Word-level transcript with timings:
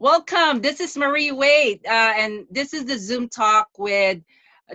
Welcome. 0.00 0.62
This 0.62 0.80
is 0.80 0.96
Marie 0.96 1.30
Wade, 1.30 1.80
uh, 1.84 2.14
and 2.16 2.46
this 2.50 2.72
is 2.72 2.86
the 2.86 2.96
Zoom 2.98 3.28
talk 3.28 3.68
with 3.76 4.18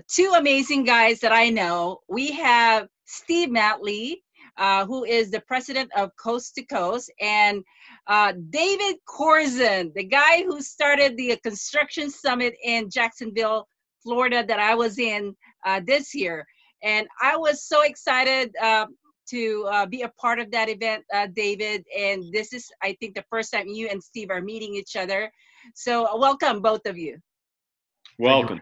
two 0.08 0.32
amazing 0.38 0.84
guys 0.84 1.20
that 1.22 1.32
I 1.32 1.50
know. 1.50 2.02
We 2.08 2.32
have 2.34 2.88
Steve 3.06 3.50
Matley, 3.50 4.18
uh, 4.56 4.86
who 4.86 5.04
is 5.04 5.32
the 5.32 5.40
president 5.40 5.90
of 5.98 6.16
Coast 6.16 6.54
to 6.56 6.64
Coast, 6.64 7.12
and 7.20 7.64
uh, 8.06 8.34
David 8.52 8.98
Corson, 9.08 9.92
the 9.96 10.04
guy 10.04 10.44
who 10.44 10.62
started 10.62 11.18
the 11.18 11.36
construction 11.38 12.12
summit 12.12 12.54
in 12.64 12.92
Jacksonville, 12.92 13.68
Florida, 14.04 14.46
that 14.48 14.60
I 14.60 14.76
was 14.76 15.00
in 15.00 15.36
uh, 15.66 15.82
this 15.88 16.14
year. 16.14 16.46
And 16.84 17.08
I 17.20 17.36
was 17.36 17.64
so 17.64 17.82
excited 17.82 18.54
uh, 18.62 18.86
to 19.30 19.68
uh, 19.72 19.86
be 19.86 20.04
a 20.04 20.10
part 20.10 20.40
of 20.40 20.52
that 20.52 20.70
event, 20.70 21.04
uh, 21.14 21.28
David. 21.36 21.86
And 21.98 22.24
this 22.32 22.54
is, 22.54 22.70
I 22.82 22.96
think, 23.00 23.16
the 23.16 23.26
first 23.30 23.52
time 23.52 23.68
you 23.68 23.88
and 23.88 24.02
Steve 24.02 24.30
are 24.30 24.42
meeting 24.42 24.76
each 24.76 24.96
other. 24.96 25.32
So, 25.74 26.06
uh, 26.06 26.18
welcome, 26.18 26.62
both 26.62 26.86
of 26.86 26.98
you. 26.98 27.18
Welcome. 28.20 28.62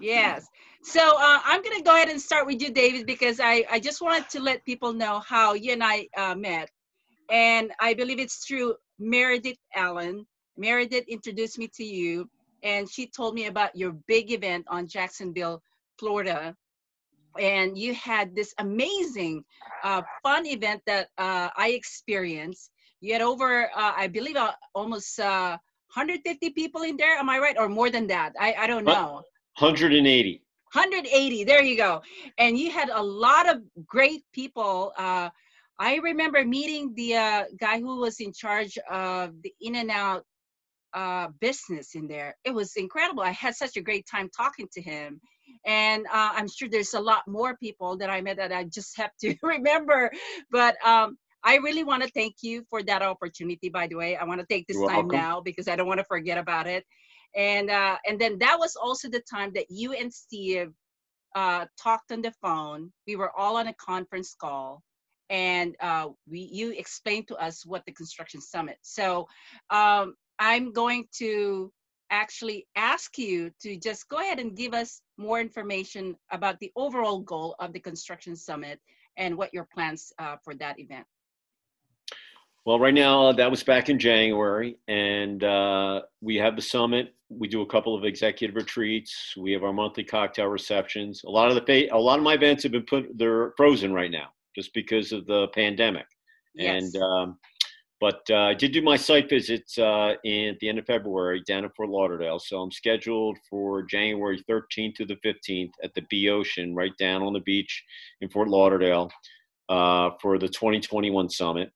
Yes. 0.00 0.46
So, 0.82 1.00
uh, 1.00 1.40
I'm 1.44 1.62
going 1.62 1.78
to 1.78 1.82
go 1.82 1.94
ahead 1.94 2.08
and 2.08 2.20
start 2.20 2.46
with 2.46 2.60
you, 2.60 2.70
David, 2.70 3.06
because 3.06 3.40
I, 3.40 3.64
I 3.70 3.80
just 3.80 4.02
wanted 4.02 4.28
to 4.30 4.40
let 4.40 4.64
people 4.64 4.92
know 4.92 5.20
how 5.20 5.54
you 5.54 5.72
and 5.72 5.82
I 5.82 6.08
uh, 6.16 6.34
met. 6.34 6.70
And 7.30 7.72
I 7.80 7.94
believe 7.94 8.18
it's 8.18 8.46
through 8.46 8.74
Meredith 8.98 9.58
Allen. 9.74 10.26
Meredith 10.56 11.08
introduced 11.08 11.58
me 11.58 11.68
to 11.76 11.84
you, 11.84 12.28
and 12.62 12.88
she 12.88 13.06
told 13.06 13.34
me 13.34 13.46
about 13.46 13.74
your 13.74 13.92
big 14.06 14.30
event 14.30 14.66
on 14.68 14.86
Jacksonville, 14.86 15.62
Florida 15.98 16.54
and 17.38 17.76
you 17.76 17.94
had 17.94 18.34
this 18.34 18.54
amazing 18.58 19.44
uh, 19.82 20.02
fun 20.22 20.46
event 20.46 20.82
that 20.86 21.08
uh, 21.18 21.48
I 21.56 21.70
experienced. 21.70 22.70
You 23.00 23.12
had 23.12 23.22
over, 23.22 23.64
uh, 23.64 23.92
I 23.96 24.08
believe, 24.08 24.36
uh, 24.36 24.52
almost 24.74 25.18
150 25.18 26.46
uh, 26.46 26.50
people 26.54 26.82
in 26.82 26.96
there. 26.96 27.16
Am 27.16 27.28
I 27.28 27.38
right, 27.38 27.56
or 27.58 27.68
more 27.68 27.90
than 27.90 28.06
that? 28.08 28.32
I, 28.38 28.54
I 28.58 28.66
don't 28.66 28.84
know. 28.84 29.22
180. 29.58 30.42
180. 30.72 31.44
There 31.44 31.62
you 31.62 31.76
go. 31.76 32.02
And 32.38 32.58
you 32.58 32.70
had 32.70 32.88
a 32.88 33.02
lot 33.02 33.48
of 33.48 33.62
great 33.86 34.22
people. 34.32 34.92
Uh, 34.98 35.30
I 35.78 35.96
remember 35.96 36.44
meeting 36.44 36.94
the 36.94 37.46
guy 37.60 37.80
who 37.80 38.00
was 38.00 38.20
in 38.20 38.32
charge 38.32 38.78
of 38.90 39.34
the 39.42 39.52
In-N-Out 39.60 40.24
business 41.40 41.94
in 41.94 42.08
there. 42.08 42.36
It 42.44 42.54
was 42.54 42.76
incredible. 42.76 43.22
I 43.22 43.30
had 43.30 43.54
such 43.54 43.76
a 43.76 43.80
great 43.80 44.06
time 44.10 44.30
talking 44.36 44.68
to 44.72 44.80
him 44.80 45.20
and 45.66 46.06
uh, 46.06 46.32
i'm 46.34 46.48
sure 46.48 46.68
there's 46.68 46.94
a 46.94 47.00
lot 47.00 47.22
more 47.26 47.56
people 47.56 47.96
that 47.96 48.10
i 48.10 48.20
met 48.20 48.36
that 48.36 48.52
i 48.52 48.64
just 48.64 48.96
have 48.96 49.10
to 49.20 49.34
remember. 49.42 50.10
But 50.50 50.76
um, 50.86 51.18
i 51.42 51.56
really 51.56 51.84
want 51.84 52.02
to 52.02 52.10
thank 52.10 52.36
you 52.42 52.64
for 52.70 52.82
that 52.82 53.02
opportunity 53.02 53.68
by 53.68 53.86
the 53.86 53.96
way. 53.96 54.16
I 54.16 54.24
want 54.24 54.40
to 54.40 54.46
take 54.46 54.66
this 54.66 54.76
You're 54.76 54.88
time 54.88 55.08
welcome. 55.08 55.18
now 55.18 55.40
because 55.40 55.68
i 55.68 55.76
don't 55.76 55.86
want 55.88 56.00
to 56.00 56.04
forget 56.04 56.38
about 56.38 56.66
it. 56.66 56.84
And 57.36 57.70
uh, 57.70 57.96
and 58.06 58.20
then 58.20 58.38
that 58.38 58.58
was 58.58 58.76
also 58.76 59.08
the 59.08 59.22
time 59.30 59.52
that 59.54 59.66
you 59.70 59.92
and 59.92 60.12
steve 60.12 60.72
uh, 61.34 61.66
talked 61.82 62.12
on 62.12 62.22
the 62.22 62.32
phone. 62.42 62.92
We 63.06 63.16
were 63.16 63.36
all 63.36 63.56
on 63.56 63.66
a 63.66 63.74
conference 63.74 64.36
call. 64.40 64.82
And 65.30 65.74
uh, 65.80 66.08
we 66.30 66.48
you 66.52 66.70
explained 66.70 67.28
to 67.28 67.36
us 67.36 67.66
what 67.66 67.84
the 67.86 67.92
construction 67.92 68.40
summit. 68.40 68.78
So 68.82 69.26
um, 69.70 70.14
i'm 70.38 70.72
going 70.72 71.06
to 71.18 71.72
actually 72.10 72.66
ask 72.76 73.18
you 73.18 73.50
to 73.62 73.76
just 73.76 74.08
go 74.08 74.18
ahead 74.18 74.38
and 74.38 74.56
give 74.56 74.74
us 74.74 75.00
more 75.16 75.40
information 75.40 76.16
about 76.30 76.58
the 76.60 76.72
overall 76.76 77.20
goal 77.20 77.54
of 77.58 77.72
the 77.72 77.80
Construction 77.80 78.36
Summit 78.36 78.80
and 79.16 79.36
what 79.36 79.52
your 79.54 79.64
plans 79.72 80.12
uh, 80.18 80.36
for 80.42 80.54
that 80.56 80.78
event. 80.78 81.06
Well, 82.66 82.78
right 82.78 82.94
now, 82.94 83.26
uh, 83.26 83.32
that 83.34 83.50
was 83.50 83.62
back 83.62 83.90
in 83.90 83.98
January, 83.98 84.78
and 84.88 85.44
uh, 85.44 86.02
we 86.22 86.36
have 86.36 86.56
the 86.56 86.62
summit. 86.62 87.14
We 87.28 87.46
do 87.46 87.60
a 87.60 87.66
couple 87.66 87.94
of 87.94 88.04
executive 88.04 88.56
retreats. 88.56 89.34
We 89.36 89.52
have 89.52 89.64
our 89.64 89.72
monthly 89.72 90.04
cocktail 90.04 90.46
receptions. 90.46 91.22
A 91.24 91.30
lot 91.30 91.50
of 91.50 91.54
the 91.54 91.88
a 91.88 91.98
lot 91.98 92.18
of 92.18 92.24
my 92.24 92.34
events 92.34 92.62
have 92.62 92.72
been 92.72 92.86
put 92.86 93.18
they're 93.18 93.52
frozen 93.58 93.92
right 93.92 94.10
now 94.10 94.28
just 94.56 94.72
because 94.72 95.12
of 95.12 95.26
the 95.26 95.48
pandemic. 95.48 96.06
Yes. 96.54 96.94
And 96.94 97.02
um, 97.02 97.38
but 98.04 98.20
uh, 98.28 98.48
I 98.48 98.52
did 98.52 98.72
do 98.72 98.82
my 98.82 98.96
site 98.98 99.30
visits 99.30 99.78
uh, 99.78 100.12
in, 100.24 100.50
at 100.50 100.58
the 100.58 100.68
end 100.68 100.78
of 100.78 100.84
February 100.84 101.42
down 101.48 101.64
in 101.64 101.70
Fort 101.70 101.88
Lauderdale. 101.88 102.38
So 102.38 102.60
I'm 102.60 102.70
scheduled 102.70 103.38
for 103.48 103.82
January 103.82 104.44
13th 104.46 104.96
to 104.96 105.06
the 105.06 105.16
15th 105.24 105.70
at 105.82 105.94
the 105.94 106.02
B 106.10 106.28
Ocean, 106.28 106.74
right 106.74 106.92
down 106.98 107.22
on 107.22 107.32
the 107.32 107.40
beach 107.40 107.82
in 108.20 108.28
Fort 108.28 108.48
Lauderdale, 108.48 109.10
uh, 109.70 110.10
for 110.20 110.36
the 110.38 110.48
2021 110.48 111.30
summit. 111.30 111.72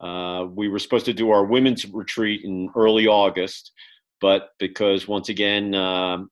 Uh, 0.00 0.46
we 0.54 0.68
were 0.68 0.78
supposed 0.78 1.04
to 1.04 1.12
do 1.12 1.30
our 1.32 1.44
women's 1.44 1.84
retreat 1.84 2.46
in 2.46 2.70
early 2.74 3.06
August, 3.06 3.72
but 4.22 4.52
because 4.58 5.06
once 5.06 5.28
again 5.28 5.74
um, 5.74 6.30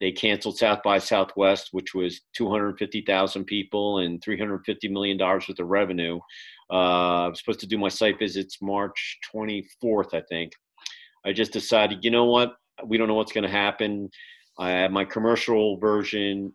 they 0.00 0.10
canceled 0.10 0.56
South 0.56 0.82
by 0.82 0.98
Southwest, 0.98 1.68
which 1.72 1.94
was 1.94 2.22
250,000 2.34 3.44
people 3.44 3.98
and 3.98 4.24
350 4.24 4.88
million 4.88 5.18
dollars 5.18 5.46
worth 5.46 5.58
of 5.58 5.68
revenue. 5.68 6.18
Uh, 6.70 7.26
I'm 7.26 7.34
supposed 7.34 7.60
to 7.60 7.66
do 7.66 7.78
my 7.78 7.88
site 7.88 8.18
visits 8.18 8.58
March 8.62 9.18
24th, 9.34 10.14
I 10.14 10.22
think. 10.28 10.52
I 11.24 11.32
just 11.32 11.52
decided, 11.52 12.04
you 12.04 12.10
know 12.10 12.26
what? 12.26 12.54
We 12.86 12.96
don't 12.96 13.08
know 13.08 13.14
what's 13.14 13.32
going 13.32 13.44
to 13.44 13.50
happen. 13.50 14.08
I 14.58 14.70
have 14.70 14.90
my 14.90 15.04
commercial 15.04 15.78
version 15.78 16.52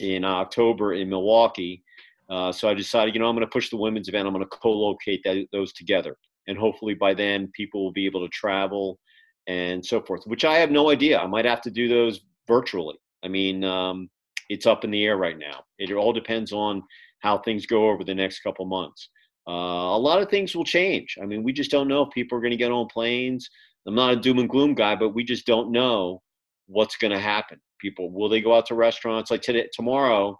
in 0.00 0.24
October 0.24 0.94
in 0.94 1.08
Milwaukee. 1.08 1.82
Uh, 2.28 2.50
so 2.50 2.68
I 2.68 2.74
decided, 2.74 3.14
you 3.14 3.20
know, 3.20 3.28
I'm 3.28 3.36
going 3.36 3.46
to 3.46 3.52
push 3.52 3.70
the 3.70 3.76
women's 3.76 4.08
event. 4.08 4.26
I'm 4.26 4.34
going 4.34 4.44
to 4.44 4.56
co-locate 4.56 5.22
that, 5.24 5.46
those 5.52 5.72
together, 5.72 6.16
and 6.48 6.58
hopefully 6.58 6.94
by 6.94 7.14
then 7.14 7.50
people 7.54 7.84
will 7.84 7.92
be 7.92 8.06
able 8.06 8.22
to 8.22 8.28
travel 8.30 8.98
and 9.46 9.84
so 9.84 10.00
forth. 10.00 10.22
Which 10.26 10.44
I 10.44 10.56
have 10.56 10.70
no 10.70 10.90
idea. 10.90 11.20
I 11.20 11.26
might 11.26 11.44
have 11.44 11.60
to 11.62 11.70
do 11.70 11.88
those 11.88 12.20
virtually. 12.48 12.96
I 13.24 13.28
mean, 13.28 13.62
um, 13.64 14.10
it's 14.48 14.66
up 14.66 14.84
in 14.84 14.90
the 14.90 15.04
air 15.04 15.16
right 15.16 15.38
now. 15.38 15.64
It 15.78 15.92
all 15.92 16.12
depends 16.12 16.52
on 16.52 16.82
how 17.20 17.38
things 17.38 17.66
go 17.66 17.88
over 17.90 18.04
the 18.04 18.14
next 18.14 18.40
couple 18.40 18.64
months. 18.66 19.08
Uh, 19.48 19.94
a 19.94 19.98
lot 19.98 20.20
of 20.20 20.28
things 20.28 20.56
will 20.56 20.64
change. 20.64 21.16
I 21.22 21.26
mean, 21.26 21.42
we 21.42 21.52
just 21.52 21.70
don't 21.70 21.88
know 21.88 22.02
if 22.02 22.10
people 22.10 22.36
are 22.36 22.40
going 22.40 22.50
to 22.50 22.56
get 22.56 22.72
on 22.72 22.86
planes. 22.88 23.48
I'm 23.86 23.94
not 23.94 24.12
a 24.12 24.16
doom 24.16 24.38
and 24.38 24.48
gloom 24.48 24.74
guy, 24.74 24.96
but 24.96 25.10
we 25.10 25.22
just 25.22 25.46
don't 25.46 25.70
know 25.70 26.22
what's 26.66 26.96
going 26.96 27.12
to 27.12 27.20
happen. 27.20 27.60
People 27.80 28.10
will 28.10 28.28
they 28.28 28.40
go 28.40 28.56
out 28.56 28.66
to 28.66 28.74
restaurants 28.74 29.30
like 29.30 29.42
today, 29.42 29.68
tomorrow? 29.72 30.38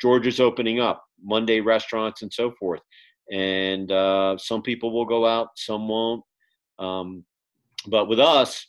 Georgia's 0.00 0.40
opening 0.40 0.80
up 0.80 1.02
Monday 1.22 1.60
restaurants 1.60 2.22
and 2.22 2.32
so 2.32 2.52
forth, 2.58 2.82
and 3.32 3.90
uh, 3.90 4.36
some 4.36 4.60
people 4.60 4.92
will 4.92 5.06
go 5.06 5.26
out, 5.26 5.48
some 5.56 5.88
won't. 5.88 6.22
Um, 6.78 7.24
but 7.86 8.08
with 8.08 8.20
us, 8.20 8.66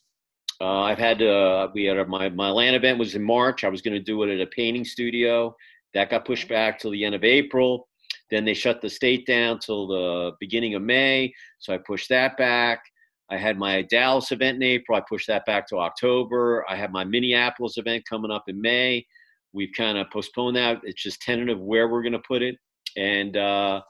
uh, 0.62 0.82
I've 0.82 1.00
had 1.00 1.22
uh, 1.22 1.68
we 1.74 1.86
had 1.86 1.98
a, 1.98 2.06
my 2.06 2.30
my 2.30 2.50
land 2.50 2.76
event 2.76 3.00
was 3.00 3.16
in 3.16 3.24
March. 3.24 3.64
I 3.64 3.70
was 3.70 3.82
going 3.82 3.96
to 3.96 4.00
do 4.00 4.24
it 4.24 4.34
at 4.34 4.40
a 4.40 4.48
painting 4.48 4.86
studio. 4.86 5.56
That 5.94 6.10
got 6.10 6.26
pushed 6.26 6.48
back 6.48 6.80
till 6.80 6.92
the 6.92 7.04
end 7.04 7.16
of 7.16 7.24
April. 7.24 7.88
Then 8.36 8.44
they 8.44 8.54
shut 8.54 8.82
the 8.82 8.90
state 8.90 9.26
down 9.26 9.60
till 9.60 9.88
the 9.88 10.34
beginning 10.42 10.76
of 10.76 10.82
May, 10.82 11.34
so 11.60 11.74
I 11.74 11.78
pushed 11.78 12.10
that 12.10 12.36
back. 12.36 12.84
I 13.32 13.38
had 13.38 13.58
my 13.58 13.84
Dallas 13.84 14.34
event 14.34 14.58
in 14.58 14.64
April. 14.64 14.98
I 14.98 15.04
pushed 15.08 15.28
that 15.28 15.46
back 15.46 15.66
to 15.70 15.78
October. 15.78 16.66
I 16.68 16.76
have 16.76 16.92
my 16.92 17.06
Minneapolis 17.06 17.78
event 17.78 18.04
coming 18.10 18.32
up 18.32 18.44
in 18.50 18.60
May. 18.60 19.06
We've 19.54 19.72
kind 19.78 19.98
of 19.98 20.10
postponed 20.10 20.58
that. 20.58 20.82
It's 20.84 21.02
just 21.02 21.22
tentative 21.22 21.62
where 21.62 21.88
we're 21.88 22.02
going 22.02 22.12
to 22.12 22.20
put 22.28 22.42
it. 22.42 22.58
And 22.98 23.38
uh, 23.38 23.82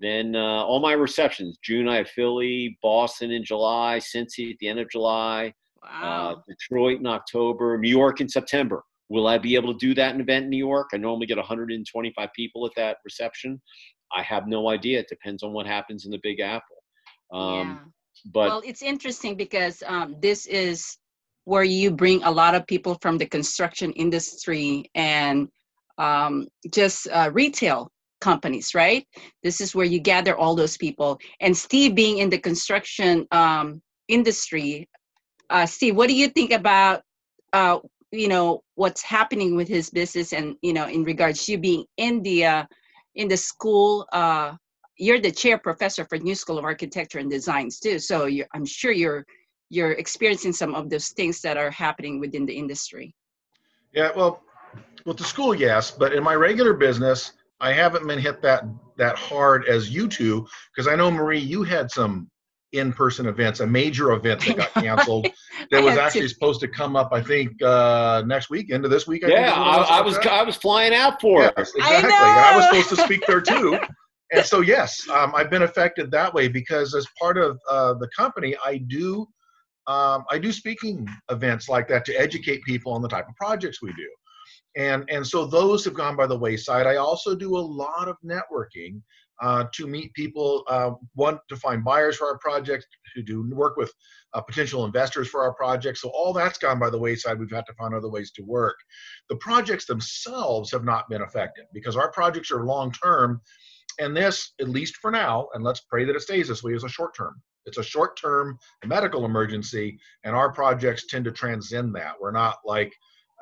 then 0.00 0.34
uh, 0.34 0.64
all 0.64 0.80
my 0.80 0.94
receptions 0.94 1.58
June, 1.62 1.88
I 1.88 1.98
have 1.98 2.08
Philly, 2.08 2.76
Boston 2.82 3.30
in 3.30 3.44
July, 3.44 4.00
Cincy 4.00 4.50
at 4.50 4.58
the 4.58 4.66
end 4.66 4.80
of 4.80 4.90
July, 4.90 5.54
uh, 5.84 5.88
Wow. 6.02 6.32
uh, 6.32 6.40
Detroit 6.48 6.98
in 6.98 7.06
October, 7.06 7.78
New 7.78 7.88
York 7.88 8.20
in 8.20 8.28
September. 8.28 8.82
Will 9.12 9.26
I 9.26 9.36
be 9.36 9.56
able 9.56 9.74
to 9.74 9.78
do 9.78 9.94
that 9.96 10.14
in 10.14 10.22
event 10.22 10.44
in 10.44 10.50
New 10.50 10.56
York? 10.56 10.88
I 10.94 10.96
normally 10.96 11.26
get 11.26 11.36
125 11.36 12.30
people 12.34 12.64
at 12.64 12.72
that 12.76 12.96
reception. 13.04 13.60
I 14.16 14.22
have 14.22 14.48
no 14.48 14.70
idea. 14.70 15.00
It 15.00 15.08
depends 15.10 15.42
on 15.42 15.52
what 15.52 15.66
happens 15.66 16.06
in 16.06 16.10
the 16.10 16.20
Big 16.22 16.40
Apple. 16.40 16.78
Um, 17.30 17.68
yeah. 17.68 17.78
But 18.32 18.48
well, 18.48 18.62
it's 18.64 18.80
interesting 18.80 19.36
because 19.36 19.82
um, 19.86 20.16
this 20.20 20.46
is 20.46 20.96
where 21.44 21.62
you 21.62 21.90
bring 21.90 22.22
a 22.22 22.30
lot 22.30 22.54
of 22.54 22.66
people 22.66 22.96
from 23.02 23.18
the 23.18 23.26
construction 23.26 23.92
industry 23.92 24.90
and 24.94 25.46
um, 25.98 26.48
just 26.72 27.06
uh, 27.12 27.28
retail 27.34 27.90
companies, 28.22 28.74
right? 28.74 29.06
This 29.42 29.60
is 29.60 29.74
where 29.74 29.84
you 29.84 30.00
gather 30.00 30.34
all 30.38 30.54
those 30.54 30.78
people. 30.78 31.18
And 31.42 31.54
Steve, 31.54 31.94
being 31.94 32.16
in 32.16 32.30
the 32.30 32.38
construction 32.38 33.26
um, 33.30 33.82
industry, 34.08 34.88
uh, 35.50 35.66
Steve, 35.66 35.96
what 35.96 36.08
do 36.08 36.14
you 36.14 36.28
think 36.28 36.50
about 36.50 37.02
uh, 37.52 37.80
you 38.12 38.28
know 38.28 38.62
what's 38.74 39.02
happening 39.02 39.56
with 39.56 39.68
his 39.68 39.90
business 39.90 40.32
and 40.32 40.56
you 40.62 40.72
know 40.72 40.86
in 40.86 41.02
regards 41.02 41.44
to 41.44 41.52
you 41.52 41.58
being 41.58 41.84
in 41.96 42.22
the 42.22 42.44
uh, 42.44 42.64
in 43.14 43.28
the 43.28 43.36
school 43.36 44.06
uh, 44.12 44.54
you're 44.98 45.20
the 45.20 45.32
chair 45.32 45.58
professor 45.58 46.04
for 46.04 46.18
new 46.18 46.34
school 46.34 46.58
of 46.58 46.64
architecture 46.64 47.18
and 47.18 47.30
designs 47.30 47.80
too. 47.80 47.98
So 47.98 48.26
you're, 48.26 48.46
i'm 48.54 48.66
sure 48.66 48.92
you're 48.92 49.24
you're 49.70 49.92
experiencing 49.92 50.52
some 50.52 50.74
of 50.74 50.90
those 50.90 51.08
things 51.08 51.40
that 51.40 51.56
are 51.56 51.70
happening 51.70 52.20
within 52.20 52.44
the 52.44 52.52
industry. 52.52 53.14
Yeah, 53.94 54.10
well, 54.14 54.42
with 55.06 55.16
the 55.16 55.24
school, 55.24 55.54
yes, 55.54 55.90
but 55.90 56.12
in 56.12 56.22
my 56.22 56.34
regular 56.34 56.74
business, 56.74 57.32
I 57.58 57.72
haven't 57.72 58.06
been 58.06 58.18
hit 58.18 58.42
that 58.42 58.64
that 58.98 59.16
hard 59.16 59.66
as 59.66 59.88
you 59.88 60.08
two 60.08 60.46
because 60.74 60.88
I 60.92 60.94
know 60.94 61.10
Marie, 61.10 61.38
you 61.38 61.62
had 61.62 61.90
some 61.90 62.30
in-person 62.72 63.26
events, 63.26 63.60
a 63.60 63.66
major 63.66 64.12
event 64.12 64.44
that 64.44 64.56
got 64.56 64.74
canceled, 64.74 65.28
that 65.70 65.82
was 65.82 65.96
actually 65.96 66.22
to- 66.22 66.28
supposed 66.28 66.60
to 66.60 66.68
come 66.68 66.96
up. 66.96 67.10
I 67.12 67.22
think 67.22 67.60
uh, 67.62 68.22
next 68.26 68.50
week, 68.50 68.72
end 68.72 68.84
of 68.84 68.90
this 68.90 69.06
week. 69.06 69.24
I 69.24 69.28
Yeah, 69.28 69.50
is 69.50 69.90
I, 69.90 69.98
I 69.98 70.00
was 70.02 70.16
that. 70.16 70.32
I 70.32 70.42
was 70.42 70.56
flying 70.56 70.94
out 70.94 71.20
for 71.20 71.44
it. 71.44 71.54
Yes, 71.56 71.72
I 71.80 71.96
exactly. 71.96 72.10
And 72.10 72.40
I 72.40 72.56
was 72.56 72.64
supposed 72.66 72.88
to 72.90 72.96
speak 72.96 73.26
there 73.26 73.40
too. 73.40 73.78
And 74.34 74.46
so, 74.46 74.60
yes, 74.60 75.06
um, 75.10 75.34
I've 75.34 75.50
been 75.50 75.60
affected 75.60 76.10
that 76.12 76.32
way 76.32 76.48
because 76.48 76.94
as 76.94 77.06
part 77.20 77.36
of 77.36 77.60
uh, 77.70 77.92
the 77.92 78.08
company, 78.16 78.56
I 78.64 78.78
do 78.78 79.26
um, 79.88 80.24
I 80.30 80.38
do 80.38 80.52
speaking 80.52 81.08
events 81.30 81.68
like 81.68 81.88
that 81.88 82.04
to 82.06 82.14
educate 82.14 82.62
people 82.62 82.92
on 82.92 83.02
the 83.02 83.08
type 83.08 83.28
of 83.28 83.34
projects 83.36 83.82
we 83.82 83.92
do. 83.92 84.08
And 84.76 85.04
and 85.10 85.26
so 85.26 85.44
those 85.44 85.84
have 85.84 85.94
gone 85.94 86.16
by 86.16 86.26
the 86.26 86.38
wayside. 86.38 86.86
I 86.86 86.96
also 86.96 87.34
do 87.34 87.56
a 87.56 87.58
lot 87.58 88.08
of 88.08 88.16
networking 88.24 89.02
uh, 89.42 89.64
to 89.74 89.86
meet 89.86 90.14
people. 90.14 90.64
Uh, 90.68 90.92
one 91.14 91.38
to 91.48 91.56
find 91.56 91.84
buyers 91.84 92.16
for 92.16 92.28
our 92.28 92.38
projects, 92.38 92.86
to 93.14 93.22
do 93.22 93.46
work 93.52 93.76
with 93.76 93.92
uh, 94.32 94.40
potential 94.40 94.86
investors 94.86 95.28
for 95.28 95.42
our 95.42 95.52
projects. 95.52 96.00
So 96.00 96.08
all 96.10 96.32
that's 96.32 96.58
gone 96.58 96.78
by 96.78 96.88
the 96.88 96.98
wayside. 96.98 97.38
We've 97.38 97.50
had 97.50 97.66
to 97.66 97.74
find 97.74 97.94
other 97.94 98.08
ways 98.08 98.30
to 98.32 98.42
work. 98.42 98.76
The 99.28 99.36
projects 99.36 99.84
themselves 99.84 100.70
have 100.70 100.84
not 100.84 101.08
been 101.10 101.22
affected 101.22 101.66
because 101.74 101.96
our 101.96 102.10
projects 102.10 102.50
are 102.50 102.64
long 102.64 102.92
term, 102.92 103.42
and 103.98 104.16
this, 104.16 104.52
at 104.60 104.68
least 104.68 104.96
for 104.96 105.10
now, 105.10 105.48
and 105.52 105.62
let's 105.62 105.80
pray 105.80 106.04
that 106.04 106.16
it 106.16 106.22
stays 106.22 106.48
this 106.48 106.62
way, 106.62 106.72
is 106.72 106.84
a 106.84 106.88
short 106.88 107.14
term. 107.14 107.42
It's 107.66 107.78
a 107.78 107.82
short 107.82 108.16
term 108.16 108.58
medical 108.84 109.24
emergency, 109.24 109.98
and 110.24 110.34
our 110.34 110.52
projects 110.52 111.06
tend 111.06 111.24
to 111.26 111.32
transcend 111.32 111.94
that. 111.94 112.14
We're 112.20 112.32
not 112.32 112.58
like 112.64 112.92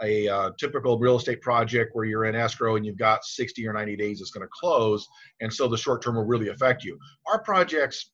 a 0.02 0.28
uh, 0.28 0.50
typical 0.58 0.98
real 0.98 1.16
estate 1.16 1.40
project 1.40 1.90
where 1.94 2.04
you're 2.04 2.24
in 2.24 2.34
escrow 2.34 2.76
and 2.76 2.86
you've 2.86 2.98
got 2.98 3.24
60 3.24 3.66
or 3.66 3.72
90 3.72 3.96
days 3.96 4.20
it's 4.20 4.30
going 4.30 4.46
to 4.46 4.50
close, 4.52 5.06
and 5.40 5.52
so 5.52 5.68
the 5.68 5.76
short 5.76 6.02
term 6.02 6.16
will 6.16 6.26
really 6.26 6.48
affect 6.48 6.84
you. 6.84 6.98
Our 7.26 7.42
projects, 7.42 8.10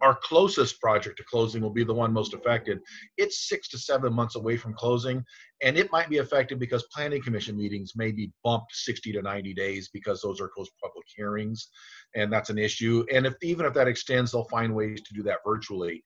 our 0.00 0.18
closest 0.22 0.80
project 0.80 1.18
to 1.18 1.24
closing 1.24 1.62
will 1.62 1.70
be 1.70 1.84
the 1.84 1.94
one 1.94 2.12
most 2.12 2.32
affected. 2.32 2.78
It's 3.18 3.48
six 3.48 3.68
to 3.68 3.78
seven 3.78 4.14
months 4.14 4.36
away 4.36 4.56
from 4.56 4.74
closing, 4.74 5.22
and 5.62 5.76
it 5.76 5.92
might 5.92 6.08
be 6.08 6.18
affected 6.18 6.58
because 6.58 6.86
planning 6.92 7.22
commission 7.22 7.56
meetings 7.56 7.92
may 7.96 8.12
be 8.12 8.32
bumped 8.42 8.74
60 8.74 9.12
to 9.12 9.22
90 9.22 9.52
days 9.54 9.90
because 9.92 10.22
those 10.22 10.40
are 10.40 10.48
closed 10.48 10.72
public 10.82 11.06
hearings, 11.14 11.68
and 12.14 12.32
that's 12.32 12.50
an 12.50 12.58
issue. 12.58 13.04
And 13.12 13.26
if 13.26 13.34
even 13.42 13.66
if 13.66 13.74
that 13.74 13.88
extends, 13.88 14.32
they'll 14.32 14.44
find 14.44 14.74
ways 14.74 15.02
to 15.02 15.14
do 15.14 15.22
that 15.24 15.38
virtually. 15.46 16.02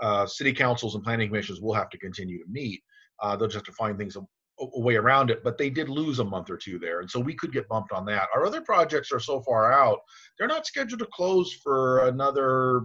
Uh, 0.00 0.26
city 0.26 0.52
councils 0.52 0.94
and 0.94 1.04
planning 1.04 1.28
commissions 1.28 1.60
will 1.60 1.72
have 1.72 1.88
to 1.90 1.98
continue 1.98 2.38
to 2.38 2.50
meet. 2.50 2.82
Uh, 3.22 3.34
they'll 3.36 3.48
just 3.48 3.56
have 3.56 3.64
to 3.64 3.72
find 3.72 3.96
things 3.96 4.16
a, 4.60 4.80
way 4.80 4.96
around 4.96 5.30
it. 5.30 5.42
But 5.42 5.58
they 5.58 5.70
did 5.70 5.88
lose 5.88 6.18
a 6.18 6.24
month 6.24 6.50
or 6.50 6.56
two 6.56 6.78
there, 6.78 7.00
and 7.00 7.10
so 7.10 7.20
we 7.20 7.34
could 7.34 7.52
get 7.52 7.68
bumped 7.68 7.92
on 7.92 8.04
that. 8.06 8.28
Our 8.34 8.46
other 8.46 8.60
projects 8.60 9.12
are 9.12 9.20
so 9.20 9.40
far 9.40 9.72
out; 9.72 10.00
they're 10.38 10.48
not 10.48 10.66
scheduled 10.66 11.00
to 11.00 11.08
close 11.12 11.52
for 11.52 12.06
another, 12.08 12.82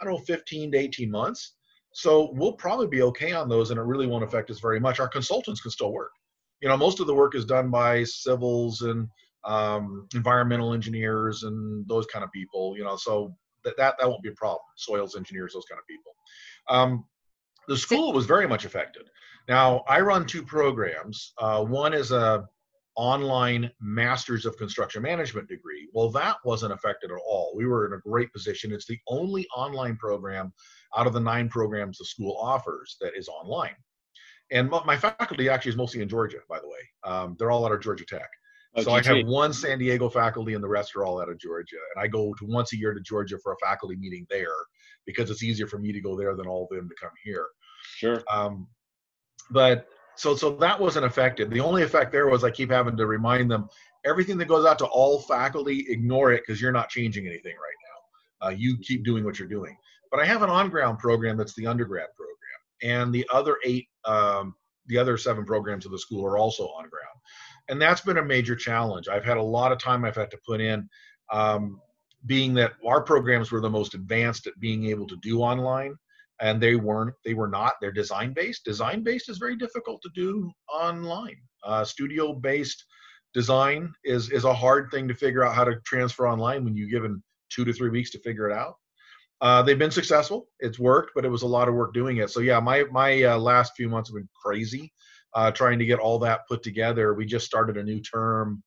I 0.00 0.04
don't 0.04 0.14
know, 0.14 0.24
15 0.26 0.72
to 0.72 0.78
18 0.78 1.10
months. 1.10 1.54
So 1.92 2.30
we'll 2.34 2.52
probably 2.52 2.86
be 2.86 3.02
okay 3.02 3.32
on 3.32 3.48
those, 3.48 3.70
and 3.70 3.78
it 3.78 3.84
really 3.84 4.06
won't 4.06 4.24
affect 4.24 4.50
us 4.50 4.60
very 4.60 4.80
much. 4.80 5.00
Our 5.00 5.08
consultants 5.08 5.60
can 5.60 5.70
still 5.70 5.92
work. 5.92 6.12
You 6.60 6.68
know, 6.68 6.76
most 6.76 7.00
of 7.00 7.06
the 7.06 7.14
work 7.14 7.34
is 7.34 7.44
done 7.44 7.70
by 7.70 8.04
civils 8.04 8.82
and 8.82 9.08
um, 9.44 10.06
environmental 10.14 10.74
engineers 10.74 11.44
and 11.44 11.86
those 11.88 12.06
kind 12.06 12.24
of 12.24 12.32
people. 12.32 12.76
You 12.76 12.84
know, 12.84 12.96
so 12.96 13.34
that 13.64 13.76
that, 13.76 13.96
that 13.98 14.08
won't 14.08 14.22
be 14.22 14.28
a 14.28 14.34
problem. 14.34 14.60
Soils 14.76 15.16
engineers, 15.16 15.54
those 15.54 15.64
kind 15.64 15.78
of 15.78 15.86
people. 15.86 16.12
Um, 16.68 17.04
the 17.68 17.76
school 17.76 18.12
was 18.12 18.26
very 18.26 18.48
much 18.48 18.64
affected. 18.64 19.08
Now 19.48 19.82
I 19.88 20.00
run 20.00 20.26
two 20.26 20.42
programs. 20.42 21.32
Uh, 21.38 21.64
one 21.64 21.94
is 21.94 22.12
a 22.12 22.46
online 22.98 23.70
Masters 23.80 24.44
of 24.44 24.56
Construction 24.56 25.02
Management 25.02 25.48
degree. 25.48 25.88
Well, 25.92 26.10
that 26.10 26.36
wasn't 26.44 26.72
affected 26.72 27.10
at 27.10 27.18
all. 27.26 27.52
We 27.56 27.64
were 27.64 27.86
in 27.86 27.92
a 27.92 28.00
great 28.00 28.32
position. 28.32 28.72
It's 28.72 28.86
the 28.86 28.98
only 29.06 29.46
online 29.56 29.96
program 29.96 30.52
out 30.96 31.06
of 31.06 31.12
the 31.12 31.20
nine 31.20 31.48
programs 31.48 31.98
the 31.98 32.04
school 32.04 32.36
offers 32.40 32.96
that 33.00 33.16
is 33.16 33.28
online. 33.28 33.76
And 34.50 34.68
my 34.68 34.82
my 34.84 34.96
faculty 34.96 35.48
actually 35.48 35.70
is 35.70 35.76
mostly 35.76 36.02
in 36.02 36.08
Georgia, 36.08 36.38
by 36.48 36.58
the 36.58 36.68
way. 36.68 36.80
Um, 37.04 37.36
they're 37.38 37.50
all 37.50 37.64
out 37.64 37.72
of 37.72 37.80
Georgia 37.80 38.04
Tech. 38.04 38.28
Oh, 38.74 38.82
so 38.82 38.92
I 38.92 39.02
have 39.02 39.26
one 39.26 39.52
San 39.52 39.78
Diego 39.78 40.08
faculty, 40.08 40.54
and 40.54 40.62
the 40.62 40.68
rest 40.68 40.94
are 40.94 41.04
all 41.04 41.20
out 41.20 41.28
of 41.28 41.38
Georgia. 41.38 41.76
And 41.94 42.02
I 42.02 42.06
go 42.06 42.34
to 42.34 42.46
once 42.46 42.72
a 42.72 42.76
year 42.76 42.92
to 42.94 43.00
Georgia 43.00 43.38
for 43.42 43.52
a 43.52 43.66
faculty 43.66 43.96
meeting 43.96 44.26
there 44.28 44.46
because 45.06 45.30
it's 45.30 45.42
easier 45.42 45.66
for 45.66 45.78
me 45.78 45.92
to 45.92 46.00
go 46.00 46.16
there 46.16 46.34
than 46.36 46.46
all 46.46 46.68
of 46.70 46.76
them 46.76 46.88
to 46.88 46.94
come 47.00 47.12
here. 47.24 47.46
Sure. 47.96 48.22
Um, 48.30 48.68
but 49.50 49.86
so 50.16 50.34
so 50.34 50.50
that 50.56 50.80
wasn't 50.80 51.06
affected. 51.06 51.50
The 51.50 51.60
only 51.60 51.82
effect 51.82 52.12
there 52.12 52.28
was 52.28 52.44
I 52.44 52.50
keep 52.50 52.70
having 52.70 52.96
to 52.96 53.06
remind 53.06 53.50
them 53.50 53.68
everything 54.04 54.38
that 54.38 54.48
goes 54.48 54.66
out 54.66 54.78
to 54.80 54.86
all 54.86 55.20
faculty, 55.20 55.86
ignore 55.88 56.32
it 56.32 56.42
because 56.46 56.60
you're 56.60 56.72
not 56.72 56.88
changing 56.88 57.26
anything 57.26 57.54
right 57.54 57.78
now. 58.40 58.46
Uh, 58.46 58.50
you 58.50 58.78
keep 58.78 59.04
doing 59.04 59.24
what 59.24 59.38
you're 59.38 59.48
doing. 59.48 59.76
But 60.10 60.20
I 60.20 60.24
have 60.24 60.42
an 60.42 60.50
on-ground 60.50 60.98
program 60.98 61.36
that's 61.36 61.54
the 61.54 61.66
undergrad 61.66 62.08
program, 62.16 62.96
and 63.04 63.14
the 63.14 63.28
other 63.32 63.56
eight, 63.64 63.88
um, 64.04 64.54
the 64.86 64.98
other 64.98 65.18
seven 65.18 65.44
programs 65.44 65.84
of 65.84 65.92
the 65.92 65.98
school 65.98 66.24
are 66.24 66.38
also 66.38 66.64
on 66.64 66.88
ground, 66.88 67.18
and 67.68 67.80
that's 67.80 68.00
been 68.00 68.18
a 68.18 68.24
major 68.24 68.56
challenge. 68.56 69.08
I've 69.08 69.24
had 69.24 69.36
a 69.36 69.42
lot 69.42 69.70
of 69.70 69.78
time 69.78 70.04
I've 70.04 70.16
had 70.16 70.30
to 70.30 70.38
put 70.46 70.60
in. 70.60 70.88
Um, 71.30 71.80
being 72.26 72.52
that 72.54 72.72
our 72.84 73.00
programs 73.00 73.52
were 73.52 73.60
the 73.60 73.70
most 73.70 73.94
advanced 73.94 74.46
at 74.48 74.58
being 74.58 74.86
able 74.86 75.06
to 75.06 75.16
do 75.22 75.40
online 75.40 75.94
and 76.40 76.60
they 76.60 76.76
weren't 76.76 77.14
they 77.24 77.34
were 77.34 77.48
not 77.48 77.74
they're 77.80 77.92
design 77.92 78.32
based 78.32 78.64
design 78.64 79.02
based 79.02 79.28
is 79.28 79.38
very 79.38 79.56
difficult 79.56 80.00
to 80.02 80.10
do 80.14 80.50
online. 80.72 81.36
Uh, 81.64 81.84
studio 81.84 82.32
based 82.32 82.84
design 83.34 83.92
is 84.04 84.30
is 84.30 84.44
a 84.44 84.54
hard 84.54 84.90
thing 84.90 85.08
to 85.08 85.14
figure 85.14 85.44
out 85.44 85.54
how 85.54 85.64
to 85.64 85.76
transfer 85.84 86.28
online 86.28 86.64
when 86.64 86.76
you're 86.76 86.88
given 86.88 87.22
two 87.50 87.64
to 87.64 87.72
three 87.72 87.90
weeks 87.90 88.10
to 88.10 88.18
figure 88.20 88.48
it 88.48 88.54
out. 88.54 88.74
Uh, 89.40 89.62
they've 89.62 89.78
been 89.78 89.90
successful. 89.90 90.48
It's 90.60 90.78
worked 90.78 91.12
but 91.14 91.24
it 91.24 91.30
was 91.30 91.42
a 91.42 91.46
lot 91.46 91.68
of 91.68 91.74
work 91.74 91.94
doing 91.94 92.18
it. 92.18 92.30
So 92.30 92.40
yeah 92.40 92.60
my 92.60 92.84
my 92.90 93.22
uh, 93.22 93.38
last 93.38 93.72
few 93.76 93.88
months 93.88 94.10
have 94.10 94.16
been 94.16 94.28
crazy 94.44 94.92
uh, 95.34 95.50
trying 95.50 95.78
to 95.78 95.86
get 95.86 95.98
all 95.98 96.18
that 96.20 96.46
put 96.48 96.62
together. 96.62 97.14
We 97.14 97.26
just 97.26 97.46
started 97.46 97.76
a 97.76 97.82
new 97.82 98.00
term 98.00 98.62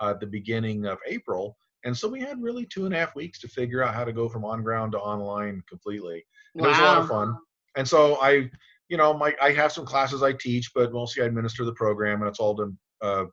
uh, 0.00 0.10
at 0.10 0.20
the 0.20 0.26
beginning 0.26 0.86
of 0.86 0.98
april 1.06 1.56
and 1.84 1.96
so 1.96 2.08
we 2.08 2.20
had 2.20 2.42
really 2.42 2.66
two 2.66 2.86
and 2.86 2.94
a 2.94 2.98
half 2.98 3.14
weeks 3.14 3.38
to 3.40 3.48
figure 3.48 3.82
out 3.82 3.94
how 3.94 4.04
to 4.04 4.12
go 4.12 4.28
from 4.28 4.44
on 4.44 4.62
ground 4.62 4.92
to 4.92 4.98
online 4.98 5.62
completely 5.68 6.24
and 6.54 6.64
it 6.64 6.68
was 6.68 6.78
a 6.78 6.82
lot 6.82 6.98
of 6.98 7.08
fun. 7.08 7.36
And 7.76 7.86
so 7.86 8.20
I, 8.20 8.50
you 8.88 8.96
know, 8.96 9.14
my 9.14 9.34
I 9.40 9.52
have 9.52 9.72
some 9.72 9.86
classes 9.86 10.22
I 10.22 10.32
teach, 10.32 10.72
but 10.74 10.92
mostly 10.92 11.22
I 11.22 11.26
administer 11.26 11.64
the 11.64 11.74
program, 11.74 12.20
and 12.20 12.28
it's 12.28 12.40
all 12.40 12.54
done. 12.54 12.76
Uh, 13.00 13.24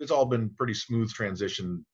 it's 0.00 0.10
all 0.10 0.26
been 0.26 0.50
pretty 0.50 0.74
smooth 0.74 1.10
transition 1.12 1.84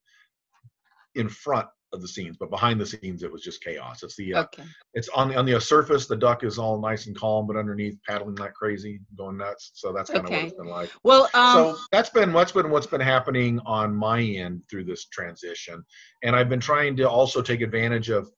in 1.14 1.28
front 1.28 1.68
of 1.92 2.00
the 2.00 2.08
scenes, 2.08 2.36
but 2.38 2.50
behind 2.50 2.80
the 2.80 2.86
scenes 2.86 3.22
it 3.22 3.32
was 3.32 3.42
just 3.42 3.62
chaos. 3.62 4.02
It's 4.02 4.16
the 4.16 4.34
uh, 4.34 4.42
Okay. 4.42 4.64
it's 4.94 5.08
on 5.10 5.28
the 5.28 5.36
on 5.36 5.46
the 5.46 5.60
surface 5.60 6.06
the 6.06 6.16
duck 6.16 6.44
is 6.44 6.58
all 6.58 6.80
nice 6.80 7.06
and 7.06 7.16
calm, 7.16 7.46
but 7.46 7.56
underneath 7.56 7.98
paddling 8.08 8.36
like 8.36 8.54
crazy, 8.54 9.00
going 9.16 9.36
nuts. 9.36 9.72
So 9.74 9.92
that's 9.92 10.10
kind 10.10 10.24
of 10.26 10.32
what 10.32 10.44
it's 10.44 10.54
been 10.54 10.66
like 10.66 10.90
Well, 11.04 11.28
um, 11.34 11.52
so 11.52 11.78
that's 11.90 12.10
been 12.10 12.32
what's 12.32 12.52
been 12.52 12.70
what's 12.70 12.86
been 12.86 13.00
happening 13.00 13.60
on 13.66 13.94
my 13.94 14.20
end 14.22 14.64
through 14.68 14.84
this 14.84 15.06
transition 15.06 15.84
and 16.22 16.34
i've 16.34 16.48
been 16.48 16.60
trying 16.60 16.96
to 16.96 17.08
also 17.08 17.42
take 17.42 17.60
advantage 17.60 18.08
of 18.08 18.30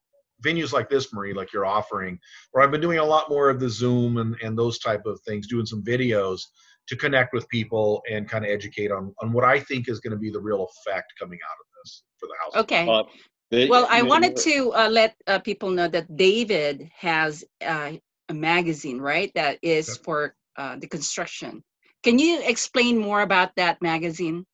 venues 0.45 0.73
like 0.73 0.89
this 0.91 1.13
marie 1.13 1.33
like 1.33 1.53
you're 1.53 1.67
offering 1.67 2.19
where 2.53 2.63
i've 2.63 2.71
been 2.71 2.81
doing 2.81 2.99
a 2.99 3.05
lot 3.05 3.29
more 3.31 3.49
of 3.49 3.61
the 3.61 3.69
zoom 3.69 4.19
and, 4.19 4.37
and 4.43 4.59
those 4.59 4.79
type 4.79 5.07
of 5.07 5.21
things 5.27 5.47
doing 5.47 5.67
some 5.67 5.83
videos 5.83 6.41
to 6.87 6.97
connect 6.97 7.33
with 7.33 7.49
people 7.49 8.03
and 8.11 8.29
kind 8.29 8.45
of 8.45 8.51
educate 8.51 8.91
on, 8.91 9.15
on 9.23 9.33
what 9.33 9.45
i 9.45 9.59
think 9.59 9.89
is 9.89 10.01
going 10.01 10.11
to 10.11 10.19
be 10.19 10.31
the 10.31 10.41
real 10.41 10.67
effect 10.87 11.13
coming 11.19 11.39
out 11.49 11.57
of 11.61 11.67
this 11.83 12.03
for 12.19 12.27
the 12.27 12.35
house 12.43 12.65
okay. 12.65 12.87
Uh, 12.89 13.05
the- 13.55 13.69
Well, 13.69 13.87
I 13.91 14.03
wanted 14.03 14.37
to 14.37 14.73
uh, 14.75 14.89
let 14.89 15.17
uh, 15.27 15.39
people 15.39 15.71
know 15.71 15.89
that 15.89 16.17
David 16.17 16.91
has 16.97 17.45
uh, 17.65 17.93
a 18.29 18.35
magazine, 18.35 18.99
right? 19.01 19.31
That 19.35 19.59
is 19.63 19.89
Yep. 19.89 19.99
for 20.05 20.35
uh, 20.57 20.77
the 20.77 20.87
construction. 20.87 21.63
Can 22.03 22.19
you 22.19 22.41
explain 22.43 22.99
more 22.99 23.23
about 23.23 23.55
that 23.57 23.81
magazine? 23.81 24.45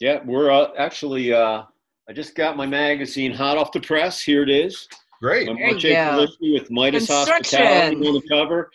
Yeah, 0.00 0.20
we're 0.24 0.50
uh, 0.50 0.72
actually. 0.76 1.32
Uh, 1.32 1.62
I 2.08 2.12
just 2.12 2.34
got 2.34 2.56
my 2.56 2.66
magazine 2.66 3.32
hot 3.32 3.56
off 3.56 3.70
the 3.70 3.80
press. 3.80 4.20
Here 4.20 4.42
it 4.42 4.50
is. 4.50 4.88
great 5.20 5.46
My 5.46 5.54
There 5.54 5.68
you 5.68 6.16
March 6.16 6.38
go. 6.40 6.52
With 6.52 6.70
Midas 6.70 7.08
Hospitality 7.08 7.96
on 8.08 8.14
the 8.14 8.22
cover. 8.28 8.70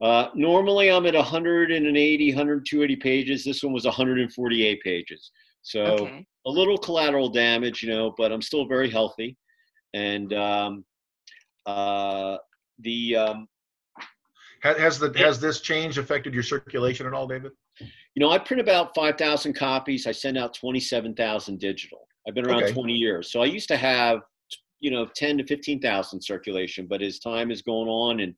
Uh, 0.00 0.28
normally, 0.34 0.90
I'm 0.90 1.06
at 1.06 1.14
180, 1.14 2.32
180 2.32 2.96
pages. 2.96 3.44
This 3.44 3.64
one 3.64 3.72
was 3.72 3.84
148 3.84 4.80
pages. 4.82 5.32
So 5.62 5.84
Okay. 5.84 6.26
a 6.46 6.50
little 6.50 6.78
collateral 6.78 7.28
damage, 7.28 7.82
you 7.82 7.90
know, 7.90 8.14
but 8.16 8.32
I'm 8.32 8.42
still 8.42 8.66
very 8.66 8.90
healthy. 8.90 9.36
And 9.94 10.32
um, 10.32 10.84
uh, 11.66 12.38
the 12.80 13.16
um, 13.16 13.48
has, 14.62 14.76
has 14.78 14.98
the 14.98 15.12
has 15.18 15.40
this 15.40 15.60
change 15.60 15.98
affected 15.98 16.34
your 16.34 16.42
circulation 16.42 17.06
at 17.06 17.14
all 17.14 17.26
david 17.26 17.52
You 17.80 17.86
know, 18.16 18.30
I 18.30 18.38
print 18.38 18.60
about 18.60 18.94
5,000 18.94 19.52
copies. 19.54 20.06
I 20.06 20.12
send 20.12 20.36
out 20.36 20.54
27,000 20.54 21.58
digital. 21.58 22.08
I've 22.26 22.34
been 22.34 22.46
around 22.46 22.64
Okay. 22.64 22.72
20 22.72 22.92
years. 22.92 23.30
So 23.32 23.40
I 23.40 23.46
used 23.46 23.68
to 23.68 23.76
have, 23.76 24.20
you 24.80 24.90
know, 24.90 25.06
10 25.14 25.38
to 25.38 25.46
15,000 25.46 26.20
circulation. 26.20 26.86
But 26.86 27.02
as 27.02 27.18
time 27.18 27.50
is 27.50 27.62
going 27.62 27.88
on 27.88 28.20
and 28.20 28.34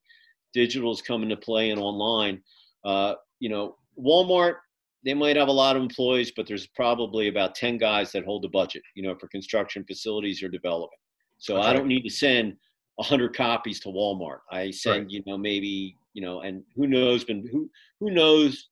digital 0.52 0.92
is 0.92 1.02
coming 1.02 1.28
to 1.30 1.36
play 1.36 1.70
and 1.70 1.80
online, 1.80 2.42
uh, 2.84 3.14
you 3.38 3.48
know, 3.48 3.76
Walmart, 3.98 4.56
they 5.04 5.14
might 5.14 5.36
have 5.36 5.48
a 5.48 5.52
lot 5.52 5.76
of 5.76 5.82
employees, 5.82 6.32
but 6.34 6.46
there's 6.46 6.66
probably 6.68 7.28
about 7.28 7.54
10 7.54 7.78
guys 7.78 8.12
that 8.12 8.24
hold 8.24 8.42
the 8.42 8.48
budget, 8.48 8.82
you 8.94 9.02
know, 9.02 9.14
for 9.18 9.28
construction 9.28 9.84
facilities 9.84 10.42
or 10.42 10.48
development. 10.48 11.00
So 11.38 11.54
That's 11.54 11.68
I 11.68 11.72
don't 11.72 11.88
need 11.88 12.02
to 12.02 12.10
send 12.10 12.54
100 12.96 13.34
copies 13.34 13.80
to 13.80 13.88
Walmart. 13.88 14.40
I 14.50 14.70
send, 14.70 15.10
you 15.10 15.22
know, 15.26 15.38
maybe 15.38 15.96
you 16.12 16.22
know, 16.22 16.40
and 16.40 16.62
who 16.74 16.86
knows 16.86 17.24
been 17.24 17.46
who 17.50 17.70
who 18.00 18.10
knows 18.10 18.68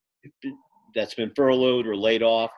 that's 0.94 1.14
been 1.14 1.32
furloughed 1.37 1.87
or 1.87 1.97
laid 1.97 2.23
off. 2.23 2.50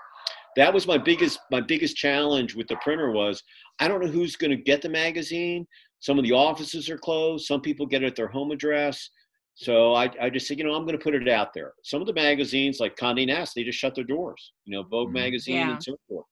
That 0.56 0.72
was 0.72 0.86
my 0.86 0.98
biggest 0.98 1.38
my 1.50 1.60
biggest 1.60 1.96
challenge 1.96 2.54
with 2.54 2.66
the 2.68 2.76
printer 2.76 3.10
was 3.10 3.42
I 3.78 3.88
don't 3.88 4.04
know 4.04 4.10
who's 4.10 4.36
going 4.36 4.50
to 4.50 4.56
get 4.56 4.82
the 4.82 4.88
magazine. 4.88 5.66
Some 6.00 6.18
of 6.18 6.24
the 6.24 6.32
offices 6.32 6.88
are 6.88 6.98
closed. 6.98 7.46
Some 7.46 7.60
people 7.60 7.86
get 7.86 8.02
it 8.02 8.06
at 8.06 8.16
their 8.16 8.28
home 8.28 8.50
address. 8.50 9.10
So 9.54 9.94
I, 9.94 10.10
I 10.20 10.30
just 10.30 10.46
said, 10.46 10.58
you 10.58 10.64
know, 10.64 10.74
I'm 10.74 10.84
going 10.84 10.96
to 10.96 11.02
put 11.02 11.14
it 11.14 11.28
out 11.28 11.52
there. 11.52 11.74
Some 11.84 12.00
of 12.00 12.06
the 12.06 12.14
magazines, 12.14 12.80
like 12.80 12.96
Condé 12.96 13.26
Nast, 13.26 13.54
they 13.54 13.62
just 13.62 13.78
shut 13.78 13.94
their 13.94 14.04
doors. 14.04 14.52
You 14.64 14.76
know, 14.76 14.84
Vogue 14.84 15.08
mm-hmm. 15.08 15.14
magazine 15.14 15.56
yeah. 15.56 15.72
and 15.72 15.82
so 15.82 15.96
forth. 16.08 16.24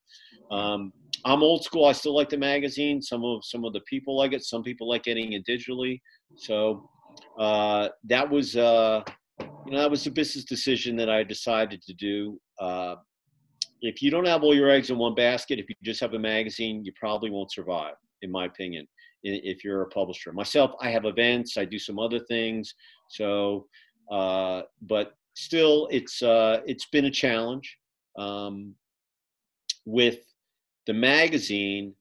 Um, 0.50 0.92
I'm 1.24 1.42
old 1.42 1.64
school. 1.64 1.84
I 1.84 1.92
still 1.92 2.14
like 2.14 2.30
the 2.30 2.38
magazine. 2.38 3.02
Some 3.02 3.24
of 3.24 3.44
some 3.44 3.64
of 3.64 3.72
the 3.72 3.80
people 3.80 4.16
like 4.16 4.32
it. 4.32 4.44
Some 4.44 4.62
people 4.62 4.88
like 4.88 5.02
getting 5.02 5.32
it 5.32 5.44
digitally. 5.46 6.00
So 6.36 6.88
uh, 7.38 7.88
that 8.04 8.28
was 8.28 8.56
uh, 8.56 9.02
you 9.40 9.72
know 9.72 9.78
that 9.78 9.90
was 9.90 10.06
a 10.06 10.10
business 10.10 10.44
decision 10.44 10.96
that 10.96 11.10
I 11.10 11.24
decided 11.24 11.82
to 11.82 11.94
do. 11.94 12.40
Uh, 12.60 12.96
if 13.80 14.02
you 14.02 14.10
don't 14.10 14.26
have 14.26 14.42
all 14.42 14.54
your 14.54 14.70
eggs 14.70 14.90
in 14.90 14.98
one 14.98 15.14
basket, 15.14 15.58
if 15.58 15.68
you 15.68 15.74
just 15.84 16.00
have 16.00 16.14
a 16.14 16.18
magazine, 16.18 16.84
you 16.84 16.92
probably 16.98 17.30
won't 17.30 17.52
survive, 17.52 17.94
in 18.22 18.30
my 18.30 18.46
opinion. 18.46 18.86
If 19.22 19.64
you're 19.64 19.82
a 19.82 19.88
publisher, 19.88 20.32
myself, 20.32 20.72
I 20.80 20.90
have 20.90 21.04
events. 21.04 21.56
I 21.56 21.64
do 21.64 21.78
some 21.78 21.98
other 21.98 22.20
things. 22.20 22.74
So, 23.08 23.66
uh, 24.10 24.62
but 24.82 25.16
still, 25.34 25.88
it's 25.90 26.22
uh, 26.22 26.60
it's 26.66 26.86
been 26.86 27.06
a 27.06 27.10
challenge. 27.10 27.78
Um, 28.16 28.74
with 29.84 30.18
the 30.86 30.92
magazine, 30.92 31.94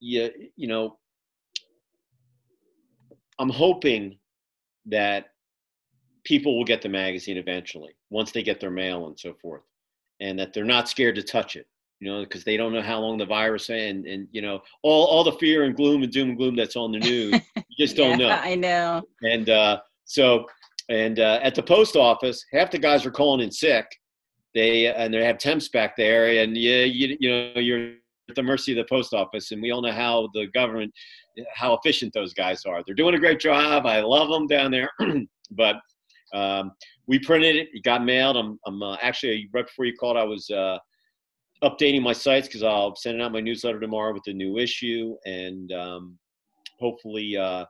you, 0.00 0.30
you 0.56 0.68
know, 0.68 0.98
I'm 3.38 3.50
hoping 3.50 4.18
that 4.86 5.30
people 6.24 6.56
will 6.56 6.64
get 6.64 6.82
the 6.82 6.88
magazine 6.88 7.36
eventually 7.36 7.96
once 8.10 8.30
they 8.32 8.42
get 8.42 8.60
their 8.60 8.70
mail 8.70 9.06
and 9.06 9.18
so 9.18 9.34
forth, 9.34 9.62
and 10.20 10.38
that 10.38 10.52
they're 10.52 10.64
not 10.64 10.88
scared 10.88 11.16
to 11.16 11.22
touch 11.22 11.56
it, 11.56 11.66
you 12.00 12.10
know, 12.10 12.24
because 12.24 12.44
they 12.44 12.56
don't 12.56 12.72
know 12.72 12.82
how 12.82 13.00
long 13.00 13.18
the 13.18 13.26
virus 13.26 13.70
and 13.70 14.06
and 14.06 14.28
you 14.32 14.42
know 14.42 14.60
all 14.82 15.06
all 15.06 15.24
the 15.24 15.32
fear 15.32 15.64
and 15.64 15.76
gloom 15.76 16.02
and 16.02 16.12
doom 16.12 16.30
and 16.30 16.38
gloom 16.38 16.56
that's 16.56 16.76
on 16.76 16.92
the 16.92 16.98
news, 16.98 17.40
you 17.56 17.76
just 17.78 17.96
don't 17.96 18.18
yeah, 18.18 18.28
know. 18.28 18.34
I 18.34 18.54
know. 18.54 19.02
And 19.22 19.48
uh, 19.48 19.80
so, 20.04 20.46
and 20.88 21.20
uh, 21.20 21.40
at 21.42 21.54
the 21.54 21.62
post 21.62 21.96
office, 21.96 22.44
half 22.52 22.70
the 22.70 22.78
guys 22.78 23.06
are 23.06 23.10
calling 23.10 23.40
in 23.40 23.50
sick 23.50 23.86
they 24.54 24.86
and 24.86 25.12
they 25.12 25.24
have 25.24 25.38
temps 25.38 25.68
back 25.68 25.96
there, 25.96 26.42
and 26.42 26.56
yeah, 26.56 26.84
you, 26.84 27.16
you 27.18 27.30
know 27.30 27.60
you're 27.60 27.94
at 28.28 28.36
the 28.36 28.42
mercy 28.42 28.72
of 28.72 28.78
the 28.78 28.88
post 28.88 29.12
office, 29.12 29.50
and 29.50 29.60
we 29.60 29.72
all 29.72 29.82
know 29.82 29.92
how 29.92 30.28
the 30.32 30.46
government, 30.54 30.92
how 31.52 31.74
efficient 31.74 32.12
those 32.14 32.32
guys 32.32 32.64
are. 32.64 32.82
They're 32.86 32.94
doing 32.94 33.14
a 33.14 33.18
great 33.18 33.40
job. 33.40 33.84
I 33.84 34.00
love 34.00 34.28
them 34.28 34.46
down 34.46 34.70
there, 34.70 34.90
but 35.50 35.76
um, 36.32 36.72
we 37.06 37.18
printed 37.18 37.56
it. 37.56 37.68
It 37.72 37.82
got 37.82 38.04
mailed. 38.04 38.36
I'm, 38.36 38.58
I'm 38.66 38.82
uh, 38.82 38.96
actually 39.02 39.48
right 39.52 39.66
before 39.66 39.84
you 39.84 39.94
called, 39.96 40.16
I 40.16 40.24
was 40.24 40.48
uh, 40.50 40.78
updating 41.62 42.02
my 42.02 42.12
sites 42.12 42.46
because 42.48 42.62
I'll 42.62 42.94
send 42.96 43.22
out 43.22 43.32
my 43.32 43.40
newsletter 43.40 43.80
tomorrow 43.80 44.12
with 44.12 44.24
the 44.24 44.32
new 44.32 44.58
issue, 44.58 45.16
and 45.24 45.72
um, 45.72 46.18
hopefully. 46.78 47.36
Uh, 47.36 47.64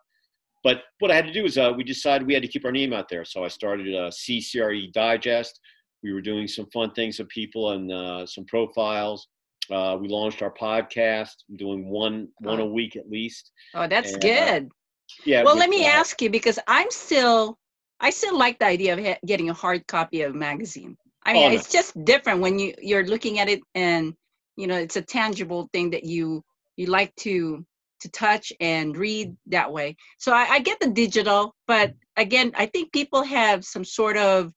but 0.63 0.85
what 1.01 1.11
I 1.11 1.15
had 1.15 1.27
to 1.27 1.33
do 1.33 1.45
is 1.45 1.59
uh, 1.59 1.73
we 1.77 1.85
decided 1.85 2.27
we 2.27 2.33
had 2.33 2.43
to 2.43 2.49
keep 2.49 2.65
our 2.65 2.73
name 2.73 2.93
out 2.93 3.09
there, 3.09 3.25
so 3.25 3.45
I 3.45 3.49
started 3.49 3.89
a 3.89 4.09
CCRE 4.09 4.93
Digest 4.93 5.61
we 6.05 6.13
were 6.13 6.21
doing 6.21 6.47
some 6.47 6.67
fun 6.67 6.93
things 6.93 7.19
with 7.19 7.29
people 7.31 7.73
and 7.73 7.91
uh, 7.91 8.27
some 8.27 8.45
profiles. 8.45 9.27
Uh, 9.73 9.97
we 9.99 10.07
launched 10.07 10.43
our 10.43 10.53
podcast, 10.53 11.33
doing 11.57 11.89
one 11.89 12.29
one 12.41 12.61
a 12.61 12.67
week 12.67 12.95
at 12.95 13.09
least. 13.11 13.51
Oh, 13.75 13.89
that's 13.89 14.13
and, 14.13 14.23
uh, 14.23 14.29
good. 14.29 14.65
Uh, 14.67 15.23
yeah. 15.25 15.43
Well, 15.43 15.57
let 15.57 15.71
me 15.71 15.87
ask 15.87 16.21
you 16.21 16.29
because 16.29 16.59
I'm 16.69 16.91
still 16.91 17.59
I 17.99 18.11
still 18.11 18.39
like 18.39 18.59
the 18.59 18.67
idea 18.67 18.93
of 18.93 19.05
ha- 19.05 19.19
getting 19.27 19.49
a 19.49 19.55
hard 19.55 19.87
copy 19.87 20.21
of 20.21 20.35
a 20.35 20.39
magazine. 20.39 20.99
I 21.25 21.33
mean, 21.33 21.45
oh, 21.45 21.49
no. 21.49 21.55
it's 21.55 21.71
just 21.71 22.05
different 22.05 22.41
when 22.41 22.59
you 22.59 22.75
you're 22.81 23.07
looking 23.07 23.39
at 23.39 23.49
it 23.49 23.61
and 23.75 24.15
you 24.57 24.67
know 24.67 24.77
it's 24.77 24.97
a 24.97 25.03
tangible 25.03 25.69
thing 25.73 25.91
that 25.91 26.05
you 26.05 26.43
you 26.77 26.87
like 26.87 27.15
to 27.17 27.65
to 28.01 28.11
touch 28.11 28.53
and 28.61 28.97
read 28.97 29.35
that 29.47 29.73
way. 29.73 29.97
So 30.19 30.33
I, 30.33 30.47
I 30.51 30.59
get 30.61 30.79
the 30.79 30.91
digital, 30.91 31.55
but 31.67 31.95
again, 32.17 32.53
I 32.55 32.67
think 32.67 32.93
people 32.93 33.23
have 33.23 33.65
some 33.65 33.85
sort 33.85 34.19
of 34.19 34.53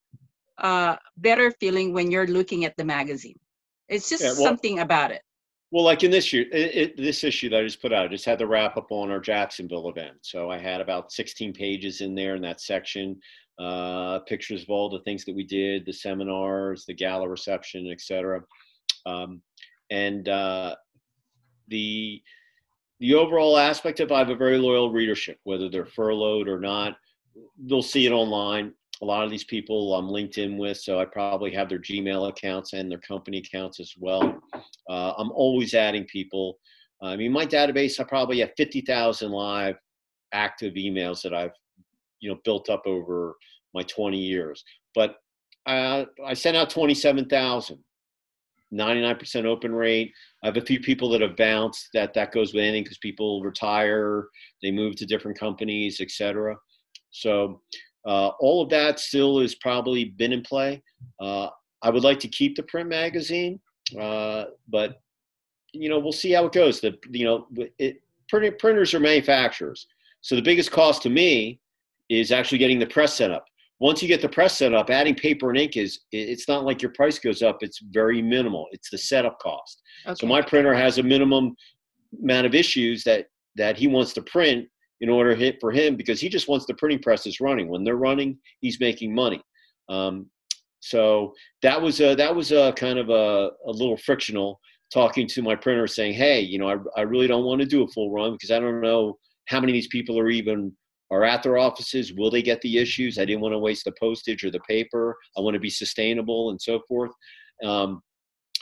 uh, 0.58 0.98
better 1.18 1.52
feeling 1.60 1.94
when 1.94 2.12
you're 2.12 2.28
looking 2.28 2.66
at 2.66 2.76
the 2.78 2.84
magazine. 2.84 3.40
It's 3.88 4.10
just 4.10 4.22
yeah, 4.22 4.30
well, 4.30 4.44
something 4.44 4.80
about 4.80 5.12
it. 5.12 5.22
Well, 5.72 5.84
like 5.84 6.04
in 6.04 6.12
this 6.12 6.32
year, 6.32 6.46
it, 6.52 6.76
it, 6.76 6.98
this 6.98 7.24
issue 7.24 7.50
that 7.50 7.60
I 7.60 7.64
just 7.64 7.82
put 7.82 7.94
out, 7.94 8.06
I 8.06 8.08
just 8.08 8.26
had 8.26 8.40
the 8.40 8.48
wrap 8.48 8.78
up 8.78 8.88
on 8.90 9.12
our 9.12 9.20
Jacksonville 9.20 9.90
event. 9.90 10.18
So 10.22 10.50
I 10.50 10.58
had 10.58 10.82
about 10.82 11.12
16 11.12 11.54
pages 11.54 12.02
in 12.02 12.16
there 12.16 12.36
in 12.36 12.42
that 12.42 12.62
section, 12.62 13.20
uh, 13.60 14.20
pictures 14.20 14.64
of 14.64 14.70
all 14.70 14.90
the 14.90 15.00
things 15.00 15.26
that 15.26 15.36
we 15.36 15.44
did, 15.44 15.86
the 15.86 15.94
seminars, 15.94 16.86
the 16.86 16.94
gala 16.94 17.28
reception, 17.28 17.90
etc. 17.92 18.42
Um, 19.06 19.42
and 19.90 20.28
uh, 20.30 20.76
the 21.68 22.22
the 23.00 23.14
overall 23.14 23.58
aspect 23.58 24.00
of 24.00 24.12
I 24.12 24.20
have 24.20 24.30
a 24.30 24.36
very 24.36 24.58
loyal 24.58 24.92
readership, 24.92 25.40
whether 25.44 25.70
they're 25.70 25.86
furloughed 25.86 26.48
or 26.48 26.60
not. 26.60 26.98
They'll 27.60 27.84
see 27.84 28.08
it 28.08 28.12
online 28.12 28.74
a 29.02 29.06
lot 29.06 29.24
of 29.24 29.30
these 29.30 29.44
people 29.44 29.94
I'm 29.96 30.10
linked 30.10 30.38
in 30.38 30.58
with, 30.58 30.78
so 30.78 31.00
I 31.00 31.06
probably 31.06 31.52
have 31.52 31.70
their 31.70 31.80
Gmail 31.80 32.30
accounts 32.30 32.74
and 32.74 32.90
their 32.90 33.00
company 33.00 33.38
accounts 33.40 33.80
as 33.80 33.94
well. 33.98 34.40
Uh, 34.90 35.14
I'm 35.18 35.32
always 35.32 35.74
adding 35.74 36.06
people. 36.06 36.58
I 37.02 37.16
mean, 37.16 37.32
my 37.32 37.46
database, 37.46 38.00
I 38.00 38.04
probably 38.04 38.40
have 38.40 38.52
50,000 38.58 39.32
live 39.32 39.76
active 40.34 40.74
emails 40.74 41.22
that 41.22 41.34
I've, 41.34 41.52
you 42.20 42.30
know, 42.30 42.40
built 42.44 42.70
up 42.70 42.84
over 42.86 43.36
my 43.74 43.84
20 43.84 44.18
years. 44.18 44.64
But 44.96 45.18
I, 45.66 46.08
I 46.26 46.34
sent 46.34 46.58
out 46.58 46.70
27,000. 46.70 47.84
99% 48.74 49.46
open 49.46 49.74
rate. 49.74 50.12
I 50.44 50.48
have 50.48 50.58
a 50.58 50.62
few 50.62 50.80
people 50.80 51.10
that 51.10 51.22
have 51.22 51.38
bounced. 51.38 51.90
That 51.94 52.14
that 52.16 52.34
goes 52.34 52.54
with 52.54 52.64
anything 52.64 52.84
because 52.84 52.98
people 52.98 53.42
retire, 53.42 54.28
they 54.62 54.72
move 54.72 54.96
to 54.98 55.06
different 55.06 55.40
companies, 55.40 56.02
etc. 56.02 56.56
So 57.12 57.62
uh, 58.06 58.32
all 58.40 58.62
of 58.62 58.70
that 58.70 59.00
still 59.00 59.40
has 59.40 59.56
probably 59.56 60.06
been 60.06 60.34
in 60.34 60.42
play. 60.42 60.82
Uh, 61.20 61.48
I 61.82 61.90
would 61.90 62.04
like 62.04 62.20
to 62.20 62.28
keep 62.28 62.56
the 62.56 62.64
print 62.64 62.90
magazine, 62.90 63.60
uh, 64.00 64.46
but 64.68 65.02
you 65.74 65.90
know 65.90 66.00
we'll 66.00 66.12
see 66.12 66.32
how 66.32 66.46
it 66.46 66.54
goes. 66.54 66.82
The 66.82 66.98
you 67.12 67.26
know 67.26 67.48
it, 67.78 68.02
print, 68.30 68.58
printers 68.60 68.94
are 68.94 69.00
manufacturers, 69.00 69.88
so 70.22 70.36
the 70.36 70.42
biggest 70.42 70.72
cost 70.72 71.04
to 71.04 71.10
me 71.10 71.60
is 72.10 72.32
actually 72.32 72.58
getting 72.58 72.80
the 72.80 72.88
press 72.88 73.14
set 73.14 73.32
up. 73.32 73.46
Once 73.80 74.02
you 74.02 74.08
get 74.08 74.22
the 74.22 74.30
press 74.30 74.58
set 74.58 74.74
up, 74.74 74.90
adding 74.90 75.14
paper 75.14 75.50
and 75.50 75.60
ink 75.60 75.78
is 75.78 76.00
it's 76.12 76.48
not 76.48 76.64
like 76.64 76.82
your 76.82 76.92
price 76.94 77.20
goes 77.20 77.44
up. 77.44 77.58
It's 77.62 77.80
very 77.92 78.22
minimal. 78.22 78.68
It's 78.72 78.90
the 78.90 78.98
setup 78.98 79.38
cost. 79.40 79.82
Okay. 80.06 80.16
So 80.16 80.26
my 80.26 80.42
printer 80.42 80.74
has 80.74 80.98
a 80.98 81.04
minimum 81.04 81.56
amount 82.24 82.48
of 82.48 82.56
issues 82.56 83.04
that 83.04 83.28
that 83.56 83.78
he 83.78 83.88
wants 83.88 84.14
to 84.14 84.22
print 84.22 84.68
in 85.02 85.10
order 85.10 85.36
hit 85.36 85.58
for 85.60 85.72
him 85.72 85.96
because 85.96 86.20
he 86.20 86.30
just 86.30 86.48
wants 86.48 86.66
the 86.66 86.74
printing 86.76 87.00
presses 87.00 87.40
running. 87.40 87.68
When 87.68 87.84
they're 87.84 87.98
running, 87.98 88.38
he's 88.62 88.80
making 88.80 89.14
money. 89.14 89.42
Um, 89.90 90.28
so 90.80 91.34
that 91.62 91.82
was 91.82 92.00
a, 92.02 92.16
that 92.16 92.36
was 92.36 92.52
a 92.52 92.74
kind 92.74 92.98
of 92.98 93.10
a, 93.10 93.52
a 93.66 93.72
little 93.72 93.98
frictional 93.98 94.60
talking 94.94 95.28
to 95.28 95.42
my 95.42 95.56
printer 95.56 95.88
saying, 95.88 96.14
hey, 96.14 96.40
you 96.40 96.58
know, 96.58 96.70
I, 96.70 96.78
I 96.96 97.02
really 97.02 97.28
don't 97.28 97.46
want 97.46 97.62
to 97.62 97.68
do 97.68 97.84
a 97.84 97.88
full 97.90 98.12
run 98.12 98.34
because 98.34 98.52
I 98.52 98.60
don't 98.60 98.82
know 98.82 99.18
how 99.48 99.60
many 99.60 99.72
of 99.72 99.76
these 99.76 99.88
people 99.88 100.18
are 100.18 100.30
even 100.30 100.72
are 101.12 101.24
at 101.24 101.44
their 101.44 101.58
offices. 101.58 102.14
Will 102.14 102.30
they 102.30 102.42
get 102.42 102.62
the 102.62 102.78
issues? 102.78 103.18
I 103.18 103.26
didn't 103.26 103.42
want 103.42 103.54
to 103.54 103.60
waste 103.60 103.86
the 103.86 103.94
postage 104.00 104.44
or 104.44 104.52
the 104.52 104.60
paper. 104.62 105.16
I 105.38 105.42
want 105.42 105.54
to 105.54 105.60
be 105.60 105.70
sustainable 105.70 106.50
and 106.50 106.62
so 106.62 106.82
forth. 106.88 107.12
Um, 107.64 108.02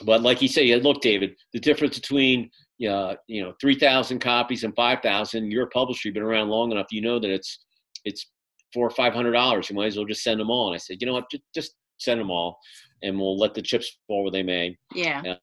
but 0.04 0.22
like 0.22 0.42
you 0.42 0.48
say, 0.48 0.74
look, 0.76 1.00
David, 1.00 1.34
the 1.52 1.60
difference 1.60 1.98
between 1.98 2.50
uh, 2.88 3.14
you 3.26 3.42
know, 3.42 3.54
3,000 3.60 4.18
copies 4.18 4.64
and 4.64 4.74
5,000, 4.74 5.50
you're 5.50 5.64
a 5.64 5.70
publisher, 5.70 6.08
you've 6.08 6.14
been 6.14 6.22
around 6.22 6.50
long 6.50 6.70
enough, 6.70 6.86
you 6.90 7.00
know 7.00 7.18
that 7.18 7.30
it's, 7.30 7.64
it's 8.04 8.30
four 8.74 8.86
or 8.86 8.90
$500. 8.90 9.70
You 9.70 9.76
might 9.76 9.86
as 9.86 9.96
well 9.96 10.04
just 10.04 10.22
send 10.22 10.38
them 10.38 10.50
all. 10.50 10.68
And 10.68 10.74
I 10.74 10.78
said, 10.78 10.98
you 11.00 11.06
know 11.06 11.14
what, 11.14 11.30
just, 11.30 11.42
just 11.54 11.74
send 11.98 12.20
them 12.20 12.30
all 12.30 12.58
and 13.02 13.18
we'll 13.18 13.38
let 13.38 13.54
the 13.54 13.62
chips 13.62 13.98
fall 14.06 14.22
where 14.22 14.32
they 14.32 14.42
may. 14.42 14.76
Yeah. 14.94 15.22
yeah. 15.24 15.34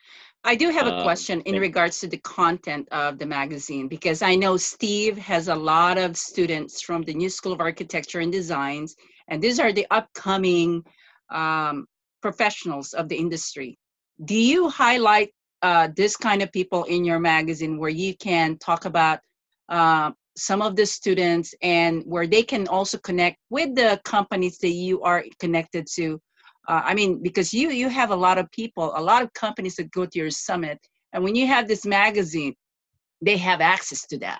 I 0.45 0.55
do 0.55 0.69
have 0.69 0.87
a 0.87 0.95
uh, 0.95 1.03
question 1.03 1.39
in 1.41 1.59
regards 1.59 1.99
to 1.99 2.07
the 2.07 2.17
content 2.17 2.89
of 2.91 3.17
the 3.17 3.25
magazine 3.25 3.87
because 3.87 4.21
I 4.21 4.35
know 4.35 4.57
Steve 4.57 5.17
has 5.17 5.47
a 5.47 5.55
lot 5.55 5.97
of 5.97 6.17
students 6.17 6.81
from 6.81 7.03
the 7.03 7.13
New 7.13 7.29
School 7.29 7.53
of 7.53 7.61
Architecture 7.61 8.19
and 8.19 8.31
Designs, 8.31 8.95
and 9.29 9.41
these 9.41 9.57
are 9.59 9.71
the 9.71 9.87
upcoming 9.89 10.83
um, 11.29 11.85
professionals 12.21 12.93
of 12.93 13.07
the 13.07 13.15
industry. 13.15 13.77
Do 14.25 14.35
you 14.35 14.69
highlight 14.69 15.29
uh, 15.61 15.87
this 15.95 16.17
kind 16.17 16.41
of 16.41 16.51
people 16.51 16.83
in 16.85 17.05
your 17.05 17.19
magazine 17.19 17.77
where 17.77 17.89
you 17.89 18.15
can 18.17 18.57
talk 18.57 18.83
about 18.83 19.19
uh, 19.69 20.11
some 20.35 20.61
of 20.61 20.75
the 20.75 20.85
students 20.85 21.53
and 21.61 22.03
where 22.05 22.27
they 22.27 22.43
can 22.43 22.67
also 22.67 22.97
connect 22.97 23.37
with 23.49 23.75
the 23.75 23.99
companies 24.03 24.57
that 24.57 24.71
you 24.71 25.01
are 25.03 25.23
connected 25.39 25.87
to 25.95 26.19
uh, 26.67 26.81
i 26.83 26.93
mean 26.93 27.21
because 27.21 27.53
you 27.53 27.69
you 27.69 27.89
have 27.89 28.11
a 28.11 28.15
lot 28.15 28.37
of 28.37 28.49
people 28.51 28.93
a 28.95 29.01
lot 29.01 29.23
of 29.23 29.33
companies 29.33 29.75
that 29.75 29.91
go 29.91 30.05
to 30.05 30.19
your 30.19 30.29
summit 30.29 30.79
and 31.13 31.23
when 31.23 31.35
you 31.35 31.47
have 31.47 31.67
this 31.67 31.85
magazine 31.85 32.55
they 33.21 33.37
have 33.37 33.61
access 33.61 34.05
to 34.05 34.17
that 34.17 34.39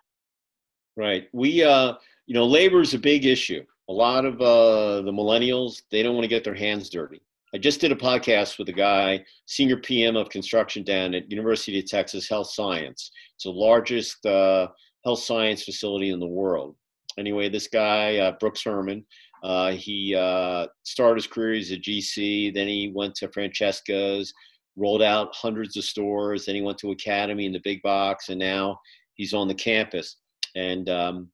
right 0.95 1.27
we 1.33 1.63
uh 1.63 1.93
you 2.25 2.33
know 2.33 2.45
labor 2.45 2.81
is 2.81 2.93
a 2.93 2.99
big 2.99 3.25
issue 3.25 3.63
a 3.89 3.93
lot 3.93 4.25
of 4.25 4.39
uh, 4.41 5.01
the 5.01 5.11
millennials 5.11 5.81
they 5.91 6.03
don't 6.03 6.15
want 6.15 6.23
to 6.23 6.29
get 6.29 6.43
their 6.43 6.55
hands 6.55 6.89
dirty. 6.89 7.21
I 7.53 7.59
just 7.59 7.81
did 7.81 7.91
a 7.91 7.95
podcast 7.95 8.57
with 8.57 8.69
a 8.69 8.73
guy, 8.73 9.23
senior 9.45 9.77
PM 9.77 10.15
of 10.15 10.29
construction 10.29 10.83
down 10.83 11.13
at 11.13 11.29
University 11.29 11.77
of 11.79 11.85
Texas 11.85 12.27
Health 12.27 12.49
Science. 12.49 13.11
It's 13.35 13.43
the 13.43 13.51
largest 13.51 14.25
uh, 14.25 14.67
health 15.03 15.19
science 15.19 15.63
facility 15.63 16.09
in 16.09 16.19
the 16.19 16.27
world. 16.27 16.75
Anyway, 17.19 17.49
this 17.49 17.67
guy 17.67 18.17
uh, 18.17 18.31
Brooks 18.39 18.63
Herman, 18.63 19.05
uh, 19.43 19.71
he 19.73 20.15
uh, 20.15 20.67
started 20.83 21.15
his 21.15 21.27
career 21.27 21.59
as 21.59 21.71
a 21.71 21.77
GC. 21.77 22.53
Then 22.53 22.67
he 22.67 22.91
went 22.95 23.13
to 23.15 23.27
Francesca's, 23.27 24.33
rolled 24.77 25.01
out 25.01 25.35
hundreds 25.35 25.75
of 25.75 25.83
stores. 25.83 26.45
Then 26.45 26.55
he 26.55 26.61
went 26.61 26.77
to 26.79 26.91
Academy 26.91 27.45
in 27.45 27.51
the 27.51 27.61
big 27.63 27.81
box, 27.81 28.29
and 28.29 28.39
now 28.39 28.79
he's 29.15 29.33
on 29.33 29.49
the 29.49 29.53
campus. 29.53 30.17
And 30.55 30.89
um, 30.89 31.29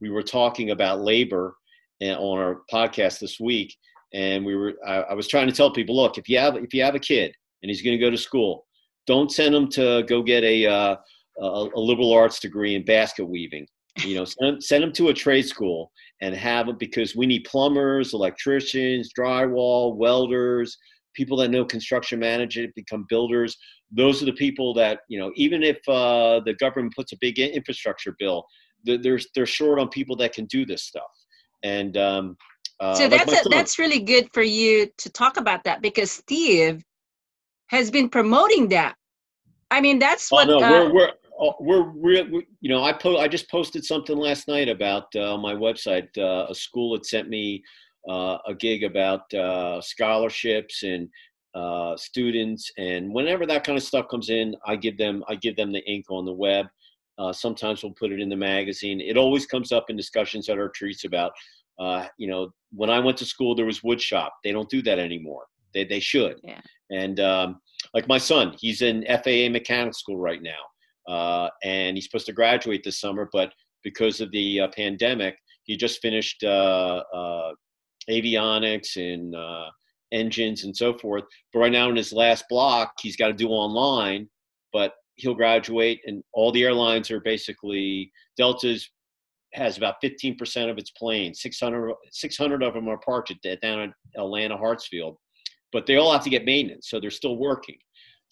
we 0.00 0.10
were 0.10 0.22
talking 0.22 0.70
about 0.70 1.00
labor 1.00 1.54
uh, 2.02 2.16
on 2.18 2.38
our 2.38 2.62
podcast 2.72 3.20
this 3.20 3.38
week, 3.38 3.74
and 4.12 4.44
we 4.44 4.56
were 4.56 4.74
I, 4.84 5.02
I 5.02 5.14
was 5.14 5.28
trying 5.28 5.46
to 5.46 5.54
tell 5.54 5.70
people, 5.70 5.94
look, 5.94 6.18
if 6.18 6.28
you 6.28 6.38
have 6.38 6.56
if 6.56 6.74
you 6.74 6.82
have 6.82 6.96
a 6.96 7.00
kid 7.00 7.32
and 7.62 7.70
he's 7.70 7.82
going 7.82 7.96
to 7.96 8.04
go 8.04 8.10
to 8.10 8.18
school, 8.18 8.66
don't 9.06 9.30
send 9.30 9.54
him 9.54 9.68
to 9.68 10.02
go 10.08 10.22
get 10.22 10.42
a 10.42 10.66
uh, 10.66 10.96
a, 11.38 11.44
a 11.44 11.80
liberal 11.80 12.12
arts 12.12 12.40
degree 12.40 12.74
in 12.74 12.84
basket 12.84 13.24
weaving. 13.24 13.66
You 13.98 14.16
know, 14.16 14.24
send, 14.24 14.64
send 14.64 14.82
them 14.82 14.92
to 14.94 15.10
a 15.10 15.14
trade 15.14 15.46
school 15.46 15.92
and 16.20 16.34
have 16.34 16.66
them 16.66 16.76
because 16.78 17.16
we 17.16 17.26
need 17.26 17.44
plumbers, 17.44 18.14
electricians, 18.14 19.10
drywall, 19.18 19.96
welders, 19.96 20.76
people 21.14 21.36
that 21.38 21.50
know 21.50 21.64
construction 21.64 22.18
management, 22.18 22.74
become 22.74 23.06
builders. 23.08 23.56
Those 23.90 24.22
are 24.22 24.26
the 24.26 24.32
people 24.32 24.74
that 24.74 25.00
you 25.08 25.18
know. 25.18 25.32
Even 25.36 25.62
if 25.62 25.78
uh, 25.88 26.40
the 26.44 26.54
government 26.54 26.94
puts 26.96 27.12
a 27.12 27.16
big 27.20 27.38
infrastructure 27.38 28.14
bill, 28.18 28.44
they're 28.84 29.20
they're 29.34 29.46
short 29.46 29.78
on 29.78 29.88
people 29.88 30.16
that 30.16 30.32
can 30.32 30.46
do 30.46 30.64
this 30.66 30.84
stuff. 30.84 31.02
And 31.62 31.96
um, 31.96 32.36
uh, 32.80 32.94
so 32.94 33.08
that's 33.08 33.30
like 33.30 33.46
a, 33.46 33.48
that's 33.48 33.78
really 33.78 34.00
good 34.00 34.28
for 34.32 34.42
you 34.42 34.88
to 34.98 35.10
talk 35.10 35.36
about 35.36 35.64
that 35.64 35.80
because 35.80 36.10
Steve 36.10 36.82
has 37.68 37.90
been 37.90 38.08
promoting 38.08 38.68
that. 38.68 38.96
I 39.70 39.80
mean, 39.80 39.98
that's 39.98 40.30
what. 40.30 40.48
Oh, 40.48 40.58
no, 40.58 40.66
uh, 40.66 40.70
we're, 40.70 40.92
we're, 40.92 41.08
oh, 41.08 41.23
we're, 41.38 41.90
we're, 41.92 42.30
we're, 42.30 42.42
you 42.60 42.68
know, 42.68 42.82
I 42.82 42.92
po- 42.92 43.18
I 43.18 43.28
just 43.28 43.50
posted 43.50 43.84
something 43.84 44.16
last 44.16 44.48
night 44.48 44.68
about 44.68 45.14
uh, 45.16 45.36
my 45.36 45.54
website. 45.54 46.08
Uh, 46.16 46.46
a 46.48 46.54
school 46.54 46.94
had 46.94 47.04
sent 47.04 47.28
me 47.28 47.62
uh, 48.08 48.38
a 48.46 48.54
gig 48.54 48.84
about 48.84 49.32
uh, 49.34 49.80
scholarships 49.80 50.82
and 50.82 51.08
uh, 51.54 51.96
students, 51.96 52.70
and 52.78 53.12
whenever 53.12 53.46
that 53.46 53.64
kind 53.64 53.78
of 53.78 53.84
stuff 53.84 54.08
comes 54.08 54.30
in, 54.30 54.54
I 54.66 54.76
give 54.76 54.98
them 54.98 55.24
I 55.28 55.36
give 55.36 55.56
them 55.56 55.72
the 55.72 55.84
ink 55.90 56.06
on 56.10 56.24
the 56.24 56.32
web. 56.32 56.66
Uh, 57.18 57.32
sometimes 57.32 57.82
we'll 57.82 57.92
put 57.92 58.12
it 58.12 58.20
in 58.20 58.28
the 58.28 58.36
magazine. 58.36 59.00
It 59.00 59.16
always 59.16 59.46
comes 59.46 59.72
up 59.72 59.88
in 59.88 59.96
discussions 59.96 60.48
at 60.48 60.58
our 60.58 60.68
treats 60.68 61.04
about, 61.04 61.32
uh, 61.78 62.06
you 62.18 62.26
know, 62.26 62.52
when 62.72 62.90
I 62.90 62.98
went 62.98 63.16
to 63.18 63.24
school, 63.24 63.54
there 63.54 63.66
was 63.66 63.84
wood 63.84 64.00
shop. 64.00 64.34
They 64.42 64.50
don't 64.50 64.68
do 64.68 64.82
that 64.82 64.98
anymore. 64.98 65.44
They, 65.72 65.84
they 65.84 66.00
should. 66.00 66.40
Yeah. 66.42 66.60
And 66.90 67.20
um, 67.20 67.60
like 67.92 68.08
my 68.08 68.18
son, 68.18 68.56
he's 68.58 68.82
in 68.82 69.04
FAA 69.06 69.48
mechanic 69.48 69.94
school 69.94 70.16
right 70.16 70.42
now. 70.42 70.58
Uh, 71.08 71.48
and 71.62 71.96
he's 71.96 72.04
supposed 72.04 72.26
to 72.26 72.32
graduate 72.32 72.82
this 72.84 73.00
summer, 73.00 73.28
but 73.32 73.52
because 73.82 74.20
of 74.20 74.30
the 74.32 74.60
uh, 74.60 74.68
pandemic, 74.68 75.36
he 75.64 75.76
just 75.76 76.00
finished 76.00 76.42
uh, 76.44 77.02
uh, 77.14 77.52
avionics 78.10 78.96
and 78.96 79.34
engines 80.12 80.64
and 80.64 80.76
so 80.76 80.96
forth. 80.96 81.24
But 81.52 81.58
right 81.58 81.72
now 81.72 81.90
in 81.90 81.96
his 81.96 82.12
last 82.12 82.44
block, 82.48 82.92
he's 83.00 83.16
got 83.16 83.28
to 83.28 83.34
do 83.34 83.48
online, 83.48 84.28
but 84.72 84.94
he'll 85.16 85.34
graduate, 85.34 86.00
and 86.06 86.22
all 86.32 86.52
the 86.52 86.64
airlines 86.64 87.10
are 87.10 87.20
basically 87.20 88.10
Delta's 88.38 88.88
has 89.54 89.76
about 89.76 90.02
15% 90.02 90.68
of 90.68 90.78
its 90.78 90.90
planes. 90.90 91.40
600, 91.40 91.94
600 92.10 92.62
of 92.62 92.74
them 92.74 92.88
are 92.88 92.98
parked 92.98 93.30
at, 93.30 93.60
down 93.60 93.80
at 93.80 93.90
Atlanta 94.16 94.56
Hartsfield, 94.56 95.16
but 95.72 95.86
they 95.86 95.96
all 95.96 96.12
have 96.12 96.24
to 96.24 96.30
get 96.30 96.44
maintenance, 96.44 96.90
so 96.90 96.98
they're 96.98 97.10
still 97.10 97.36
working. 97.36 97.76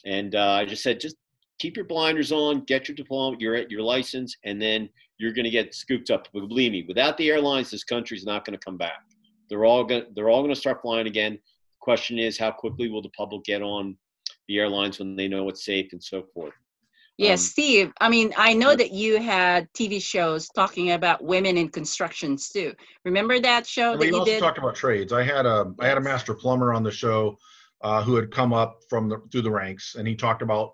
And 0.04 0.34
uh, 0.34 0.50
I 0.52 0.64
just 0.64 0.82
said, 0.82 0.98
just 0.98 1.16
keep 1.62 1.76
your 1.76 1.86
blinders 1.86 2.32
on, 2.32 2.62
get 2.62 2.88
your 2.88 2.96
diploma, 2.96 3.36
your 3.38 3.54
at 3.54 3.70
your 3.70 3.82
license, 3.82 4.36
and 4.44 4.60
then 4.60 4.88
you're 5.18 5.32
going 5.32 5.44
to 5.44 5.50
get 5.50 5.72
scooped 5.72 6.10
up. 6.10 6.26
But 6.34 6.48
believe 6.48 6.72
me, 6.72 6.84
without 6.88 7.16
the 7.16 7.30
airlines, 7.30 7.70
this 7.70 7.84
country's 7.84 8.26
not 8.26 8.44
going 8.44 8.58
to 8.58 8.64
come 8.64 8.76
back. 8.76 9.04
They're 9.48 9.64
all 9.64 9.84
going 9.84 10.06
they're 10.14 10.28
all 10.28 10.42
going 10.42 10.52
to 10.52 10.60
start 10.60 10.82
flying 10.82 11.06
again. 11.06 11.34
The 11.34 11.78
question 11.80 12.18
is, 12.18 12.36
how 12.36 12.50
quickly 12.50 12.88
will 12.88 13.00
the 13.00 13.10
public 13.10 13.44
get 13.44 13.62
on 13.62 13.96
the 14.48 14.58
airlines 14.58 14.98
when 14.98 15.14
they 15.14 15.28
know 15.28 15.48
it's 15.48 15.64
safe 15.64 15.92
and 15.92 16.02
so 16.02 16.24
forth? 16.34 16.52
Yes, 17.16 17.40
um, 17.40 17.46
Steve. 17.46 17.92
I 18.00 18.08
mean, 18.08 18.32
I 18.36 18.54
know 18.54 18.74
that 18.74 18.90
you 18.90 19.22
had 19.22 19.68
TV 19.72 20.02
shows 20.02 20.48
talking 20.48 20.92
about 20.92 21.22
women 21.22 21.56
in 21.58 21.68
constructions 21.68 22.48
too. 22.48 22.72
Remember 23.04 23.38
that 23.38 23.68
show 23.68 23.96
that 23.96 24.06
you 24.06 24.18
also 24.18 24.32
did? 24.32 24.40
talked 24.40 24.58
about 24.58 24.74
trades. 24.74 25.12
I 25.12 25.22
had 25.22 25.46
a 25.46 25.72
I 25.78 25.86
had 25.86 25.98
a 25.98 26.00
master 26.00 26.34
plumber 26.34 26.74
on 26.74 26.82
the 26.82 26.90
show 26.90 27.36
uh, 27.82 28.02
who 28.02 28.16
had 28.16 28.32
come 28.32 28.52
up 28.52 28.80
from 28.88 29.08
the 29.08 29.20
through 29.30 29.42
the 29.42 29.50
ranks, 29.50 29.94
and 29.94 30.08
he 30.08 30.16
talked 30.16 30.42
about 30.42 30.72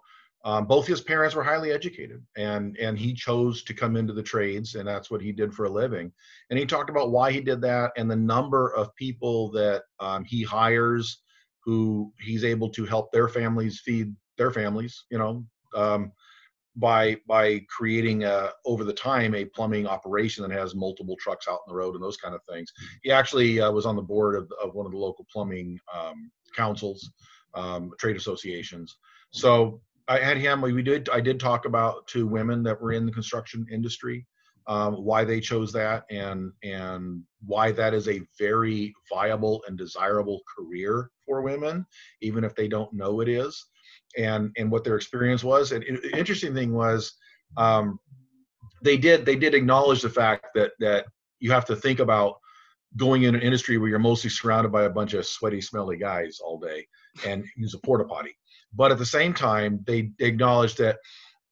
um, 0.49 0.65
both 0.65 0.87
his 0.87 1.03
parents 1.03 1.35
were 1.35 1.43
highly 1.43 1.73
educated, 1.73 2.25
and 2.39 2.75
and 2.79 2.99
he 2.99 3.13
chose 3.13 3.63
to 3.65 3.75
come 3.75 3.97
into 3.97 4.15
the 4.15 4.23
trades, 4.23 4.77
and 4.77 4.89
that's 4.89 5.11
what 5.11 5.21
he 5.21 5.31
did 5.31 5.53
for 5.53 5.67
a 5.67 5.71
living. 5.71 6.11
And 6.49 6.59
he 6.59 6.65
talked 6.65 6.89
about 6.89 7.11
why 7.11 7.31
he 7.31 7.43
did 7.43 7.61
that, 7.61 7.93
and 7.99 8.11
the 8.11 8.17
number 8.17 8.75
of 8.75 8.95
people 8.95 9.51
that 9.51 9.83
um, 10.01 10.25
he 10.25 10.43
hires 10.43 11.21
who 11.65 12.11
he's 12.19 12.45
able 12.45 12.71
to 12.71 12.87
help 12.87 13.13
their 13.13 13.29
families 13.29 13.83
feed 13.85 14.15
their 14.39 14.51
families. 14.51 15.05
You 15.11 15.19
know. 15.19 15.45
Um, 15.75 16.13
by 16.77 17.17
by 17.27 17.61
creating 17.69 18.23
a, 18.25 18.51
over 18.65 18.85
the 18.85 18.93
time 18.93 19.35
a 19.35 19.45
plumbing 19.45 19.87
operation 19.87 20.49
that 20.49 20.57
has 20.57 20.75
multiple 20.75 21.17
trucks 21.17 21.47
out 21.49 21.61
in 21.67 21.73
the 21.73 21.77
road 21.77 21.95
and 21.95 22.03
those 22.03 22.17
kind 22.17 22.35
of 22.35 22.41
things. 22.49 22.73
He 23.03 23.11
actually 23.11 23.61
uh, 23.61 23.73
was 23.73 23.85
on 23.85 23.97
the 23.97 24.03
board 24.03 24.37
of, 24.37 24.51
of 24.63 24.75
one 24.75 24.87
of 24.87 24.93
the 24.93 24.99
local 24.99 25.27
plumbing 25.31 25.79
um, 25.93 26.31
councils, 26.57 27.11
um, 27.55 27.91
trade 27.99 28.17
associations. 28.17 28.97
So 29.31 29.81
I 30.09 30.19
had 30.19 30.39
him. 30.39 30.63
We 30.63 30.83
did. 30.83 31.09
I 31.11 31.21
did 31.21 31.39
talk 31.39 31.67
about 31.67 32.07
two 32.07 32.27
women 32.27 32.63
that 32.63 32.81
were 32.81 32.93
in 32.93 33.05
the 33.05 33.13
construction 33.13 33.67
industry, 33.71 34.27
um, 34.67 35.05
why 35.05 35.25
they 35.25 35.41
chose 35.41 35.73
that, 35.73 36.05
and 36.11 36.51
and 36.63 37.23
why 37.45 37.73
that 37.73 37.93
is 37.93 38.09
a 38.09 38.23
very 38.39 38.95
viable 39.13 39.63
and 39.69 39.77
desirable 39.77 40.41
career 40.57 41.11
for 41.27 41.43
women, 41.43 41.87
even 42.23 42.43
if 42.43 42.55
they 42.55 42.69
don't 42.69 42.93
know 42.93 43.21
it 43.21 43.29
is 43.29 43.67
and 44.17 44.51
and 44.57 44.71
what 44.71 44.83
their 44.85 44.97
experience 44.97 45.45
was. 45.45 45.73
And 45.73 45.85
the 45.85 46.17
interesting 46.17 46.55
thing 46.55 46.73
was, 46.73 47.13
um, 47.57 47.99
they 48.83 48.97
did 48.97 49.27
they 49.27 49.37
did 49.37 49.55
acknowledge 49.55 50.03
the 50.03 50.11
fact 50.11 50.47
that 50.55 50.73
that 50.81 51.07
you 51.39 51.51
have 51.53 51.67
to 51.67 51.77
think 51.77 52.01
about 52.01 52.37
going 52.97 53.25
in 53.25 53.35
an 53.35 53.43
industry 53.43 53.77
where 53.77 53.91
you're 53.91 53.99
mostly 53.99 54.31
surrounded 54.31 54.73
by 54.73 54.85
a 54.85 54.91
bunch 54.91 55.13
of 55.13 55.27
sweaty, 55.27 55.61
smelly 55.61 55.99
guys 55.99 56.41
all 56.43 56.59
day 56.59 56.87
and 57.27 57.45
use 57.57 57.75
a 57.75 57.79
porta 57.79 58.05
potty. 58.05 58.35
But 58.75 58.93
at 58.93 58.99
the 58.99 59.07
same 59.07 59.33
time, 59.33 59.85
they 59.87 60.11
acknowledge 60.21 60.75
that 60.77 60.99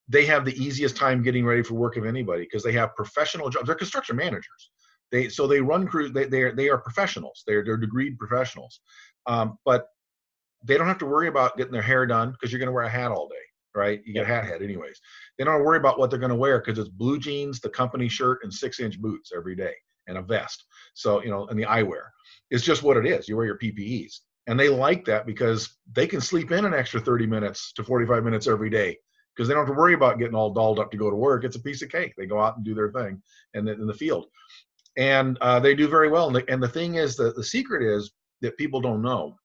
they 0.08 0.26
have 0.26 0.44
the 0.44 0.54
easiest 0.62 0.96
time 0.96 1.22
getting 1.22 1.44
ready 1.44 1.62
for 1.62 1.74
work 1.74 1.96
of 1.96 2.04
anybody 2.04 2.44
because 2.44 2.62
they 2.62 2.72
have 2.72 2.94
professional 2.94 3.50
jobs. 3.50 3.66
They're 3.66 3.74
construction 3.74 4.16
managers. 4.16 4.70
They 5.10 5.28
so 5.28 5.46
they 5.46 5.60
run 5.60 5.86
crews. 5.86 6.12
They 6.12 6.26
they 6.26 6.42
are, 6.42 6.54
they 6.54 6.68
are 6.68 6.78
professionals. 6.78 7.42
They're 7.46 7.64
they're 7.64 7.78
degreed 7.78 8.18
professionals. 8.18 8.80
Um, 9.26 9.58
but 9.64 9.86
they 10.64 10.76
don't 10.76 10.86
have 10.86 10.98
to 10.98 11.06
worry 11.06 11.28
about 11.28 11.56
getting 11.56 11.72
their 11.72 11.82
hair 11.82 12.06
done 12.06 12.32
because 12.32 12.50
you're 12.50 12.58
going 12.58 12.68
to 12.68 12.72
wear 12.72 12.84
a 12.84 12.90
hat 12.90 13.12
all 13.12 13.28
day, 13.28 13.34
right? 13.74 14.00
You 14.04 14.12
get 14.12 14.24
a 14.24 14.26
hat 14.26 14.44
head 14.44 14.62
anyways. 14.62 15.00
They 15.38 15.44
don't 15.44 15.62
worry 15.62 15.78
about 15.78 15.98
what 15.98 16.10
they're 16.10 16.18
going 16.18 16.30
to 16.30 16.36
wear 16.36 16.58
because 16.58 16.78
it's 16.78 16.88
blue 16.88 17.18
jeans, 17.18 17.60
the 17.60 17.68
company 17.68 18.08
shirt, 18.08 18.40
and 18.42 18.52
six 18.52 18.80
inch 18.80 19.00
boots 19.00 19.32
every 19.36 19.54
day 19.54 19.74
and 20.06 20.18
a 20.18 20.22
vest. 20.22 20.64
So, 20.94 21.22
you 21.22 21.30
know, 21.30 21.46
and 21.48 21.58
the 21.58 21.64
eyewear. 21.64 22.04
It's 22.50 22.64
just 22.64 22.82
what 22.82 22.96
it 22.96 23.06
is. 23.06 23.28
You 23.28 23.36
wear 23.36 23.46
your 23.46 23.58
PPEs. 23.58 24.20
And 24.46 24.58
they 24.58 24.68
like 24.68 25.04
that 25.06 25.26
because 25.26 25.76
they 25.92 26.06
can 26.06 26.20
sleep 26.20 26.52
in 26.52 26.64
an 26.64 26.74
extra 26.74 27.00
30 27.00 27.26
minutes 27.26 27.72
to 27.72 27.84
45 27.84 28.22
minutes 28.24 28.46
every 28.46 28.70
day 28.70 28.96
because 29.34 29.48
they 29.48 29.54
don't 29.54 29.66
have 29.66 29.74
to 29.74 29.78
worry 29.78 29.94
about 29.94 30.18
getting 30.18 30.34
all 30.34 30.52
dolled 30.52 30.78
up 30.78 30.90
to 30.92 30.96
go 30.96 31.10
to 31.10 31.16
work. 31.16 31.44
It's 31.44 31.56
a 31.56 31.62
piece 31.62 31.82
of 31.82 31.90
cake. 31.90 32.14
They 32.16 32.26
go 32.26 32.40
out 32.40 32.56
and 32.56 32.64
do 32.64 32.74
their 32.74 32.90
thing 32.92 33.20
and 33.54 33.68
in 33.68 33.86
the 33.86 33.94
field. 33.94 34.26
And 34.96 35.36
uh, 35.40 35.60
they 35.60 35.74
do 35.74 35.88
very 35.88 36.08
well. 36.08 36.28
And 36.28 36.36
the, 36.36 36.50
and 36.50 36.62
the 36.62 36.68
thing 36.68 36.94
is 36.94 37.16
that 37.16 37.36
the 37.36 37.44
secret 37.44 37.82
is 37.82 38.12
that 38.40 38.56
people 38.56 38.80
don't 38.80 39.02
know 39.02 39.36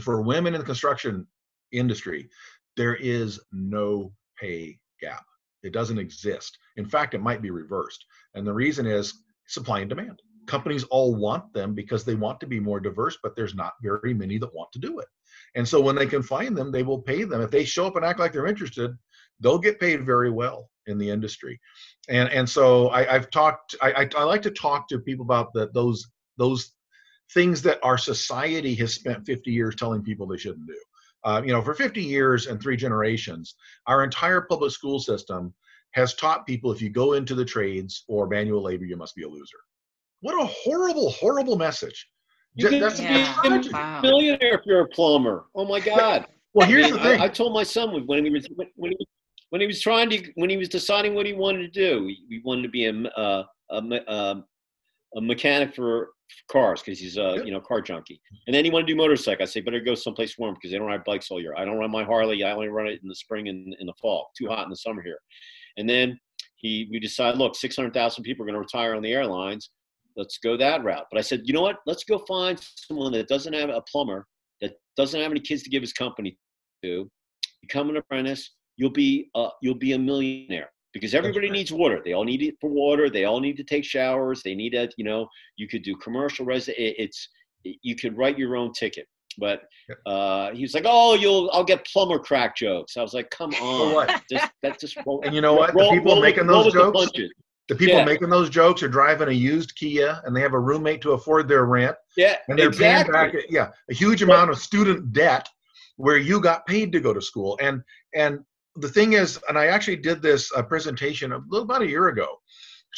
for 0.00 0.20
women 0.22 0.54
in 0.54 0.60
the 0.60 0.66
construction 0.66 1.26
industry, 1.72 2.28
there 2.76 2.96
is 2.96 3.40
no 3.52 4.12
pay 4.38 4.78
gap. 5.00 5.24
It 5.62 5.72
doesn't 5.72 5.98
exist. 5.98 6.58
In 6.76 6.86
fact, 6.86 7.14
it 7.14 7.22
might 7.22 7.42
be 7.42 7.50
reversed. 7.50 8.04
And 8.34 8.46
the 8.46 8.52
reason 8.52 8.86
is 8.86 9.22
supply 9.46 9.80
and 9.80 9.88
demand. 9.88 10.20
Companies 10.46 10.84
all 10.84 11.14
want 11.14 11.52
them 11.52 11.74
because 11.74 12.04
they 12.04 12.14
want 12.14 12.40
to 12.40 12.46
be 12.46 12.60
more 12.60 12.80
diverse, 12.80 13.18
but 13.22 13.34
there's 13.36 13.54
not 13.54 13.74
very 13.82 14.14
many 14.14 14.38
that 14.38 14.54
want 14.54 14.70
to 14.72 14.78
do 14.78 14.98
it. 14.98 15.08
And 15.54 15.66
so 15.66 15.80
when 15.80 15.96
they 15.96 16.06
can 16.06 16.22
find 16.22 16.56
them, 16.56 16.70
they 16.70 16.82
will 16.82 17.00
pay 17.00 17.24
them. 17.24 17.40
If 17.40 17.50
they 17.50 17.64
show 17.64 17.86
up 17.86 17.96
and 17.96 18.04
act 18.04 18.20
like 18.20 18.32
they're 18.32 18.46
interested, 18.46 18.96
they'll 19.40 19.58
get 19.58 19.80
paid 19.80 20.04
very 20.04 20.30
well 20.30 20.70
in 20.86 20.98
the 20.98 21.10
industry. 21.10 21.60
And 22.08 22.28
and 22.30 22.48
so 22.48 22.90
I, 22.90 23.04
have 23.04 23.30
talked. 23.30 23.74
I, 23.82 23.92
I, 23.92 24.08
I 24.16 24.24
like 24.24 24.42
to 24.42 24.50
talk 24.50 24.88
to 24.88 24.98
people 24.98 25.24
about 25.24 25.52
the, 25.52 25.70
those 25.72 26.06
those 26.36 26.72
things 27.34 27.62
that 27.62 27.80
our 27.82 27.98
society 27.98 28.74
has 28.76 28.94
spent 28.94 29.26
50 29.26 29.50
years 29.50 29.74
telling 29.74 30.02
people 30.02 30.26
they 30.26 30.36
shouldn't 30.36 30.66
do. 30.66 30.78
Uh, 31.24 31.42
you 31.44 31.52
know, 31.52 31.60
for 31.60 31.74
50 31.74 32.02
years 32.02 32.46
and 32.46 32.60
three 32.60 32.76
generations, 32.76 33.56
our 33.86 34.04
entire 34.04 34.42
public 34.42 34.70
school 34.70 35.00
system 35.00 35.52
has 35.92 36.14
taught 36.14 36.46
people 36.46 36.70
if 36.70 36.80
you 36.80 36.90
go 36.90 37.14
into 37.14 37.34
the 37.34 37.44
trades 37.44 38.04
or 38.06 38.28
manual 38.28 38.62
labor, 38.62 38.84
you 38.84 38.96
must 38.96 39.16
be 39.16 39.24
a 39.24 39.28
loser. 39.28 39.58
What 40.20 40.40
a 40.42 40.46
horrible, 40.46 41.10
horrible 41.10 41.56
message. 41.56 42.06
You 42.54 42.68
could 42.68 42.82
that's- 42.82 43.00
Yeah. 43.00 43.34
a 43.44 43.70
Wow. 43.72 44.00
millionaire 44.00 44.54
if 44.58 44.62
you're 44.64 44.80
a 44.80 44.88
plumber. 44.88 45.46
Oh 45.54 45.64
my 45.64 45.80
God. 45.80 46.26
Well, 46.54 46.66
here's 46.66 46.90
the 46.90 46.98
thing. 46.98 47.20
I, 47.20 47.24
I 47.24 47.28
told 47.28 47.52
my 47.52 47.62
son 47.64 48.06
when 48.06 48.24
he 48.24 48.30
was 48.30 48.48
when 48.76 48.92
he 48.92 49.06
when 49.50 49.60
he 49.60 49.66
was 49.66 49.78
trying 49.78 50.08
to 50.08 50.32
when 50.36 50.48
he 50.48 50.56
was 50.56 50.70
deciding 50.70 51.14
what 51.14 51.26
he 51.26 51.34
wanted 51.34 51.58
to 51.58 51.68
do, 51.68 52.06
he, 52.06 52.24
he 52.30 52.40
wanted 52.46 52.62
to 52.62 52.70
be 52.70 52.86
a 52.86 52.94
uh, 52.94 53.44
a, 53.70 53.76
um, 54.10 54.42
a 55.16 55.20
mechanic 55.20 55.74
for 55.74 56.12
cars 56.50 56.80
because 56.80 56.98
he's 56.98 57.18
a 57.18 57.42
you 57.44 57.50
know 57.52 57.60
car 57.60 57.82
junkie. 57.82 58.22
And 58.46 58.56
then 58.56 58.64
he 58.64 58.70
wanted 58.70 58.86
to 58.86 58.94
do 58.94 58.96
motorcycle. 58.96 59.42
I 59.42 59.46
say 59.46 59.60
better 59.60 59.80
go 59.80 59.94
someplace 59.94 60.38
warm 60.38 60.54
because 60.54 60.70
they 60.70 60.78
don't 60.78 60.86
ride 60.86 61.04
bikes 61.04 61.30
all 61.30 61.42
year. 61.42 61.54
I 61.58 61.66
don't 61.66 61.76
run 61.76 61.90
my 61.90 62.04
Harley. 62.04 62.42
I 62.42 62.52
only 62.52 62.68
run 62.68 62.86
it 62.86 63.00
in 63.02 63.08
the 63.10 63.14
spring 63.14 63.48
and 63.48 63.76
in 63.78 63.86
the 63.86 63.92
fall. 64.00 64.30
Too 64.34 64.46
hot 64.48 64.64
in 64.64 64.70
the 64.70 64.76
summer 64.76 65.02
here. 65.02 65.18
And 65.76 65.86
then 65.86 66.18
he 66.56 66.88
we 66.90 67.00
decided, 67.00 67.36
look, 67.38 67.54
six 67.54 67.76
hundred 67.76 67.92
thousand 67.92 68.24
people 68.24 68.44
are 68.44 68.46
going 68.46 68.54
to 68.54 68.60
retire 68.60 68.94
on 68.94 69.02
the 69.02 69.12
airlines. 69.12 69.68
Let's 70.16 70.38
go 70.38 70.56
that 70.56 70.82
route. 70.82 71.06
But 71.10 71.18
I 71.18 71.22
said, 71.22 71.42
you 71.44 71.52
know 71.52 71.62
what? 71.62 71.78
Let's 71.86 72.04
go 72.04 72.18
find 72.26 72.58
someone 72.88 73.12
that 73.12 73.28
doesn't 73.28 73.52
have 73.52 73.68
a 73.68 73.82
plumber 73.82 74.26
that 74.60 74.74
doesn't 74.96 75.20
have 75.20 75.30
any 75.30 75.40
kids 75.40 75.62
to 75.64 75.70
give 75.70 75.82
his 75.82 75.92
company 75.92 76.36
to. 76.82 77.10
Become 77.62 77.90
an 77.90 77.96
apprentice. 77.96 78.54
You'll 78.76 78.90
be 78.90 79.30
uh, 79.34 79.48
you'll 79.62 79.74
be 79.74 79.92
a 79.92 79.98
millionaire 79.98 80.70
because 80.92 81.14
everybody 81.14 81.50
needs 81.50 81.72
water. 81.72 82.00
They 82.04 82.12
all 82.12 82.24
need 82.24 82.42
it 82.42 82.54
for 82.60 82.70
water. 82.70 83.10
They 83.10 83.24
all 83.24 83.40
need 83.40 83.56
to 83.56 83.64
take 83.64 83.84
showers. 83.84 84.42
They 84.42 84.54
need 84.54 84.74
it. 84.74 84.94
You 84.96 85.04
know, 85.04 85.28
you 85.56 85.66
could 85.66 85.82
do 85.82 85.96
commercial. 85.96 86.48
It, 86.50 86.64
it's 86.76 87.28
you 87.64 87.96
could 87.96 88.16
write 88.16 88.38
your 88.38 88.56
own 88.56 88.72
ticket. 88.72 89.06
But 89.38 89.62
uh, 90.06 90.52
he 90.52 90.62
was 90.62 90.74
like, 90.74 90.84
"Oh, 90.86 91.14
you'll 91.14 91.50
I'll 91.52 91.64
get 91.64 91.86
plumber 91.86 92.18
crack 92.18 92.56
jokes." 92.56 92.96
I 92.96 93.02
was 93.02 93.14
like, 93.14 93.30
"Come 93.30 93.50
on, 93.60 93.94
what? 93.94 94.22
Just, 94.30 94.50
that 94.62 94.80
just 94.80 94.96
roll, 95.04 95.20
And 95.24 95.34
you 95.34 95.40
know 95.40 95.54
what? 95.54 95.74
The 95.74 95.88
people 95.90 96.12
roll 96.14 96.22
making 96.22 96.46
roll 96.46 96.64
those 96.64 96.72
the 96.72 96.78
jokes, 96.80 96.98
punches. 96.98 97.32
The 97.68 97.74
people 97.74 97.96
Yeah. 97.98 98.04
making 98.04 98.28
those 98.30 98.48
jokes 98.48 98.82
are 98.82 98.88
driving 98.88 99.28
a 99.28 99.32
used 99.32 99.74
Kia 99.74 100.20
and 100.24 100.34
they 100.34 100.40
have 100.40 100.54
a 100.54 100.58
roommate 100.60 101.00
to 101.02 101.12
afford 101.12 101.48
their 101.48 101.64
rent 101.64 101.96
Yeah, 102.16 102.36
and 102.48 102.58
they're 102.58 102.68
exactly. 102.68 103.12
paying 103.12 103.32
back 103.32 103.44
yeah 103.50 103.70
a 103.90 103.94
huge 103.94 104.22
amount 104.22 104.50
of 104.50 104.58
student 104.58 105.12
debt 105.12 105.48
where 105.96 106.18
you 106.18 106.40
got 106.40 106.66
paid 106.66 106.92
to 106.92 107.00
go 107.00 107.12
to 107.12 107.20
school 107.20 107.58
and 107.60 107.82
and 108.14 108.40
the 108.76 108.88
thing 108.88 109.14
is 109.14 109.40
and 109.48 109.58
i 109.58 109.66
actually 109.66 109.96
did 109.96 110.20
this 110.22 110.52
uh, 110.54 110.62
presentation 110.62 111.32
a 111.32 111.38
little 111.48 111.64
about 111.64 111.82
a 111.82 111.86
year 111.88 112.08
ago 112.08 112.28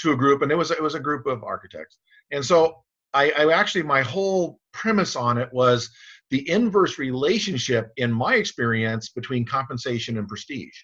to 0.00 0.12
a 0.12 0.16
group 0.16 0.42
and 0.42 0.50
it 0.52 0.56
was 0.56 0.70
it 0.70 0.82
was 0.82 0.94
a 0.94 1.00
group 1.00 1.26
of 1.26 1.42
architects 1.44 1.98
and 2.32 2.44
so 2.44 2.82
I, 3.14 3.30
I 3.38 3.52
actually 3.58 3.84
my 3.84 4.02
whole 4.02 4.60
premise 4.72 5.16
on 5.16 5.38
it 5.38 5.48
was 5.52 5.88
the 6.30 6.48
inverse 6.50 6.98
relationship 6.98 7.90
in 7.96 8.12
my 8.12 8.34
experience 8.34 9.08
between 9.08 9.46
compensation 9.46 10.18
and 10.18 10.28
prestige 10.28 10.76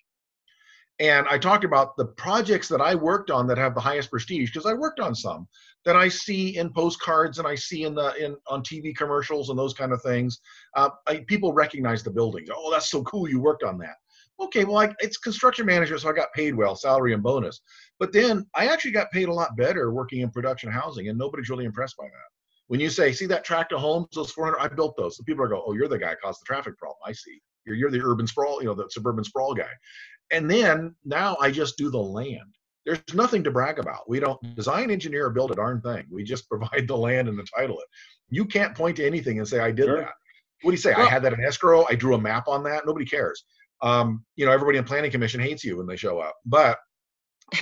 and 1.01 1.27
i 1.29 1.37
talked 1.37 1.65
about 1.65 1.97
the 1.97 2.07
projects 2.07 2.69
that 2.69 2.81
i 2.81 2.95
worked 2.95 3.31
on 3.31 3.47
that 3.47 3.59
have 3.59 3.75
the 3.75 3.81
highest 3.81 4.11
prestige 4.11 4.53
because 4.53 4.67
i 4.67 4.73
worked 4.73 5.01
on 5.01 5.15
some 5.15 5.47
that 5.85 5.97
I 5.97 6.09
see 6.09 6.57
in 6.57 6.73
postcards 6.73 7.39
and 7.39 7.47
I 7.47 7.55
see 7.55 7.85
in 7.85 7.95
the 7.95 8.15
in 8.23 8.37
on 8.49 8.63
TV 8.63 8.97
commercials 8.97 9.51
and 9.51 9.59
those 9.59 9.75
kind 9.75 9.93
of 9.93 10.03
things. 10.03 10.41
Uh, 10.75 10.91
I, 11.07 11.25
people 11.29 11.53
recognize 11.53 12.03
the 12.03 12.11
buildings. 12.11 12.49
Oh, 12.55 12.71
that's 12.71 12.91
so 12.91 13.03
cool! 13.05 13.29
You 13.29 13.41
worked 13.41 13.63
on 13.63 13.79
that. 13.79 13.97
Okay, 14.41 14.65
well, 14.65 14.79
I, 14.79 14.93
it's 14.99 15.17
construction 15.17 15.65
manager, 15.67 15.97
so 15.97 16.09
I 16.09 16.13
got 16.13 16.33
paid 16.33 16.55
well, 16.55 16.75
salary 16.75 17.13
and 17.13 17.23
bonus. 17.23 17.61
But 18.01 18.13
then 18.13 18.47
I 18.55 18.67
actually 18.67 18.91
got 18.91 19.13
paid 19.13 19.29
a 19.29 19.33
lot 19.33 19.57
better 19.57 19.93
working 19.93 20.21
in 20.21 20.31
production 20.31 20.73
housing, 20.73 21.09
and 21.09 21.19
nobody's 21.19 21.51
really 21.51 21.67
impressed 21.67 21.97
by 21.97 22.07
that. 22.07 22.31
When 22.67 22.81
you 22.81 22.89
say, 22.89 23.13
"See 23.13 23.27
that 23.27 23.45
tract 23.45 23.73
of 23.73 23.81
homes, 23.81 24.09
those 24.15 24.33
400, 24.33 24.59
I 24.59 24.69
built 24.69 24.97
those," 24.97 25.17
so 25.17 25.25
people 25.25 25.45
are 25.45 25.49
go, 25.49 25.63
"Oh, 25.67 25.75
you're 25.75 25.89
the 25.89 25.99
guy 25.99 26.15
caused 26.23 26.41
the 26.41 26.47
traffic 26.47 26.79
problem." 26.79 26.99
I 27.05 27.13
see. 27.13 27.41
You're 27.67 27.77
you're 27.77 27.91
the 27.91 28.03
urban 28.03 28.27
sprawl, 28.27 28.61
you 28.61 28.69
know, 28.69 28.75
the 28.75 28.89
suburban 28.91 29.25
sprawl 29.25 29.55
guy. 29.55 29.71
And 30.35 30.51
then 30.51 30.95
now 31.05 31.37
I 31.41 31.51
just 31.51 31.79
do 31.79 31.91
the 31.91 31.99
land 31.99 32.55
there's 32.85 33.01
nothing 33.15 33.43
to 33.45 33.51
brag 33.51 33.79
about. 33.79 34.09
We 34.09 34.21
don't 34.21 34.55
design, 34.55 34.91
engineer, 34.91 35.27
or 35.27 35.31
build 35.31 35.51
a 35.53 35.55
darn 35.55 35.81
thing. 35.81 36.05
We 36.11 36.23
just 36.23 36.49
provide 36.51 36.87
the 36.87 36.97
land 36.97 37.29
and 37.29 37.39
the 37.39 37.47
title 37.57 37.79
it. 37.79 37.87
You 38.31 38.45
can't 38.45 38.75
point 38.77 38.97
to 38.99 39.07
anything 39.07 39.39
and 39.39 39.49
say, 39.49 39.61
I 39.61 39.71
did 39.71 39.87
Sure. 39.87 40.01
that. 40.01 40.13
What 40.63 40.71
do 40.71 40.75
you 40.75 40.81
say? 40.81 40.95
I 40.95 41.05
had 41.05 41.23
that 41.25 41.35
in 41.35 41.45
escrow. 41.45 41.85
I 41.91 41.95
drew 41.95 42.15
a 42.15 42.21
map 42.21 42.49
on 42.49 42.63
that. 42.65 42.87
Nobody 42.87 43.05
cares. 43.05 43.45
Um, 43.83 44.25
you 44.37 44.47
know, 44.47 44.53
everybody 44.53 44.79
in 44.79 44.85
planning 44.85 45.11
commission 45.11 45.41
hates 45.41 45.63
you 45.63 45.77
when 45.77 45.87
they 45.87 45.97
show 45.97 46.21
up. 46.21 46.35
But 46.47 46.79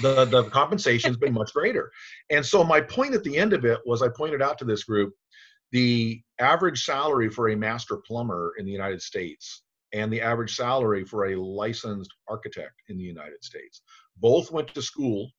the 0.00 0.24
the 0.24 0.44
compensation's 0.50 1.16
been 1.16 1.32
much 1.32 1.52
greater. 1.52 1.90
And 2.30 2.46
so 2.46 2.62
my 2.62 2.80
point 2.80 3.14
at 3.14 3.24
the 3.24 3.36
end 3.36 3.54
of 3.54 3.64
it 3.64 3.80
was 3.84 4.02
I 4.02 4.08
pointed 4.08 4.40
out 4.40 4.56
to 4.58 4.64
this 4.64 4.84
group 4.84 5.14
the 5.72 6.22
average 6.38 6.84
salary 6.84 7.28
for 7.28 7.48
a 7.48 7.56
master 7.56 7.96
plumber 7.96 8.52
in 8.58 8.66
the 8.66 8.70
United 8.70 9.02
States 9.02 9.62
and 9.92 10.12
the 10.12 10.20
average 10.20 10.56
salary 10.56 11.04
for 11.04 11.26
a 11.26 11.36
licensed 11.36 12.12
architect 12.28 12.74
in 12.88 12.96
the 12.96 13.04
United 13.04 13.42
States. 13.44 13.82
Both 14.16 14.50
went 14.50 14.68
to 14.74 14.82
school, 14.82 15.30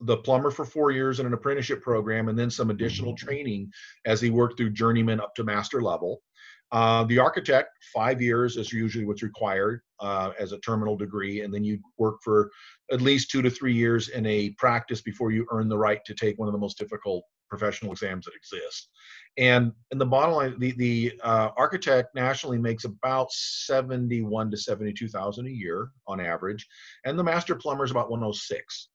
the 0.00 0.16
plumber 0.16 0.50
for 0.50 0.64
four 0.64 0.90
years 0.90 1.20
in 1.20 1.26
an 1.26 1.34
apprenticeship 1.34 1.82
program, 1.82 2.28
and 2.28 2.38
then 2.38 2.50
some 2.50 2.70
additional 2.70 3.14
training 3.14 3.70
as 4.04 4.20
he 4.20 4.30
worked 4.30 4.56
through 4.56 4.70
journeyman 4.70 5.20
up 5.20 5.34
to 5.34 5.44
master 5.44 5.82
level. 5.82 6.22
Uh, 6.70 7.04
the 7.04 7.18
architect, 7.18 7.70
five 7.94 8.20
years 8.20 8.56
is 8.56 8.72
usually 8.72 9.06
what's 9.06 9.22
required 9.22 9.80
uh, 10.00 10.32
as 10.38 10.52
a 10.52 10.58
terminal 10.58 10.96
degree, 10.96 11.40
and 11.40 11.52
then 11.52 11.64
you 11.64 11.78
work 11.96 12.16
for 12.22 12.50
at 12.92 13.00
least 13.00 13.30
two 13.30 13.40
to 13.40 13.50
three 13.50 13.72
years 13.72 14.08
in 14.08 14.26
a 14.26 14.50
practice 14.50 15.00
before 15.00 15.30
you 15.30 15.46
earn 15.50 15.68
the 15.68 15.78
right 15.78 16.04
to 16.04 16.14
take 16.14 16.38
one 16.38 16.46
of 16.46 16.52
the 16.52 16.58
most 16.58 16.78
difficult 16.78 17.24
professional 17.48 17.92
exams 17.92 18.26
that 18.26 18.34
exist. 18.34 18.90
And 19.38 19.72
in 19.92 19.98
the 19.98 20.06
bottom 20.06 20.34
line, 20.34 20.58
the 20.58 20.72
the 20.72 21.12
uh, 21.22 21.50
architect 21.56 22.14
nationally 22.14 22.58
makes 22.58 22.84
about 22.84 23.30
seventy-one 23.30 24.50
to 24.50 24.56
seventy-two 24.56 25.08
thousand 25.08 25.46
a 25.46 25.50
year 25.50 25.90
on 26.08 26.20
average, 26.20 26.66
and 27.04 27.16
the 27.16 27.24
master 27.24 27.54
plumber 27.54 27.84
is 27.84 27.92
about 27.92 28.10
one 28.10 28.20
hundred 28.20 28.34
six. 28.34 28.88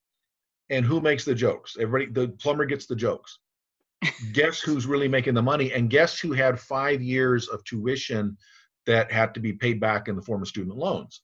And 0.69 0.85
who 0.85 0.99
makes 0.99 1.23
the 1.23 1.35
jokes? 1.35 1.77
Everybody, 1.79 2.11
the 2.11 2.33
plumber 2.39 2.65
gets 2.65 2.87
the 2.87 2.95
jokes. 2.95 3.39
guess 4.33 4.59
who's 4.59 4.85
really 4.85 5.07
making 5.07 5.33
the 5.33 5.41
money? 5.41 5.71
And 5.71 5.89
guess 5.89 6.19
who 6.19 6.33
had 6.33 6.59
five 6.59 7.01
years 7.01 7.47
of 7.47 7.63
tuition 7.63 8.37
that 8.85 9.11
had 9.11 9.33
to 9.33 9.39
be 9.39 9.53
paid 9.53 9.79
back 9.79 10.07
in 10.07 10.15
the 10.15 10.21
form 10.21 10.41
of 10.41 10.47
student 10.47 10.77
loans? 10.77 11.21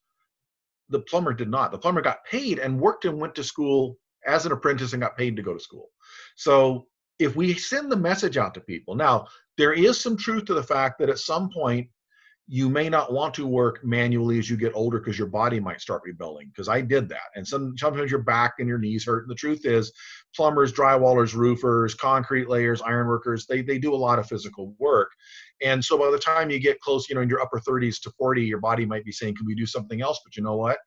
The 0.88 1.00
plumber 1.00 1.32
did 1.32 1.48
not. 1.48 1.72
The 1.72 1.78
plumber 1.78 2.00
got 2.00 2.24
paid 2.24 2.58
and 2.58 2.80
worked 2.80 3.04
and 3.04 3.20
went 3.20 3.34
to 3.36 3.44
school 3.44 3.98
as 4.26 4.46
an 4.46 4.52
apprentice 4.52 4.92
and 4.92 5.02
got 5.02 5.16
paid 5.16 5.36
to 5.36 5.42
go 5.42 5.54
to 5.54 5.60
school. 5.60 5.88
So 6.36 6.86
if 7.20 7.36
we 7.36 7.54
send 7.54 7.92
the 7.92 7.96
message 7.96 8.36
out 8.36 8.54
to 8.54 8.60
people, 8.60 8.94
now 8.94 9.26
there 9.58 9.74
is 9.74 10.00
some 10.00 10.16
truth 10.16 10.46
to 10.46 10.54
the 10.54 10.62
fact 10.62 10.98
that 10.98 11.10
at 11.10 11.18
some 11.18 11.50
point 11.50 11.86
you 12.52 12.68
may 12.68 12.88
not 12.88 13.12
want 13.12 13.32
to 13.32 13.46
work 13.46 13.78
manually 13.84 14.36
as 14.36 14.50
you 14.50 14.56
get 14.56 14.72
older 14.74 14.98
because 14.98 15.16
your 15.16 15.28
body 15.28 15.60
might 15.60 15.80
start 15.80 16.02
rebelling. 16.04 16.48
Because 16.48 16.68
I 16.68 16.80
did 16.80 17.08
that, 17.10 17.30
and 17.36 17.46
some 17.46 17.76
sometimes 17.78 18.10
your 18.10 18.22
back 18.22 18.54
and 18.58 18.66
your 18.66 18.78
knees 18.78 19.04
hurt. 19.04 19.22
And 19.22 19.30
the 19.30 19.36
truth 19.36 19.64
is, 19.64 19.92
plumbers, 20.34 20.72
drywallers, 20.72 21.34
roofers, 21.34 21.94
concrete 21.94 22.48
layers, 22.48 22.82
ironworkers, 22.82 23.46
they 23.46 23.62
they 23.62 23.78
do 23.78 23.94
a 23.94 23.96
lot 23.96 24.18
of 24.18 24.26
physical 24.26 24.74
work. 24.80 25.12
And 25.62 25.84
so 25.84 25.96
by 25.96 26.10
the 26.10 26.18
time 26.18 26.50
you 26.50 26.58
get 26.58 26.80
close, 26.80 27.08
you 27.08 27.14
know, 27.14 27.20
in 27.20 27.28
your 27.28 27.40
upper 27.40 27.60
30s 27.60 28.00
to 28.00 28.10
40, 28.18 28.42
your 28.42 28.58
body 28.58 28.84
might 28.84 29.04
be 29.04 29.12
saying, 29.12 29.36
"Can 29.36 29.46
we 29.46 29.54
do 29.54 29.66
something 29.66 30.02
else?" 30.02 30.20
But 30.24 30.36
you 30.36 30.42
know 30.42 30.56
what? 30.56 30.78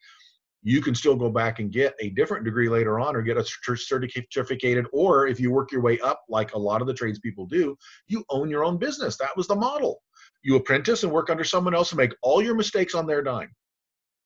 You 0.63 0.81
can 0.81 0.95
still 0.95 1.15
go 1.15 1.29
back 1.29 1.59
and 1.59 1.71
get 1.71 1.93
a 1.99 2.09
different 2.09 2.45
degree 2.45 2.69
later 2.69 2.99
on 2.99 3.15
or 3.15 3.21
get 3.21 3.37
a 3.37 3.45
cer- 3.45 3.75
certificated 3.75 4.85
or 4.93 5.27
if 5.27 5.39
you 5.39 5.51
work 5.51 5.71
your 5.71 5.81
way 5.81 5.99
up 5.99 6.23
like 6.29 6.53
a 6.53 6.59
lot 6.59 6.81
of 6.81 6.87
the 6.87 6.93
tradespeople 6.93 7.45
do 7.45 7.75
you 8.07 8.23
own 8.29 8.49
your 8.49 8.63
own 8.63 8.77
business 8.77 9.17
that 9.17 9.35
was 9.35 9.47
the 9.47 9.55
model 9.55 10.01
you 10.43 10.55
apprentice 10.55 11.03
and 11.03 11.11
work 11.11 11.29
under 11.29 11.43
someone 11.43 11.75
else 11.75 11.91
and 11.91 11.97
make 11.97 12.13
all 12.21 12.41
your 12.41 12.55
mistakes 12.55 12.95
on 12.95 13.05
their 13.05 13.21
dime 13.21 13.51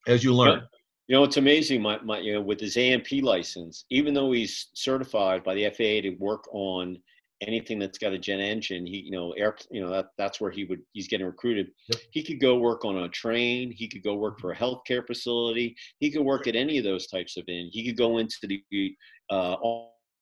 as 0.07 0.23
you 0.23 0.33
learn 0.33 0.61
You 1.07 1.15
know, 1.15 1.23
it's 1.23 1.37
amazing. 1.37 1.81
My, 1.81 1.99
my, 2.01 2.19
you 2.19 2.33
know, 2.33 2.41
with 2.41 2.59
his 2.59 2.75
A&P 2.75 3.21
license, 3.21 3.85
even 3.89 4.13
though 4.13 4.33
he's 4.33 4.67
certified 4.73 5.41
by 5.41 5.55
the 5.55 5.69
FAA 5.69 6.01
to 6.01 6.17
work 6.19 6.43
on 6.53 6.97
anything 7.41 7.79
that's 7.79 7.97
got 7.97 8.13
a 8.13 8.17
jet 8.17 8.39
engine, 8.39 8.85
he, 8.85 8.97
you 8.97 9.11
know, 9.11 9.31
air, 9.33 9.55
you 9.69 9.81
know, 9.81 9.89
that 9.89 10.07
that's 10.17 10.41
where 10.41 10.51
he 10.51 10.65
would, 10.65 10.81
he's 10.93 11.07
getting 11.07 11.25
recruited. 11.25 11.67
Yep. 11.89 12.01
He 12.11 12.23
could 12.23 12.39
go 12.39 12.57
work 12.57 12.85
on 12.85 12.97
a 12.97 13.09
train. 13.09 13.71
He 13.71 13.87
could 13.87 14.03
go 14.03 14.15
work 14.15 14.39
for 14.39 14.51
a 14.51 14.55
healthcare 14.55 15.05
facility. 15.05 15.75
He 15.99 16.11
could 16.11 16.23
work 16.23 16.47
at 16.47 16.55
any 16.55 16.77
of 16.77 16.83
those 16.83 17.07
types 17.07 17.37
of 17.37 17.43
in. 17.47 17.69
He 17.71 17.85
could 17.85 17.97
go 17.97 18.17
into 18.17 18.35
the 18.43 18.95
uh, 19.29 19.55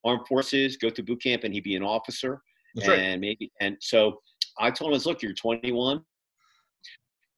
armed 0.04 0.26
forces, 0.28 0.76
go 0.76 0.90
to 0.90 1.02
boot 1.02 1.22
camp, 1.22 1.44
and 1.44 1.54
he'd 1.54 1.64
be 1.64 1.76
an 1.76 1.82
officer. 1.82 2.42
That's 2.74 2.88
right. 2.88 2.98
and 2.98 3.20
maybe, 3.20 3.50
and 3.60 3.76
so 3.80 4.20
I 4.58 4.70
told 4.70 4.92
him, 4.92 5.00
look, 5.06 5.22
you're 5.22 5.32
21 5.32 6.02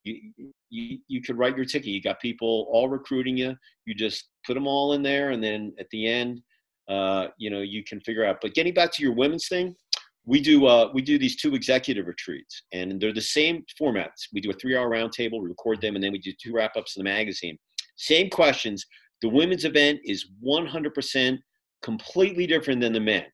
you, 0.08 0.52
you 0.70 0.98
you 1.08 1.22
could 1.22 1.38
write 1.38 1.56
your 1.56 1.64
ticket. 1.64 1.88
You 1.88 2.02
got 2.02 2.20
people 2.20 2.66
all 2.70 2.88
recruiting 2.88 3.36
you. 3.36 3.54
You 3.84 3.94
just 3.94 4.28
put 4.46 4.54
them 4.54 4.66
all 4.66 4.92
in 4.94 5.02
there, 5.02 5.30
and 5.30 5.42
then 5.42 5.74
at 5.78 5.88
the 5.90 6.06
end, 6.06 6.40
uh, 6.88 7.28
you 7.38 7.50
know, 7.50 7.60
you 7.60 7.84
can 7.84 8.00
figure 8.00 8.24
out. 8.24 8.38
But 8.40 8.54
getting 8.54 8.74
back 8.74 8.92
to 8.94 9.02
your 9.02 9.12
women's 9.12 9.48
thing, 9.48 9.74
we 10.24 10.40
do 10.40 10.66
uh, 10.66 10.90
we 10.92 11.02
do 11.02 11.18
these 11.18 11.36
two 11.36 11.54
executive 11.54 12.06
retreats, 12.06 12.62
and 12.72 13.00
they're 13.00 13.14
the 13.14 13.20
same 13.20 13.64
formats. 13.80 14.28
We 14.32 14.40
do 14.40 14.50
a 14.50 14.54
three-hour 14.54 14.90
roundtable, 14.90 15.40
we 15.42 15.48
record 15.48 15.80
them, 15.80 15.94
and 15.94 16.04
then 16.04 16.12
we 16.12 16.18
do 16.18 16.32
two 16.42 16.52
wrap-ups 16.52 16.96
in 16.96 17.00
the 17.00 17.10
magazine. 17.10 17.58
Same 17.96 18.28
questions. 18.28 18.84
The 19.22 19.28
women's 19.28 19.64
event 19.64 20.00
is 20.04 20.26
100% 20.44 21.38
completely 21.82 22.46
different 22.46 22.80
than 22.80 22.92
the 22.92 23.00
men. 23.00 23.24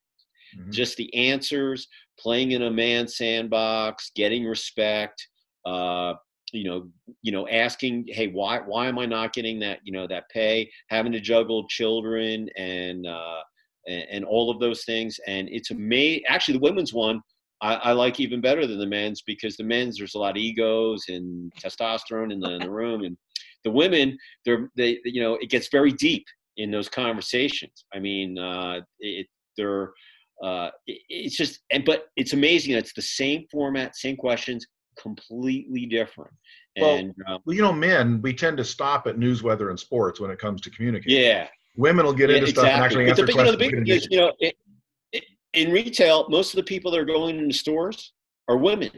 Mhm. 0.57 0.71
Just 0.71 0.97
the 0.97 1.13
answers, 1.13 1.87
playing 2.17 2.51
in 2.51 2.63
a 2.63 2.71
man's 2.71 3.17
sandbox, 3.17 4.11
getting 4.15 4.45
respect. 4.45 5.27
Uh, 5.65 6.13
you 6.55 6.63
know, 6.63 6.87
you 7.21 7.31
know, 7.31 7.47
asking, 7.47 8.05
hey, 8.07 8.27
why 8.27 8.59
why 8.59 8.87
am 8.87 8.97
I 8.97 9.05
not 9.05 9.33
getting 9.33 9.59
that, 9.59 9.79
you 9.83 9.91
know, 9.91 10.07
that 10.07 10.29
pay? 10.29 10.69
Having 10.89 11.11
to 11.13 11.19
juggle 11.19 11.67
children 11.67 12.49
and 12.57 13.05
uh, 13.05 13.41
and, 13.87 14.03
and 14.11 14.25
all 14.25 14.49
of 14.49 14.59
those 14.59 14.83
things. 14.85 15.19
And 15.27 15.49
it's 15.49 15.71
amazing. 15.71 16.23
Actually, 16.27 16.57
the 16.57 16.63
women's 16.63 16.93
one 16.93 17.21
I, 17.61 17.75
I, 17.75 17.91
like 17.93 18.19
even 18.19 18.41
better 18.41 18.67
than 18.67 18.79
the 18.79 18.85
men's 18.85 19.21
because 19.21 19.55
the 19.55 19.63
men's 19.63 19.97
there's 19.97 20.15
a 20.15 20.19
lot 20.19 20.31
of 20.31 20.37
egos 20.37 21.05
and 21.07 21.51
testosterone 21.59 22.31
in 22.31 22.39
the, 22.39 22.51
in 22.51 22.59
the 22.61 22.69
room, 22.69 23.03
and 23.03 23.17
the 23.63 23.71
women 23.71 24.17
they're 24.45 24.69
they 24.75 24.99
you 25.05 25.21
know 25.21 25.35
it 25.35 25.49
gets 25.49 25.69
very 25.71 25.91
deep 25.91 26.25
in 26.57 26.71
those 26.71 26.89
conversations. 26.89 27.85
I 27.93 27.99
mean, 27.99 28.37
uh, 28.37 28.81
it, 28.99 29.27
they're 29.57 29.93
uh, 30.43 30.69
it, 30.85 31.01
it's 31.09 31.37
just 31.37 31.61
and 31.71 31.85
but 31.85 32.07
it's 32.17 32.33
amazing. 32.33 32.75
It's 32.75 32.93
the 32.93 33.01
same 33.01 33.45
format, 33.51 33.95
same 33.95 34.17
questions, 34.17 34.65
completely 35.01 35.85
different. 35.85 36.31
And 36.75 37.13
well, 37.27 37.41
well, 37.45 37.55
you 37.55 37.61
know, 37.61 37.73
men 37.73 38.21
we 38.21 38.33
tend 38.33 38.57
to 38.57 38.63
stop 38.63 39.07
at 39.07 39.17
news, 39.17 39.43
weather, 39.43 39.69
and 39.69 39.79
sports 39.79 40.19
when 40.19 40.31
it 40.31 40.39
comes 40.39 40.61
to 40.61 40.69
communicating. 40.69 41.19
Yeah, 41.19 41.47
women 41.77 42.05
will 42.05 42.13
get 42.13 42.29
yeah, 42.29 42.37
into 42.37 42.49
exactly. 42.49 42.69
stuff 42.69 42.75
and 42.75 42.83
actually 42.83 43.09
answer 43.09 43.25
the, 43.25 43.33
questions. 43.33 43.61
You 43.61 43.67
know, 43.67 43.81
the 43.81 43.85
big 43.85 44.11
you 44.11 44.19
know, 44.19 44.33
it, 44.39 44.55
it, 45.11 45.23
in 45.53 45.71
retail, 45.71 46.27
most 46.29 46.53
of 46.53 46.57
the 46.57 46.63
people 46.63 46.91
that 46.91 46.99
are 46.99 47.05
going 47.05 47.37
into 47.37 47.55
stores 47.55 48.13
are 48.47 48.57
women. 48.57 48.91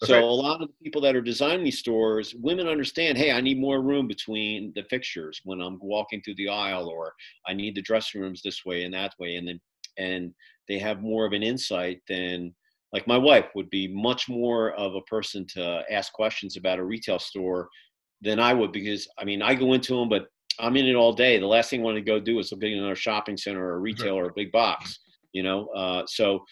That's 0.00 0.10
so 0.10 0.14
right. 0.16 0.24
a 0.24 0.26
lot 0.26 0.60
of 0.60 0.68
the 0.68 0.74
people 0.82 1.00
that 1.02 1.14
are 1.14 1.22
designing 1.22 1.64
these 1.64 1.78
stores, 1.78 2.34
women 2.40 2.66
understand, 2.66 3.16
hey, 3.16 3.30
I 3.30 3.40
need 3.40 3.60
more 3.60 3.80
room 3.80 4.08
between 4.08 4.72
the 4.74 4.82
fixtures 4.90 5.40
when 5.44 5.60
I'm 5.60 5.78
walking 5.80 6.20
through 6.22 6.34
the 6.36 6.48
aisle, 6.48 6.88
or 6.88 7.12
I 7.46 7.52
need 7.52 7.76
the 7.76 7.82
dressing 7.82 8.20
rooms 8.20 8.42
this 8.42 8.64
way 8.64 8.84
and 8.84 8.94
that 8.94 9.14
way, 9.18 9.36
and 9.36 9.46
then 9.46 9.60
and 9.96 10.34
they 10.68 10.78
have 10.78 11.02
more 11.02 11.24
of 11.24 11.32
an 11.32 11.42
insight 11.42 12.00
than 12.08 12.54
like 12.94 13.06
my 13.08 13.18
wife 13.18 13.46
would 13.56 13.68
be 13.70 13.88
much 13.88 14.28
more 14.28 14.72
of 14.74 14.94
a 14.94 15.00
person 15.02 15.44
to 15.48 15.82
ask 15.90 16.12
questions 16.12 16.56
about 16.56 16.78
a 16.78 16.84
retail 16.84 17.18
store 17.18 17.68
than 18.22 18.38
I 18.38 18.54
would 18.54 18.70
because 18.72 19.06
I 19.18 19.24
mean 19.24 19.42
I 19.42 19.54
go 19.54 19.74
into 19.74 19.96
them, 19.96 20.08
but 20.08 20.28
I'm 20.60 20.76
in 20.76 20.86
it 20.86 20.94
all 20.94 21.12
day. 21.12 21.38
The 21.38 21.46
last 21.46 21.68
thing 21.68 21.80
I 21.80 21.82
want 21.82 21.96
to 21.96 22.02
go 22.02 22.20
do 22.20 22.38
is 22.38 22.52
look 22.52 22.62
at 22.62 22.70
another 22.70 22.94
shopping 22.94 23.36
center 23.36 23.66
or 23.66 23.74
a 23.74 23.80
retail 23.80 24.16
or 24.16 24.26
a 24.26 24.34
big 24.34 24.52
box, 24.52 25.00
you 25.32 25.42
know. 25.42 25.66
Uh, 25.70 26.04
so, 26.06 26.44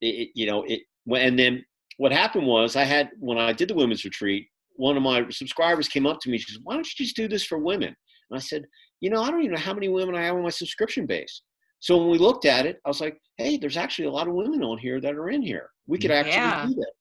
it, 0.00 0.30
you 0.36 0.46
know, 0.46 0.62
it. 0.68 0.82
And 1.12 1.36
then 1.36 1.64
what 1.96 2.12
happened 2.12 2.46
was 2.46 2.76
I 2.76 2.84
had 2.84 3.10
when 3.18 3.36
I 3.36 3.52
did 3.52 3.68
the 3.68 3.74
women's 3.74 4.04
retreat, 4.04 4.46
one 4.76 4.96
of 4.96 5.02
my 5.02 5.28
subscribers 5.30 5.88
came 5.88 6.06
up 6.06 6.20
to 6.20 6.30
me. 6.30 6.38
She 6.38 6.52
said, 6.52 6.62
"Why 6.62 6.74
don't 6.74 6.86
you 6.86 7.04
just 7.04 7.16
do 7.16 7.26
this 7.26 7.44
for 7.44 7.58
women?" 7.58 7.88
And 8.30 8.36
I 8.36 8.38
said, 8.38 8.64
"You 9.00 9.10
know, 9.10 9.20
I 9.20 9.32
don't 9.32 9.40
even 9.40 9.56
know 9.56 9.60
how 9.60 9.74
many 9.74 9.88
women 9.88 10.14
I 10.14 10.22
have 10.22 10.36
on 10.36 10.44
my 10.44 10.50
subscription 10.50 11.06
base." 11.06 11.42
So 11.80 11.96
when 11.96 12.10
we 12.10 12.18
looked 12.18 12.44
at 12.44 12.66
it, 12.66 12.80
I 12.84 12.88
was 12.88 13.00
like, 13.00 13.20
"Hey, 13.36 13.56
there's 13.56 13.76
actually 13.76 14.06
a 14.06 14.10
lot 14.10 14.28
of 14.28 14.34
women 14.34 14.62
on 14.62 14.78
here 14.78 15.00
that 15.00 15.14
are 15.14 15.30
in 15.30 15.42
here. 15.42 15.70
We 15.86 15.98
could 15.98 16.10
actually 16.10 16.32
yeah. 16.32 16.66
do 16.66 16.74
that." 16.74 16.92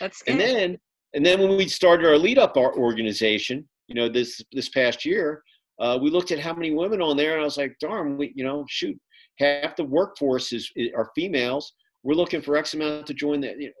That's 0.00 0.22
good. 0.22 0.32
And 0.32 0.40
then, 0.40 0.78
and 1.14 1.24
then 1.24 1.40
when 1.40 1.56
we 1.56 1.68
started 1.68 2.06
our 2.06 2.18
lead 2.18 2.38
up 2.38 2.56
our 2.56 2.76
organization, 2.76 3.68
you 3.86 3.94
know, 3.94 4.08
this 4.08 4.42
this 4.52 4.68
past 4.68 5.04
year, 5.04 5.42
uh, 5.78 5.98
we 6.00 6.10
looked 6.10 6.32
at 6.32 6.38
how 6.38 6.54
many 6.54 6.72
women 6.72 7.00
on 7.00 7.16
there, 7.16 7.32
and 7.32 7.40
I 7.40 7.44
was 7.44 7.56
like, 7.56 7.76
darn, 7.80 8.16
we, 8.16 8.32
you 8.34 8.44
know, 8.44 8.64
shoot, 8.68 8.98
half 9.38 9.76
the 9.76 9.84
workforce 9.84 10.52
is, 10.52 10.70
are 10.96 11.10
females. 11.14 11.72
We're 12.02 12.14
looking 12.14 12.42
for 12.42 12.56
X 12.56 12.74
amount 12.74 13.06
to 13.06 13.14
join 13.14 13.40
that. 13.40 13.58
You 13.58 13.68
know, 13.68 13.72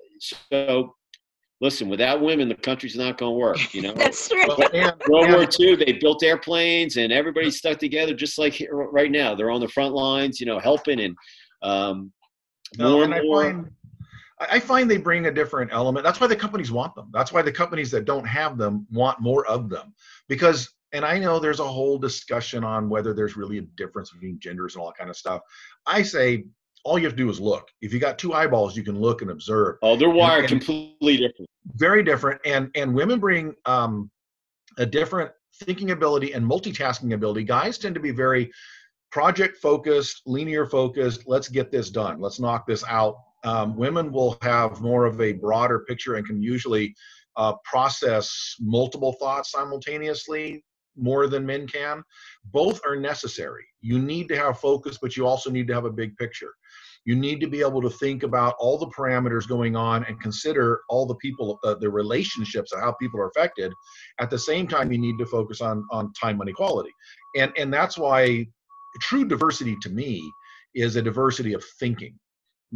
so, 0.50 0.94
listen, 1.64 1.88
without 1.88 2.20
women, 2.20 2.46
the 2.46 2.54
country's 2.54 2.94
not 2.94 3.16
going 3.16 3.32
to 3.32 3.38
work. 3.38 3.74
You 3.74 3.82
know, 3.82 3.92
that's 3.96 4.28
true. 4.28 4.46
World 5.08 5.30
War 5.32 5.46
II, 5.58 5.76
they 5.76 5.92
built 5.92 6.22
airplanes, 6.22 6.98
and 6.98 7.10
everybody's 7.10 7.56
stuck 7.56 7.78
together, 7.78 8.14
just 8.14 8.38
like 8.38 8.52
here, 8.52 8.74
right 8.74 9.10
now. 9.10 9.34
They're 9.34 9.50
on 9.50 9.60
the 9.60 9.68
front 9.68 9.94
lines, 9.94 10.38
you 10.38 10.46
know, 10.46 10.58
helping 10.58 11.00
and 11.00 11.16
um, 11.62 12.12
no, 12.76 12.92
more 12.92 13.04
and, 13.04 13.14
and 13.14 13.26
more. 13.26 13.42
I 13.42 13.52
find, 13.52 13.70
I 14.40 14.60
find 14.60 14.90
they 14.90 14.98
bring 14.98 15.26
a 15.26 15.32
different 15.32 15.72
element. 15.72 16.04
That's 16.04 16.20
why 16.20 16.26
the 16.26 16.36
companies 16.36 16.70
want 16.70 16.94
them. 16.94 17.08
That's 17.12 17.32
why 17.32 17.40
the 17.40 17.52
companies 17.52 17.90
that 17.92 18.04
don't 18.04 18.26
have 18.26 18.58
them 18.58 18.86
want 18.92 19.20
more 19.20 19.46
of 19.46 19.70
them 19.70 19.94
because 20.28 20.70
and 20.92 21.04
I 21.04 21.18
know 21.18 21.40
there's 21.40 21.58
a 21.58 21.66
whole 21.66 21.98
discussion 21.98 22.62
on 22.62 22.88
whether 22.88 23.12
there's 23.12 23.36
really 23.36 23.58
a 23.58 23.62
difference 23.76 24.12
between 24.12 24.38
genders 24.38 24.76
and 24.76 24.82
all 24.82 24.86
that 24.88 24.96
kind 24.96 25.10
of 25.10 25.16
stuff. 25.16 25.40
I 25.86 26.02
say 26.02 26.44
all 26.84 26.98
you 26.98 27.04
have 27.04 27.14
to 27.14 27.16
do 27.16 27.30
is 27.30 27.40
look. 27.40 27.68
If 27.80 27.92
you 27.92 27.98
got 27.98 28.18
two 28.18 28.34
eyeballs, 28.34 28.76
you 28.76 28.84
can 28.84 28.98
look 29.00 29.22
and 29.22 29.30
observe. 29.30 29.76
Oh, 29.82 29.96
they're 29.96 30.10
wired 30.10 30.44
and, 30.44 30.52
and 30.52 30.60
completely 30.60 31.16
different. 31.16 31.48
Very 31.76 32.02
different, 32.02 32.40
and 32.44 32.70
and 32.74 32.94
women 32.94 33.18
bring 33.18 33.54
um, 33.66 34.10
a 34.78 34.86
different 34.86 35.30
thinking 35.62 35.92
ability 35.92 36.32
and 36.32 36.44
multitasking 36.44 37.14
ability. 37.14 37.44
Guys 37.44 37.78
tend 37.78 37.94
to 37.94 38.00
be 38.00 38.10
very 38.10 38.50
project 39.10 39.56
focused, 39.58 40.22
linear 40.26 40.66
focused. 40.66 41.22
Let's 41.26 41.48
get 41.48 41.70
this 41.70 41.90
done. 41.90 42.20
Let's 42.20 42.40
knock 42.40 42.66
this 42.66 42.84
out. 42.88 43.16
Um, 43.44 43.76
women 43.76 44.10
will 44.10 44.36
have 44.42 44.80
more 44.80 45.04
of 45.04 45.20
a 45.20 45.32
broader 45.32 45.80
picture 45.80 46.14
and 46.16 46.26
can 46.26 46.42
usually 46.42 46.94
uh, 47.36 47.54
process 47.64 48.56
multiple 48.60 49.12
thoughts 49.20 49.50
simultaneously 49.50 50.64
more 50.96 51.26
than 51.26 51.46
men 51.46 51.66
can. 51.66 52.02
Both 52.52 52.80
are 52.86 52.96
necessary. 52.96 53.64
You 53.80 53.98
need 53.98 54.28
to 54.28 54.36
have 54.36 54.58
focus, 54.58 54.98
but 55.00 55.16
you 55.16 55.26
also 55.26 55.50
need 55.50 55.66
to 55.68 55.74
have 55.74 55.84
a 55.84 55.90
big 55.90 56.16
picture. 56.16 56.52
You 57.04 57.14
need 57.14 57.40
to 57.40 57.46
be 57.46 57.60
able 57.60 57.82
to 57.82 57.90
think 57.90 58.22
about 58.22 58.54
all 58.58 58.78
the 58.78 58.86
parameters 58.86 59.46
going 59.46 59.76
on 59.76 60.04
and 60.04 60.20
consider 60.20 60.80
all 60.88 61.04
the 61.04 61.16
people, 61.16 61.58
uh, 61.62 61.74
the 61.74 61.90
relationships, 61.90 62.72
and 62.72 62.80
how 62.80 62.92
people 62.92 63.20
are 63.20 63.28
affected. 63.28 63.72
At 64.20 64.30
the 64.30 64.38
same 64.38 64.66
time, 64.66 64.90
you 64.90 64.98
need 64.98 65.18
to 65.18 65.26
focus 65.26 65.60
on 65.60 65.84
on 65.90 66.12
time, 66.14 66.38
money, 66.38 66.52
quality, 66.52 66.90
and 67.36 67.52
and 67.58 67.72
that's 67.72 67.98
why 67.98 68.46
true 69.02 69.26
diversity 69.26 69.76
to 69.82 69.90
me 69.90 70.22
is 70.74 70.96
a 70.96 71.02
diversity 71.02 71.52
of 71.52 71.62
thinking 71.78 72.18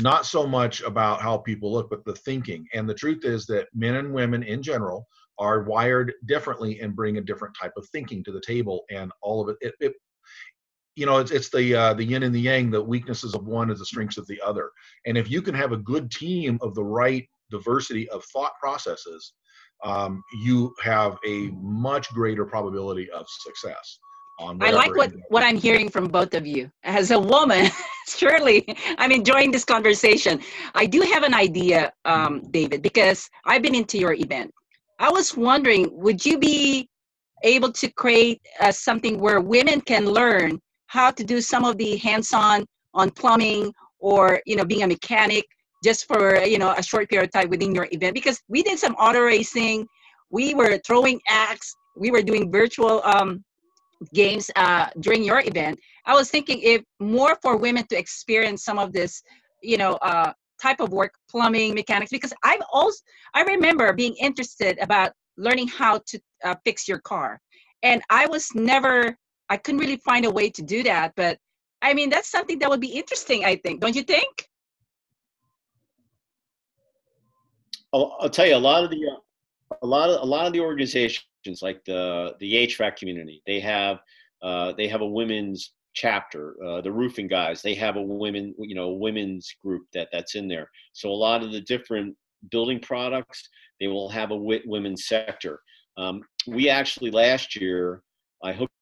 not 0.00 0.24
so 0.24 0.46
much 0.46 0.80
about 0.82 1.20
how 1.20 1.38
people 1.38 1.72
look, 1.72 1.90
but 1.90 2.04
the 2.04 2.14
thinking. 2.14 2.66
And 2.72 2.88
the 2.88 2.94
truth 2.94 3.24
is 3.24 3.46
that 3.46 3.66
men 3.74 3.96
and 3.96 4.14
women 4.14 4.42
in 4.42 4.62
general 4.62 5.06
are 5.38 5.62
wired 5.62 6.12
differently 6.26 6.80
and 6.80 6.96
bring 6.96 7.18
a 7.18 7.22
different 7.22 7.56
type 7.60 7.72
of 7.76 7.86
thinking 7.88 8.22
to 8.24 8.32
the 8.32 8.40
table 8.40 8.84
and 8.90 9.12
all 9.22 9.40
of 9.40 9.48
it, 9.48 9.56
it, 9.60 9.74
it 9.80 9.92
you 10.96 11.06
know 11.06 11.18
it's, 11.18 11.30
it's 11.30 11.48
the 11.50 11.74
uh, 11.74 11.94
the 11.94 12.04
yin 12.04 12.24
and 12.24 12.34
the 12.34 12.40
yang 12.40 12.70
the 12.70 12.82
weaknesses 12.82 13.34
of 13.34 13.46
one 13.46 13.70
is 13.70 13.78
the 13.78 13.86
strengths 13.86 14.18
of 14.18 14.26
the 14.26 14.40
other 14.44 14.70
and 15.06 15.16
if 15.16 15.30
you 15.30 15.40
can 15.40 15.54
have 15.54 15.72
a 15.72 15.76
good 15.76 16.10
team 16.10 16.58
of 16.60 16.74
the 16.74 16.84
right 16.84 17.28
diversity 17.50 18.08
of 18.10 18.24
thought 18.32 18.52
processes 18.60 19.34
um, 19.84 20.22
you 20.42 20.74
have 20.82 21.16
a 21.24 21.50
much 21.60 22.12
greater 22.12 22.44
probability 22.44 23.08
of 23.10 23.26
success 23.28 23.98
I 24.40 24.70
like 24.70 24.94
what, 24.94 25.12
what 25.30 25.42
I'm 25.42 25.56
hearing 25.56 25.88
from 25.88 26.06
both 26.06 26.32
of 26.34 26.46
you. 26.46 26.70
As 26.84 27.10
a 27.10 27.18
woman, 27.18 27.70
surely 28.08 28.64
I'm 28.96 29.10
enjoying 29.10 29.50
this 29.50 29.64
conversation. 29.64 30.40
I 30.74 30.86
do 30.86 31.00
have 31.00 31.24
an 31.24 31.34
idea, 31.34 31.92
um, 32.04 32.42
David, 32.52 32.80
because 32.80 33.28
I've 33.44 33.62
been 33.62 33.74
into 33.74 33.98
your 33.98 34.12
event 34.12 34.52
I 34.98 35.10
was 35.10 35.36
wondering, 35.36 35.88
would 35.92 36.24
you 36.24 36.38
be 36.38 36.88
able 37.44 37.72
to 37.72 37.88
create 37.90 38.40
uh, 38.60 38.72
something 38.72 39.20
where 39.20 39.40
women 39.40 39.80
can 39.80 40.06
learn 40.06 40.60
how 40.86 41.10
to 41.12 41.22
do 41.22 41.40
some 41.40 41.64
of 41.64 41.78
the 41.78 41.96
hands-on 41.96 42.66
on 42.94 43.10
plumbing 43.10 43.72
or 44.00 44.40
you 44.46 44.56
know 44.56 44.64
being 44.64 44.82
a 44.82 44.86
mechanic 44.86 45.44
just 45.84 46.06
for 46.06 46.42
you 46.42 46.58
know 46.58 46.74
a 46.76 46.82
short 46.82 47.08
period 47.08 47.26
of 47.26 47.32
time 47.32 47.48
within 47.48 47.74
your 47.74 47.86
event? 47.92 48.14
Because 48.14 48.40
we 48.48 48.62
did 48.62 48.78
some 48.78 48.94
auto 48.94 49.20
racing, 49.20 49.86
we 50.30 50.54
were 50.54 50.78
throwing 50.84 51.20
axe, 51.28 51.74
we 51.96 52.10
were 52.10 52.22
doing 52.22 52.50
virtual 52.50 53.02
um, 53.04 53.44
games 54.14 54.50
uh, 54.56 54.86
during 55.00 55.22
your 55.22 55.40
event. 55.40 55.78
I 56.06 56.14
was 56.14 56.30
thinking 56.30 56.60
if 56.62 56.82
more 56.98 57.36
for 57.42 57.56
women 57.56 57.86
to 57.88 57.98
experience 57.98 58.64
some 58.64 58.78
of 58.78 58.92
this, 58.92 59.22
you 59.62 59.76
know, 59.76 59.92
uh, 60.02 60.32
type 60.60 60.80
of 60.80 60.90
work, 60.90 61.14
plumbing, 61.30 61.74
mechanics, 61.74 62.10
because 62.10 62.32
I've 62.42 62.62
also, 62.72 62.98
I 63.34 63.42
remember 63.42 63.92
being 63.92 64.14
interested 64.16 64.78
about 64.80 65.12
learning 65.36 65.68
how 65.68 66.00
to 66.06 66.20
uh, 66.44 66.54
fix 66.64 66.88
your 66.88 66.98
car. 66.98 67.40
And 67.82 68.02
I 68.10 68.26
was 68.26 68.54
never, 68.54 69.16
I 69.48 69.56
couldn't 69.56 69.80
really 69.80 69.98
find 69.98 70.24
a 70.24 70.30
way 70.30 70.50
to 70.50 70.62
do 70.62 70.82
that. 70.82 71.12
But 71.16 71.38
I 71.80 71.94
mean, 71.94 72.10
that's 72.10 72.30
something 72.30 72.58
that 72.58 72.68
would 72.68 72.80
be 72.80 72.88
interesting, 72.88 73.44
I 73.44 73.56
think. 73.56 73.80
Don't 73.80 73.94
you 73.94 74.02
think? 74.02 74.48
I'll, 77.92 78.16
I'll 78.20 78.30
tell 78.30 78.46
you, 78.46 78.56
a 78.56 78.56
lot 78.56 78.84
of 78.84 78.90
the, 78.90 78.96
uh, 78.96 79.76
a 79.82 79.86
lot 79.86 80.10
of, 80.10 80.20
a 80.22 80.24
lot 80.24 80.46
of 80.46 80.52
the 80.52 80.60
organizations 80.60 81.62
like 81.62 81.84
the, 81.84 82.34
the 82.40 82.66
HVAC 82.66 82.96
community, 82.96 83.42
they 83.46 83.60
have, 83.60 84.00
uh, 84.42 84.72
they 84.76 84.88
have 84.88 85.00
a 85.00 85.06
women's 85.06 85.72
chapter. 86.00 86.54
Uh, 86.64 86.80
the 86.80 86.92
roofing 86.92 87.28
guys, 87.28 87.60
they 87.60 87.74
have 87.74 87.96
a 87.96 88.02
women, 88.02 88.54
you 88.58 88.74
know, 88.74 88.90
women's 88.90 89.52
group 89.64 89.82
that 89.94 90.08
that's 90.12 90.34
in 90.36 90.46
there. 90.46 90.70
So 90.92 91.10
a 91.10 91.22
lot 91.28 91.42
of 91.42 91.50
the 91.50 91.60
different 91.62 92.16
building 92.50 92.80
products, 92.80 93.48
they 93.80 93.88
will 93.88 94.08
have 94.08 94.30
a 94.30 94.36
women's 94.36 95.06
sector. 95.06 95.60
Um, 95.96 96.22
we 96.46 96.68
actually 96.68 97.10
last 97.10 97.56
year, 97.56 98.02
I 98.42 98.52
hooked 98.52 98.72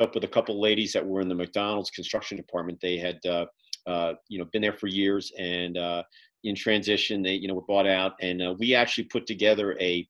up 0.00 0.14
with 0.14 0.24
a 0.24 0.28
couple 0.28 0.58
ladies 0.60 0.92
that 0.94 1.06
were 1.06 1.20
in 1.20 1.28
the 1.28 1.34
McDonald's 1.34 1.90
construction 1.90 2.36
department. 2.38 2.78
They 2.80 2.96
had, 2.96 3.18
uh, 3.26 3.46
uh, 3.86 4.14
you 4.28 4.38
know, 4.38 4.46
been 4.52 4.62
there 4.62 4.72
for 4.72 4.86
years 4.86 5.30
and 5.38 5.76
uh, 5.76 6.02
in 6.44 6.54
transition, 6.54 7.22
they, 7.22 7.34
you 7.34 7.48
know, 7.48 7.54
were 7.54 7.68
bought 7.68 7.86
out. 7.86 8.12
And 8.22 8.40
uh, 8.40 8.54
we 8.58 8.74
actually 8.74 9.04
put 9.04 9.26
together 9.26 9.76
a 9.78 10.08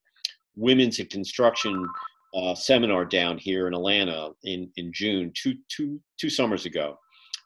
women's 0.54 1.00
construction 1.10 1.86
uh, 2.34 2.54
seminar 2.54 3.04
down 3.04 3.38
here 3.38 3.66
in 3.66 3.74
Atlanta 3.74 4.30
in, 4.44 4.70
in 4.76 4.92
June, 4.92 5.32
two, 5.34 5.54
two, 5.68 6.00
two 6.18 6.30
summers 6.30 6.66
ago. 6.66 6.96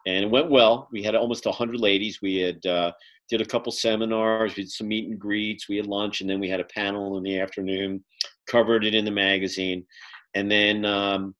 And 0.06 0.24
it 0.24 0.30
went 0.30 0.50
well. 0.50 0.88
We 0.92 1.02
had 1.02 1.14
almost 1.14 1.46
100 1.46 1.80
ladies. 1.80 2.20
We 2.20 2.36
had 2.36 2.64
uh, 2.66 2.92
did 3.28 3.40
a 3.40 3.46
couple 3.46 3.72
seminars, 3.72 4.54
we 4.56 4.64
did 4.64 4.70
some 4.70 4.88
meet 4.88 5.08
and 5.08 5.18
greets, 5.18 5.68
we 5.68 5.76
had 5.76 5.86
lunch, 5.86 6.20
and 6.20 6.28
then 6.28 6.40
we 6.40 6.48
had 6.48 6.60
a 6.60 6.64
panel 6.64 7.16
in 7.16 7.22
the 7.22 7.40
afternoon, 7.40 8.04
covered 8.46 8.84
it 8.84 8.94
in 8.94 9.04
the 9.04 9.10
magazine. 9.10 9.84
And 10.34 10.50
then 10.50 10.84
um, 10.84 11.34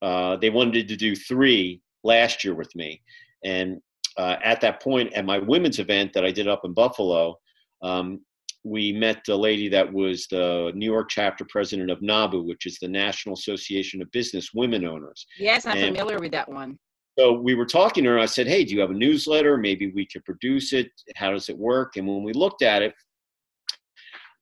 uh, 0.00 0.36
they 0.36 0.50
wanted 0.50 0.88
to 0.88 0.96
do 0.96 1.14
three 1.14 1.82
last 2.02 2.44
year 2.44 2.54
with 2.54 2.74
me. 2.74 3.02
And 3.44 3.80
uh, 4.16 4.36
at 4.42 4.60
that 4.62 4.82
point, 4.82 5.12
at 5.12 5.24
my 5.24 5.38
women's 5.38 5.78
event 5.78 6.12
that 6.14 6.24
I 6.24 6.30
did 6.30 6.48
up 6.48 6.62
in 6.64 6.72
Buffalo, 6.72 7.38
um, 7.82 8.20
we 8.68 8.92
met 8.92 9.22
the 9.26 9.36
lady 9.36 9.68
that 9.68 9.90
was 9.90 10.26
the 10.30 10.72
New 10.74 10.90
York 10.90 11.08
chapter 11.08 11.46
president 11.48 11.90
of 11.90 12.00
NABU, 12.00 12.46
which 12.46 12.66
is 12.66 12.78
the 12.78 12.88
National 12.88 13.34
Association 13.34 14.02
of 14.02 14.10
Business 14.12 14.50
Women 14.54 14.84
Owners. 14.84 15.26
Yes, 15.38 15.66
I'm 15.66 15.76
and 15.78 15.96
familiar 15.96 16.18
with 16.18 16.32
that 16.32 16.48
one. 16.48 16.78
So 17.18 17.32
we 17.32 17.54
were 17.54 17.66
talking 17.66 18.04
to 18.04 18.10
her. 18.10 18.18
I 18.18 18.26
said, 18.26 18.46
"Hey, 18.46 18.64
do 18.64 18.74
you 18.74 18.80
have 18.80 18.90
a 18.90 18.94
newsletter? 18.94 19.56
Maybe 19.56 19.90
we 19.90 20.06
could 20.06 20.24
produce 20.24 20.72
it. 20.72 20.90
How 21.16 21.32
does 21.32 21.48
it 21.48 21.58
work?" 21.58 21.96
And 21.96 22.06
when 22.06 22.22
we 22.22 22.32
looked 22.32 22.62
at 22.62 22.82
it, 22.82 22.94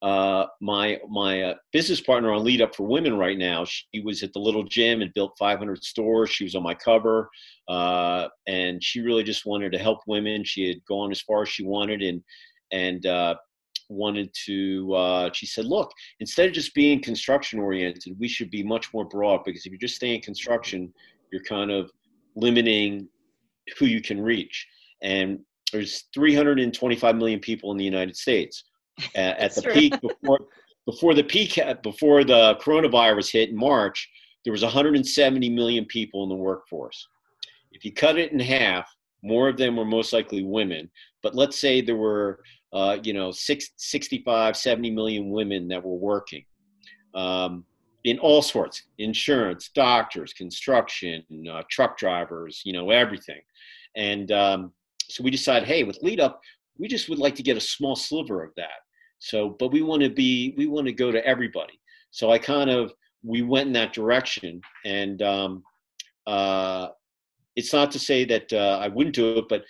uh, 0.03 0.47
my 0.61 0.99
my 1.09 1.43
uh, 1.43 1.55
business 1.73 2.01
partner 2.01 2.33
on 2.33 2.45
Lead 2.45 2.61
Up 2.61 2.75
for 2.75 2.87
Women 2.87 3.17
right 3.17 3.39
now, 3.39 3.65
she 3.65 4.01
was 4.05 4.23
at 4.23 4.33
the 4.35 4.41
little 4.41 4.65
gym 4.65 5.01
and 5.01 5.15
built 5.15 5.37
500 5.39 5.83
stores. 5.83 6.31
She 6.31 6.45
was 6.45 6.55
on 6.55 6.63
my 6.63 6.75
cover, 6.75 7.31
uh, 7.69 8.29
and 8.47 8.83
she 8.83 9.01
really 9.01 9.25
just 9.25 9.47
wanted 9.47 9.73
to 9.73 9.79
help 9.79 10.01
women. 10.07 10.45
She 10.45 10.69
had 10.69 10.85
gone 10.87 11.11
as 11.11 11.23
far 11.23 11.43
as 11.43 11.49
she 11.49 11.65
wanted, 11.65 12.03
and 12.03 12.23
and 12.73 13.07
uh, 13.07 13.37
wanted 13.89 14.35
to. 14.47 14.95
Uh, 14.95 15.31
she 15.33 15.47
said, 15.47 15.65
"Look, 15.65 15.91
instead 16.21 16.49
of 16.49 16.53
just 16.53 16.75
being 16.75 17.01
construction 17.01 17.59
oriented, 17.59 18.17
we 18.19 18.29
should 18.29 18.51
be 18.51 18.63
much 18.63 18.93
more 18.93 19.05
broad 19.05 19.45
because 19.45 19.67
if 19.67 19.73
you 19.73 19.79
just 19.79 19.97
stay 19.97 20.15
in 20.15 20.21
construction, 20.21 20.93
you're 21.33 21.43
kind 21.43 21.71
of 21.71 21.91
limiting 22.35 23.09
who 23.79 23.87
you 23.87 24.01
can 24.01 24.21
reach." 24.21 24.67
And 25.03 25.41
there's 25.73 26.05
325 26.15 27.17
million 27.17 27.41
people 27.41 27.71
in 27.73 27.77
the 27.77 27.85
United 27.85 28.17
States 28.17 28.65
at, 29.15 29.39
at 29.39 29.55
the 29.55 29.63
true. 29.63 29.73
peak 29.73 30.01
before 30.01 30.41
before 30.87 31.15
the 31.15 31.25
peak 31.25 31.59
before 31.83 32.25
the 32.25 32.57
coronavirus 32.63 33.33
hit 33.33 33.51
in 33.51 33.57
March, 33.57 34.09
there 34.45 34.53
was 34.53 34.63
170 34.63 35.51
million 35.51 35.85
people 35.85 36.23
in 36.23 36.29
the 36.29 36.35
workforce. 36.37 37.09
If 37.73 37.85
you 37.85 37.93
cut 37.93 38.17
it 38.17 38.33
in 38.33 38.39
half, 38.39 38.89
more 39.23 39.49
of 39.49 39.57
them 39.57 39.77
were 39.77 39.85
most 39.85 40.13
likely 40.13 40.45
women. 40.45 40.89
But 41.23 41.35
let's 41.35 41.59
say 41.59 41.81
there 41.81 41.97
were, 41.97 42.41
uh, 42.77 42.99
you 43.03 43.15
know, 43.15 43.33
six, 43.33 43.71
65, 43.79 44.55
70 44.55 44.91
million 44.91 45.31
women 45.31 45.67
that 45.69 45.83
were 45.83 45.97
working 45.97 46.45
um, 47.15 47.65
in 48.05 48.19
all 48.19 48.43
sorts, 48.43 48.83
insurance, 48.99 49.71
doctors, 49.75 50.35
construction, 50.35 51.25
uh, 51.51 51.63
truck 51.71 51.97
drivers, 51.97 52.61
you 52.67 52.75
know, 52.75 52.91
everything. 52.91 53.41
And 53.97 54.31
um, 54.31 54.73
so 55.09 55.25
we 55.25 55.31
decided, 55.31 55.67
hey, 55.67 55.85
with 55.85 56.03
Lead 56.03 56.21
Up, 56.21 56.39
we 56.79 56.87
just 56.87 57.09
would 57.09 57.19
like 57.19 57.35
to 57.37 57.43
get 57.43 57.57
a 57.57 57.61
small 57.61 57.97
sliver 57.97 58.45
of 58.45 58.51
that. 58.59 58.85
So, 59.21 59.57
but 59.59 59.73
we 59.73 59.81
want 59.81 60.03
to 60.03 60.11
be, 60.11 60.55
we 60.59 60.67
want 60.67 60.87
to 60.87 60.93
go 60.93 61.11
to 61.11 61.27
everybody. 61.27 61.81
So 62.11 62.31
I 62.31 62.37
kind 62.37 62.69
of, 62.69 62.93
we 63.23 63.41
went 63.41 63.69
in 63.69 63.73
that 63.73 63.95
direction. 63.95 64.61
And 64.85 65.23
um, 65.23 65.63
uh, 66.27 66.89
it's 67.57 67.73
not 67.73 67.91
to 67.93 67.99
say 67.99 68.27
that 68.27 68.53
uh, 68.53 68.79
I 68.83 68.89
wouldn't 68.89 69.15
do 69.15 69.39
it, 69.39 69.47
but 69.49 69.65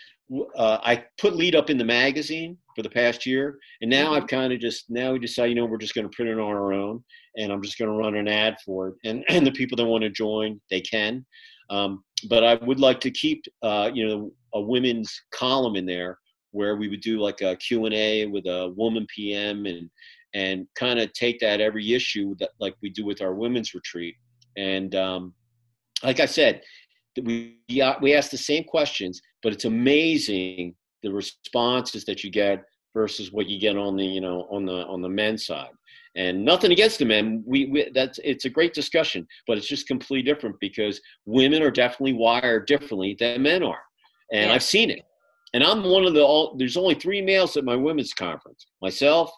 uh, 0.56 0.78
I 0.82 1.04
put 1.18 1.36
lead 1.36 1.54
up 1.54 1.70
in 1.70 1.78
the 1.78 1.84
magazine 1.84 2.58
for 2.74 2.82
the 2.82 2.90
past 2.90 3.26
year. 3.26 3.58
And 3.80 3.90
now 3.90 4.12
I've 4.12 4.24
mm-hmm. 4.24 4.36
kind 4.36 4.52
of 4.52 4.60
just, 4.60 4.90
now 4.90 5.12
we 5.12 5.18
decide, 5.18 5.46
you 5.46 5.54
know, 5.54 5.66
we're 5.66 5.78
just 5.78 5.94
going 5.94 6.08
to 6.08 6.14
print 6.14 6.30
it 6.30 6.38
on 6.38 6.52
our 6.52 6.72
own 6.72 7.02
and 7.36 7.52
I'm 7.52 7.62
just 7.62 7.78
going 7.78 7.90
to 7.90 7.96
run 7.96 8.16
an 8.16 8.28
ad 8.28 8.56
for 8.64 8.88
it. 8.88 8.94
And, 9.04 9.24
and 9.28 9.46
the 9.46 9.52
people 9.52 9.76
that 9.76 9.84
want 9.84 10.02
to 10.02 10.10
join, 10.10 10.60
they 10.70 10.80
can. 10.80 11.24
Um, 11.70 12.04
but 12.28 12.44
I 12.44 12.54
would 12.54 12.80
like 12.80 13.00
to 13.00 13.10
keep, 13.10 13.44
uh, 13.62 13.90
you 13.92 14.06
know, 14.06 14.32
a 14.54 14.60
women's 14.60 15.20
column 15.32 15.76
in 15.76 15.86
there 15.86 16.18
where 16.52 16.76
we 16.76 16.88
would 16.88 17.00
do 17.00 17.18
like 17.18 17.40
a 17.42 17.56
Q&A 17.56 18.26
with 18.26 18.46
a 18.46 18.72
woman 18.76 19.06
PM 19.14 19.66
and 19.66 19.90
and 20.34 20.66
kind 20.74 20.98
of 20.98 21.10
take 21.14 21.38
that 21.40 21.60
every 21.60 21.94
issue 21.94 22.34
that 22.38 22.50
like 22.60 22.74
we 22.82 22.90
do 22.90 23.06
with 23.06 23.22
our 23.22 23.34
women's 23.34 23.74
retreat. 23.74 24.14
And 24.58 24.94
um, 24.94 25.32
like 26.02 26.20
I 26.20 26.26
said, 26.26 26.62
we 27.22 27.58
we 28.00 28.14
ask 28.14 28.30
the 28.30 28.38
same 28.38 28.64
questions, 28.64 29.20
but 29.42 29.52
it's 29.52 29.64
amazing 29.64 30.74
the 31.02 31.12
responses 31.12 32.04
that 32.04 32.24
you 32.24 32.30
get 32.30 32.64
versus 32.94 33.32
what 33.32 33.46
you 33.46 33.60
get 33.60 33.76
on 33.76 33.96
the 33.96 34.04
you 34.04 34.20
know 34.20 34.46
on 34.50 34.64
the 34.64 34.86
on 34.86 35.02
the 35.02 35.08
men's 35.08 35.46
side. 35.46 35.70
And 36.16 36.46
nothing 36.46 36.72
against 36.72 36.98
the 36.98 37.04
men, 37.04 37.44
we, 37.46 37.66
we 37.66 37.90
that's 37.94 38.18
it's 38.24 38.46
a 38.46 38.50
great 38.50 38.72
discussion, 38.72 39.26
but 39.46 39.58
it's 39.58 39.68
just 39.68 39.86
completely 39.86 40.22
different 40.22 40.56
because 40.60 40.98
women 41.26 41.62
are 41.62 41.70
definitely 41.70 42.14
wired 42.14 42.66
differently 42.66 43.16
than 43.18 43.42
men 43.42 43.62
are, 43.62 43.82
and 44.32 44.48
yeah. 44.48 44.54
I've 44.54 44.62
seen 44.62 44.90
it 44.90 45.02
and 45.56 45.64
I'm 45.64 45.84
one 45.84 46.04
of 46.04 46.12
the 46.12 46.22
all. 46.22 46.54
There's 46.58 46.76
only 46.76 46.94
three 46.94 47.22
males 47.22 47.56
at 47.56 47.64
my 47.64 47.76
women's 47.76 48.12
conference. 48.12 48.66
Myself, 48.82 49.30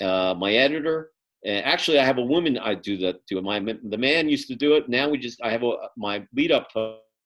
uh, 0.00 0.34
my 0.38 0.54
editor, 0.54 1.10
and 1.44 1.64
actually 1.64 1.98
I 1.98 2.06
have 2.06 2.16
a 2.16 2.22
woman 2.22 2.56
I 2.56 2.74
do 2.74 2.96
that 2.98 3.26
to. 3.26 3.42
My 3.42 3.60
the 3.60 3.98
man 3.98 4.30
used 4.30 4.48
to 4.48 4.54
do 4.54 4.74
it. 4.76 4.88
Now 4.88 5.10
we 5.10 5.18
just 5.18 5.38
I 5.42 5.50
have 5.50 5.62
a 5.62 5.72
my 5.96 6.24
lead 6.34 6.52
up 6.52 6.68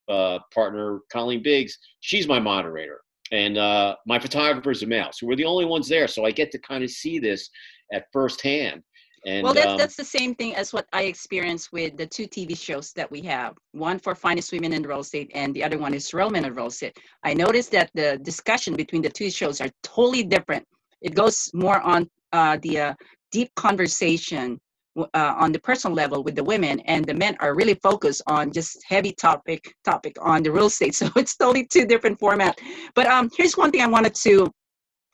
uh, 0.09 0.39
partner 0.53 1.01
Colleen 1.11 1.43
Biggs. 1.43 1.79
She's 2.01 2.27
my 2.27 2.39
moderator, 2.39 3.01
and 3.31 3.59
uh, 3.59 3.97
my 4.07 4.19
photographer 4.19 4.71
is 4.71 4.83
a 4.83 4.87
male. 4.87 5.11
So 5.13 5.27
we're 5.27 5.37
the 5.37 5.45
only 5.45 5.65
ones 5.65 5.89
there. 5.89 6.09
So 6.09 6.25
I 6.25 6.31
get 6.31 6.51
to 6.53 6.59
kind 6.59 6.85
of 6.85 6.91
see 6.91 7.19
this 7.19 7.51
at 7.93 8.07
first 8.13 8.43
hand. 8.43 8.83
And, 9.25 9.45
well, 9.45 9.55
that's, 9.55 9.69
um, 9.69 9.79
that's 9.79 9.95
the 9.95 10.05
same 10.05 10.35
thing 10.35 10.57
as 10.57 10.73
what 10.73 10.87
I 10.93 11.05
experienced 11.05 11.73
with 11.73 11.97
the 11.97 12.07
two 12.07 12.27
TV 12.27 12.59
shows 12.59 12.93
that 12.95 13.09
we 13.09 13.21
have. 13.23 13.55
One 13.71 14.01
for 14.01 14.17
Finest 14.17 14.51
Women 14.51 14.73
in 14.73 14.83
Real 14.83 15.01
Estate, 15.01 15.31
and 15.35 15.55
the 15.55 15.63
other 15.63 15.79
one 15.79 15.95
is 15.95 16.13
Real 16.13 16.29
Men 16.29 16.45
in 16.45 16.55
Real 16.55 16.67
Estate. 16.67 16.97
I 17.23 17.33
noticed 17.33 17.71
that 17.71 17.91
the 17.95 18.19
discussion 18.23 18.75
between 18.75 19.01
the 19.01 19.11
two 19.11 19.31
shows 19.31 19.61
are 19.61 19.71
totally 19.85 20.25
different. 20.25 20.67
It 21.03 21.15
goes 21.15 21.51
more 21.55 21.81
on 21.83 22.11
uh, 22.33 22.59
the 22.63 22.81
uh, 22.81 22.95
deep 23.31 23.55
conversation 23.55 24.61
uh, 24.97 25.07
on 25.15 25.53
the 25.53 25.59
personal 25.59 25.95
level 25.95 26.23
with 26.23 26.35
the 26.35 26.45
women, 26.45 26.81
and 26.81 27.05
the 27.05 27.15
men 27.15 27.37
are 27.41 27.55
really 27.55 27.75
focused 27.75 28.23
on 28.27 28.53
just 28.53 28.79
heavy 28.87 29.13
topic 29.13 29.75
topic 29.85 30.17
on 30.21 30.43
the 30.43 30.53
real 30.53 30.67
estate. 30.67 30.95
So 31.03 31.11
it's 31.17 31.37
totally 31.37 31.67
two 31.67 31.87
different 31.87 32.19
format. 32.19 32.59
But 32.95 33.07
um, 33.07 33.31
here's 33.37 33.57
one 33.57 33.71
thing 33.71 33.81
I 33.81 33.87
wanted 33.87 34.15
to 34.27 34.53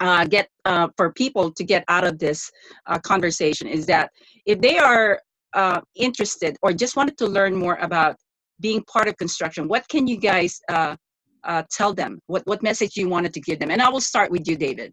uh, 0.00 0.24
get 0.26 0.48
uh, 0.64 0.88
for 0.96 1.12
people 1.12 1.50
to 1.52 1.64
get 1.64 1.84
out 1.88 2.04
of 2.04 2.18
this 2.18 2.50
uh, 2.86 2.98
conversation 2.98 3.66
is 3.66 3.86
that 3.86 4.10
if 4.46 4.60
they 4.60 4.78
are 4.78 5.20
uh, 5.54 5.80
interested 5.94 6.56
or 6.62 6.72
just 6.72 6.96
wanted 6.96 7.16
to 7.18 7.26
learn 7.26 7.54
more 7.54 7.76
about 7.76 8.16
being 8.60 8.82
part 8.84 9.08
of 9.08 9.16
construction, 9.16 9.68
what 9.68 9.88
can 9.88 10.06
you 10.06 10.16
guys 10.18 10.60
uh, 10.68 10.96
uh, 11.44 11.62
tell 11.70 11.94
them? 11.94 12.20
What 12.26 12.42
what 12.46 12.62
message 12.62 12.96
you 12.96 13.08
wanted 13.08 13.32
to 13.34 13.40
give 13.40 13.58
them? 13.58 13.70
And 13.70 13.80
I 13.80 13.88
will 13.88 14.00
start 14.00 14.30
with 14.30 14.46
you, 14.46 14.56
David. 14.56 14.92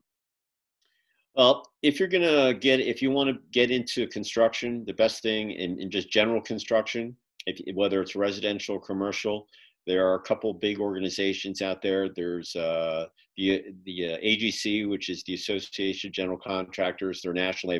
Well, 1.35 1.69
if 1.81 1.99
you're 1.99 2.07
gonna 2.07 2.53
get, 2.53 2.79
if 2.79 3.01
you 3.01 3.11
want 3.11 3.29
to 3.29 3.41
get 3.51 3.69
into 3.69 4.07
construction, 4.07 4.85
the 4.85 4.93
best 4.93 5.21
thing 5.21 5.51
in, 5.51 5.79
in 5.79 5.91
just 5.91 6.09
general 6.09 6.41
construction, 6.41 7.15
if, 7.45 7.59
whether 7.75 8.01
it's 8.01 8.15
residential 8.15 8.75
or 8.75 8.81
commercial, 8.81 9.47
there 9.85 10.07
are 10.07 10.15
a 10.15 10.21
couple 10.21 10.53
big 10.53 10.79
organizations 10.79 11.61
out 11.61 11.81
there. 11.81 12.09
There's 12.09 12.55
uh, 12.55 13.07
the 13.37 13.63
the 13.85 14.13
uh, 14.13 14.17
AGC, 14.17 14.89
which 14.89 15.09
is 15.09 15.23
the 15.23 15.33
Association 15.33 16.07
of 16.07 16.13
General 16.13 16.37
Contractors. 16.37 17.21
There 17.21 17.31
are 17.31 17.35
national 17.35 17.79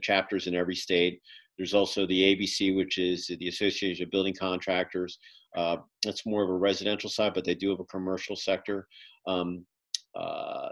chapters 0.00 0.46
in 0.46 0.54
every 0.54 0.76
state. 0.76 1.20
There's 1.58 1.74
also 1.74 2.06
the 2.06 2.36
ABC, 2.36 2.74
which 2.74 2.98
is 2.98 3.26
the 3.26 3.48
Association 3.48 4.04
of 4.04 4.10
Building 4.10 4.34
Contractors. 4.38 5.18
Uh, 5.54 5.78
that's 6.02 6.24
more 6.24 6.42
of 6.42 6.48
a 6.48 6.54
residential 6.54 7.10
side, 7.10 7.34
but 7.34 7.44
they 7.44 7.54
do 7.54 7.70
have 7.70 7.80
a 7.80 7.84
commercial 7.84 8.36
sector. 8.36 8.86
Um, 9.26 9.66
uh, 10.14 10.70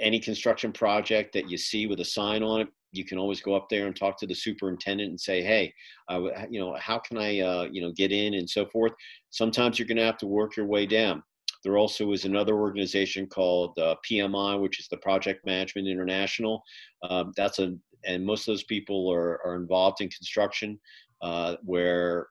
any 0.00 0.20
construction 0.20 0.72
project 0.72 1.32
that 1.32 1.50
you 1.50 1.56
see 1.56 1.86
with 1.86 2.00
a 2.00 2.04
sign 2.04 2.42
on 2.42 2.60
it, 2.60 2.68
you 2.92 3.04
can 3.04 3.18
always 3.18 3.40
go 3.40 3.54
up 3.54 3.68
there 3.68 3.86
and 3.86 3.96
talk 3.96 4.18
to 4.18 4.26
the 4.26 4.34
superintendent 4.34 5.10
and 5.10 5.20
say, 5.20 5.42
hey, 5.42 5.72
uh, 6.08 6.20
you 6.48 6.58
know, 6.58 6.74
how 6.80 6.98
can 6.98 7.18
I, 7.18 7.40
uh, 7.40 7.68
you 7.70 7.82
know, 7.82 7.92
get 7.92 8.12
in 8.12 8.34
and 8.34 8.48
so 8.48 8.66
forth. 8.66 8.92
Sometimes 9.30 9.78
you're 9.78 9.88
going 9.88 9.98
to 9.98 10.04
have 10.04 10.18
to 10.18 10.26
work 10.26 10.56
your 10.56 10.66
way 10.66 10.86
down. 10.86 11.22
There 11.64 11.76
also 11.76 12.12
is 12.12 12.24
another 12.24 12.54
organization 12.54 13.26
called 13.26 13.76
uh, 13.78 13.96
PMI, 14.08 14.60
which 14.60 14.78
is 14.78 14.88
the 14.88 14.98
Project 14.98 15.44
Management 15.44 15.88
International. 15.88 16.62
Um, 17.02 17.32
that's 17.36 17.58
a, 17.58 17.74
and 18.04 18.24
most 18.24 18.42
of 18.42 18.52
those 18.52 18.64
people 18.64 19.10
are, 19.12 19.44
are 19.44 19.56
involved 19.56 20.00
in 20.00 20.08
construction, 20.08 20.78
uh, 21.22 21.56
where 21.64 22.28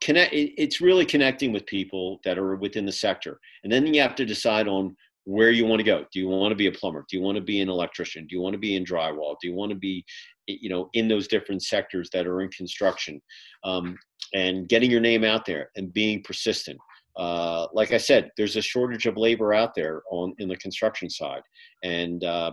connect. 0.00 0.32
It's 0.32 0.80
really 0.80 1.04
connecting 1.04 1.52
with 1.52 1.66
people 1.66 2.20
that 2.24 2.38
are 2.38 2.56
within 2.56 2.86
the 2.86 2.92
sector, 2.92 3.38
and 3.64 3.72
then 3.72 3.92
you 3.92 4.00
have 4.00 4.14
to 4.14 4.24
decide 4.24 4.66
on 4.66 4.96
where 5.24 5.50
you 5.50 5.64
want 5.64 5.80
to 5.80 5.84
go. 5.84 6.04
Do 6.12 6.18
you 6.18 6.28
want 6.28 6.50
to 6.52 6.56
be 6.56 6.66
a 6.66 6.72
plumber? 6.72 7.04
Do 7.08 7.16
you 7.16 7.22
want 7.22 7.36
to 7.36 7.42
be 7.42 7.60
an 7.60 7.68
electrician? 7.68 8.26
Do 8.26 8.34
you 8.34 8.42
want 8.42 8.54
to 8.54 8.58
be 8.58 8.76
in 8.76 8.84
drywall? 8.84 9.36
Do 9.40 9.48
you 9.48 9.54
want 9.54 9.70
to 9.70 9.76
be, 9.76 10.04
you 10.46 10.68
know, 10.68 10.90
in 10.94 11.08
those 11.08 11.28
different 11.28 11.62
sectors 11.62 12.10
that 12.12 12.26
are 12.26 12.40
in 12.42 12.48
construction? 12.50 13.20
Um, 13.64 13.96
and 14.34 14.68
getting 14.68 14.90
your 14.90 15.00
name 15.00 15.24
out 15.24 15.44
there 15.44 15.70
and 15.76 15.92
being 15.92 16.22
persistent. 16.22 16.78
Uh, 17.16 17.66
like 17.74 17.92
I 17.92 17.98
said, 17.98 18.30
there's 18.36 18.56
a 18.56 18.62
shortage 18.62 19.06
of 19.06 19.16
labor 19.16 19.52
out 19.52 19.74
there 19.74 20.02
on 20.10 20.34
in 20.38 20.48
the 20.48 20.56
construction 20.56 21.10
side, 21.10 21.42
and 21.84 22.24
uh, 22.24 22.52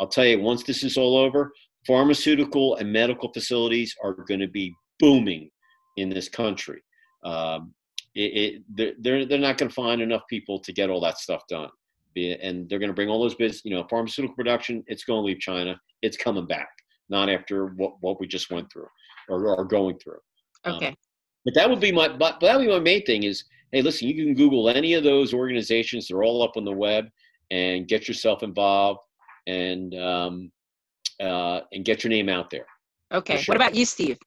I'll 0.00 0.08
tell 0.08 0.24
you, 0.24 0.40
once 0.40 0.64
this 0.64 0.82
is 0.82 0.96
all 0.96 1.16
over, 1.16 1.52
pharmaceutical 1.86 2.74
and 2.76 2.92
medical 2.92 3.32
facilities 3.32 3.94
are 4.02 4.14
going 4.14 4.40
to 4.40 4.48
be 4.48 4.74
booming 4.98 5.48
in 5.96 6.08
this 6.08 6.28
country. 6.28 6.82
Um, 7.24 7.72
it, 8.16 8.62
it, 8.74 8.96
they're, 9.00 9.24
they're 9.24 9.38
not 9.38 9.58
going 9.58 9.68
to 9.68 9.74
find 9.74 10.02
enough 10.02 10.22
people 10.28 10.58
to 10.58 10.72
get 10.72 10.90
all 10.90 11.00
that 11.02 11.18
stuff 11.18 11.42
done 11.48 11.68
and 12.16 12.68
they're 12.68 12.78
going 12.78 12.90
to 12.90 12.94
bring 12.94 13.08
all 13.08 13.20
those 13.20 13.34
business, 13.34 13.62
you 13.64 13.74
know, 13.74 13.86
pharmaceutical 13.88 14.34
production. 14.36 14.84
It's 14.86 15.04
going 15.04 15.22
to 15.22 15.26
leave 15.26 15.40
China. 15.40 15.80
It's 16.02 16.16
coming 16.16 16.46
back, 16.46 16.68
not 17.08 17.28
after 17.28 17.66
what, 17.76 17.94
what 18.00 18.20
we 18.20 18.26
just 18.26 18.50
went 18.50 18.70
through 18.72 18.88
or 19.28 19.58
are 19.58 19.64
going 19.64 19.98
through. 19.98 20.18
Um, 20.64 20.74
okay. 20.74 20.88
Um, 20.88 20.94
but 21.44 21.54
that 21.54 21.70
would 21.70 21.80
be 21.80 21.92
my, 21.92 22.08
but 22.08 22.40
that 22.40 22.56
would 22.56 22.66
be 22.66 22.72
my 22.72 22.80
main 22.80 23.04
thing 23.04 23.22
is 23.22 23.44
hey, 23.72 23.82
listen, 23.82 24.08
you 24.08 24.24
can 24.24 24.34
Google 24.34 24.68
any 24.68 24.94
of 24.94 25.04
those 25.04 25.32
organizations. 25.32 26.08
They're 26.08 26.22
all 26.22 26.42
up 26.42 26.56
on 26.56 26.64
the 26.64 26.72
web, 26.72 27.06
and 27.50 27.88
get 27.88 28.08
yourself 28.08 28.42
involved 28.42 29.00
and 29.46 29.94
um, 29.96 30.52
uh, 31.20 31.60
and 31.72 31.84
get 31.84 32.04
your 32.04 32.10
name 32.10 32.28
out 32.28 32.50
there. 32.50 32.66
Okay. 33.12 33.38
Sure. 33.38 33.52
What 33.52 33.56
about 33.56 33.74
you, 33.74 33.84
Steve? 33.84 34.18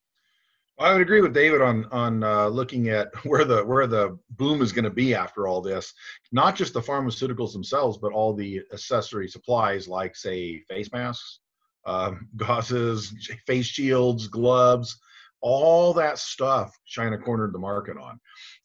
I 0.80 0.92
would 0.92 1.02
agree 1.02 1.22
with 1.22 1.34
David 1.34 1.62
on 1.62 1.86
on 1.92 2.24
uh, 2.24 2.48
looking 2.48 2.90
at 2.90 3.10
where 3.26 3.46
the 3.46 3.64
where 3.64 3.88
the 3.88 4.18
boom 4.32 4.62
is 4.62 4.72
going 4.72 4.86
to 4.86 4.90
be 4.90 5.14
after 5.14 5.48
all 5.48 5.62
this. 5.62 5.94
Not 6.32 6.56
just 6.56 6.74
the 6.74 6.82
pharmaceuticals 6.82 7.54
themselves, 7.54 7.98
but 7.98 8.12
all 8.12 8.34
the 8.34 8.62
accessory 8.72 9.28
supplies 9.28 9.88
like, 9.88 10.16
say, 10.16 10.60
face 10.70 10.92
masks, 10.92 11.40
um, 11.86 12.28
gauzes, 12.38 13.14
face 13.48 13.68
shields, 13.68 14.28
gloves, 14.28 14.98
all 15.42 15.94
that 15.94 16.18
stuff. 16.18 16.76
China 16.86 17.18
cornered 17.18 17.54
the 17.54 17.60
market 17.60 17.98
on, 17.98 18.20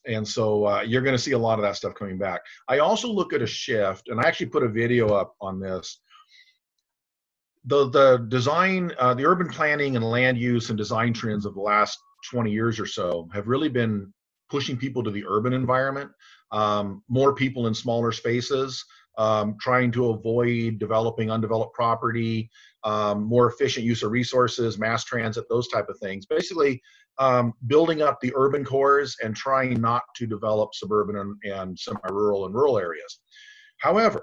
and 0.06 0.26
so 0.26 0.66
uh, 0.66 0.80
you're 0.80 1.02
going 1.02 1.16
to 1.16 1.22
see 1.22 1.32
a 1.32 1.38
lot 1.38 1.58
of 1.58 1.62
that 1.62 1.76
stuff 1.76 1.94
coming 1.94 2.18
back. 2.18 2.40
I 2.68 2.78
also 2.78 3.08
look 3.08 3.34
at 3.34 3.42
a 3.42 3.46
shift, 3.46 4.08
and 4.08 4.18
I 4.18 4.26
actually 4.26 4.46
put 4.46 4.62
a 4.62 4.68
video 4.68 5.08
up 5.08 5.34
on 5.40 5.60
this 5.60 6.00
the 7.68 7.90
the 7.90 8.26
design, 8.28 8.92
uh, 8.98 9.14
the 9.14 9.26
urban 9.26 9.48
planning 9.48 9.96
and 9.96 10.04
land 10.04 10.38
use 10.38 10.70
and 10.70 10.78
design 10.78 11.12
trends 11.12 11.44
of 11.44 11.54
the 11.54 11.60
last 11.60 11.98
20 12.30 12.50
years 12.50 12.80
or 12.80 12.86
so 12.86 13.28
have 13.32 13.46
really 13.46 13.68
been 13.68 14.12
pushing 14.50 14.76
people 14.76 15.02
to 15.04 15.10
the 15.10 15.24
urban 15.28 15.52
environment. 15.52 16.10
Um, 16.50 17.02
more 17.08 17.34
people 17.34 17.66
in 17.66 17.74
smaller 17.74 18.10
spaces, 18.10 18.82
um, 19.18 19.56
trying 19.60 19.92
to 19.92 20.10
avoid 20.10 20.78
developing 20.78 21.30
undeveloped 21.30 21.74
property, 21.74 22.50
um, 22.84 23.24
more 23.24 23.50
efficient 23.50 23.84
use 23.84 24.02
of 24.02 24.12
resources, 24.12 24.78
mass 24.78 25.04
transit, 25.04 25.44
those 25.50 25.68
type 25.68 25.90
of 25.90 25.98
things. 25.98 26.24
Basically, 26.24 26.80
um, 27.18 27.52
building 27.66 28.00
up 28.00 28.18
the 28.20 28.32
urban 28.34 28.64
cores 28.64 29.16
and 29.22 29.36
trying 29.36 29.78
not 29.80 30.02
to 30.16 30.26
develop 30.26 30.74
suburban 30.74 31.16
and, 31.16 31.36
and 31.52 31.78
semi-rural 31.78 32.46
and 32.46 32.54
rural 32.54 32.78
areas. 32.78 33.20
However, 33.78 34.22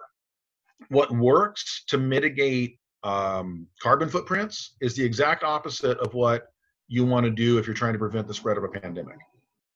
what 0.90 1.12
works 1.12 1.84
to 1.88 1.98
mitigate 1.98 2.80
um, 3.06 3.68
carbon 3.82 4.10
footprints 4.10 4.76
is 4.82 4.96
the 4.96 5.06
exact 5.06 5.44
opposite 5.44 5.98
of 6.00 6.14
what 6.16 6.48
you 6.88 7.06
want 7.06 7.24
to 7.26 7.32
do 7.32 7.60
if 7.60 7.68
you're 7.68 7.76
trying 7.76 7.94
to 7.94 8.00
prevent 8.00 8.28
the 8.28 8.34
spread 8.34 8.58
of 8.58 8.64
a 8.64 8.68
pandemic. 8.68 9.18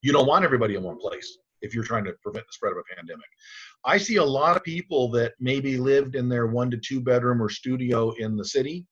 You 0.02 0.12
don't 0.12 0.28
want 0.28 0.44
everybody 0.44 0.76
in 0.76 0.84
one 0.84 0.98
place 0.98 1.38
if 1.62 1.76
you're 1.76 1.84
trying 1.84 2.06
to 2.06 2.14
prevent 2.24 2.48
the 2.48 2.54
spread 2.54 2.72
of 2.72 2.80
a 2.80 2.96
pandemic. 2.96 3.28
I 3.86 3.98
see 3.98 4.16
a 4.16 4.24
lot 4.24 4.58
of 4.58 4.64
people 4.64 5.12
that 5.12 5.34
maybe 5.40 5.78
lived 5.78 6.16
in 6.16 6.28
their 6.28 6.48
one 6.48 6.72
to 6.72 6.78
two 6.78 7.02
bedroom 7.02 7.42
or 7.42 7.50
studio 7.50 8.12
in 8.18 8.36
the 8.36 8.46
city, 8.46 8.88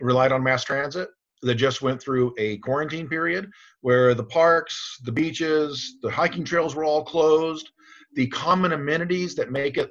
relied 0.00 0.32
on 0.32 0.42
mass 0.42 0.64
transit, 0.64 1.08
that 1.42 1.54
just 1.54 1.82
went 1.82 2.00
through 2.00 2.34
a 2.38 2.56
quarantine 2.58 3.08
period 3.08 3.48
where 3.82 4.14
the 4.14 4.24
parks, 4.24 4.98
the 5.04 5.12
beaches, 5.12 5.98
the 6.02 6.10
hiking 6.10 6.44
trails 6.44 6.74
were 6.74 6.84
all 6.84 7.04
closed. 7.04 7.70
The 8.14 8.26
common 8.28 8.72
amenities 8.72 9.34
that 9.34 9.52
make 9.52 9.76
it 9.76 9.90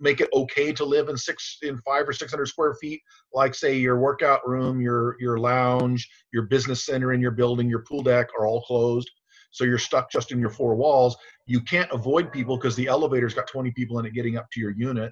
make 0.00 0.20
it 0.20 0.28
okay 0.32 0.72
to 0.72 0.84
live 0.84 1.08
in 1.08 1.16
six 1.16 1.58
in 1.62 1.78
five 1.78 2.08
or 2.08 2.12
six 2.12 2.30
hundred 2.32 2.46
square 2.46 2.74
feet 2.80 3.00
like 3.32 3.54
say 3.54 3.76
your 3.76 3.98
workout 3.98 4.46
room 4.46 4.80
your 4.80 5.16
your 5.20 5.38
lounge 5.38 6.08
your 6.32 6.44
business 6.44 6.84
center 6.84 7.12
in 7.12 7.20
your 7.20 7.30
building 7.30 7.68
your 7.68 7.82
pool 7.82 8.02
deck 8.02 8.28
are 8.38 8.46
all 8.46 8.62
closed. 8.62 9.10
So 9.50 9.64
you're 9.64 9.78
stuck 9.78 10.10
just 10.10 10.30
in 10.30 10.40
your 10.40 10.50
four 10.50 10.74
walls. 10.76 11.16
You 11.46 11.62
can't 11.62 11.90
avoid 11.90 12.30
people 12.30 12.58
because 12.58 12.76
the 12.76 12.86
elevator's 12.86 13.32
got 13.32 13.46
20 13.46 13.70
people 13.72 13.98
in 13.98 14.04
it 14.04 14.12
getting 14.12 14.36
up 14.36 14.46
to 14.52 14.60
your 14.60 14.72
unit. 14.72 15.10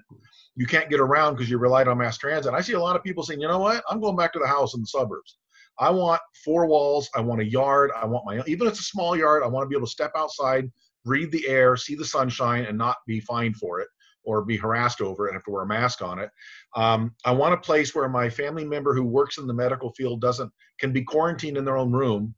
You 0.55 0.67
can't 0.67 0.89
get 0.89 0.99
around 0.99 1.33
because 1.33 1.49
you 1.49 1.57
relied 1.57 1.87
on 1.87 1.97
mass 1.97 2.17
transit. 2.19 2.53
I 2.53 2.61
see 2.61 2.73
a 2.73 2.79
lot 2.79 2.95
of 2.95 3.03
people 3.03 3.23
saying 3.23 3.41
you 3.41 3.47
know 3.47 3.57
what? 3.59 3.83
I'm 3.89 3.99
going 3.99 4.15
back 4.15 4.33
to 4.33 4.39
the 4.39 4.47
house 4.47 4.75
in 4.75 4.81
the 4.81 4.87
suburbs. 4.87 5.37
I 5.79 5.89
want 5.89 6.21
four 6.45 6.67
walls. 6.67 7.09
I 7.15 7.21
want 7.21 7.41
a 7.41 7.45
yard. 7.45 7.91
I 7.99 8.05
want 8.05 8.25
my 8.25 8.43
even 8.45 8.67
if 8.67 8.73
it's 8.73 8.81
a 8.81 8.83
small 8.83 9.15
yard 9.15 9.43
i 9.43 9.47
want 9.47 9.63
to 9.63 9.67
be 9.67 9.75
able 9.75 9.87
to 9.87 9.91
step 9.91 10.11
outside 10.15 10.71
breathe 11.03 11.31
the 11.31 11.47
air 11.47 11.75
see 11.75 11.95
the 11.95 12.05
sunshine 12.05 12.65
and 12.65 12.77
not 12.77 12.97
be 13.07 13.19
fined 13.19 13.55
for 13.57 13.79
it 13.79 13.87
or 14.27 14.43
be 14.43 14.57
harassed 14.57 14.99
over 15.01 15.25
it 15.25 15.29
and 15.29 15.37
have 15.37 15.45
to 15.45 15.51
wear 15.51 15.63
a 15.63 15.67
mask 15.67 16.01
on 16.01 16.19
it. 16.19 16.29
Um, 16.75 17.15
I 17.23 17.31
want 17.31 17.53
a 17.53 17.57
place 17.57 17.95
where 17.95 18.09
my 18.09 18.29
family 18.29 18.65
member 18.65 18.93
who 18.93 19.03
works 19.03 19.37
in 19.37 19.47
the 19.47 19.53
medical 19.53 19.93
field 19.93 20.19
doesn't 20.21 20.51
can 20.79 20.91
be 20.91 21.01
quarantined 21.01 21.57
in 21.57 21.63
their 21.63 21.77
own 21.77 21.93
room, 21.93 22.35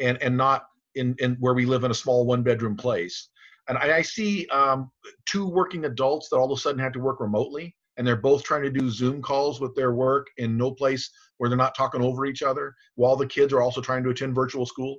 and 0.00 0.20
and 0.22 0.36
not 0.36 0.64
in, 0.94 1.14
in 1.18 1.36
where 1.38 1.54
we 1.54 1.66
live 1.66 1.84
in 1.84 1.90
a 1.90 1.94
small 2.02 2.24
one 2.24 2.42
bedroom 2.42 2.76
place. 2.76 3.28
And 3.68 3.76
I, 3.76 3.98
I 3.98 4.02
see 4.02 4.46
um, 4.46 4.90
two 5.26 5.46
working 5.46 5.84
adults 5.84 6.30
that 6.30 6.36
all 6.36 6.50
of 6.50 6.58
a 6.58 6.60
sudden 6.60 6.80
have 6.80 6.92
to 6.92 7.00
work 7.00 7.20
remotely, 7.20 7.76
and 7.98 8.06
they're 8.06 8.16
both 8.16 8.42
trying 8.42 8.62
to 8.62 8.70
do 8.70 8.88
Zoom 8.88 9.20
calls 9.20 9.60
with 9.60 9.76
their 9.76 9.92
work 9.92 10.26
in 10.38 10.56
no 10.56 10.70
place 10.70 11.10
where 11.36 11.50
they're 11.50 11.58
not 11.58 11.76
talking 11.76 12.02
over 12.02 12.24
each 12.24 12.42
other, 12.42 12.74
while 12.94 13.16
the 13.16 13.26
kids 13.26 13.52
are 13.52 13.60
also 13.60 13.82
trying 13.82 14.02
to 14.02 14.10
attend 14.10 14.34
virtual 14.34 14.64
school. 14.64 14.96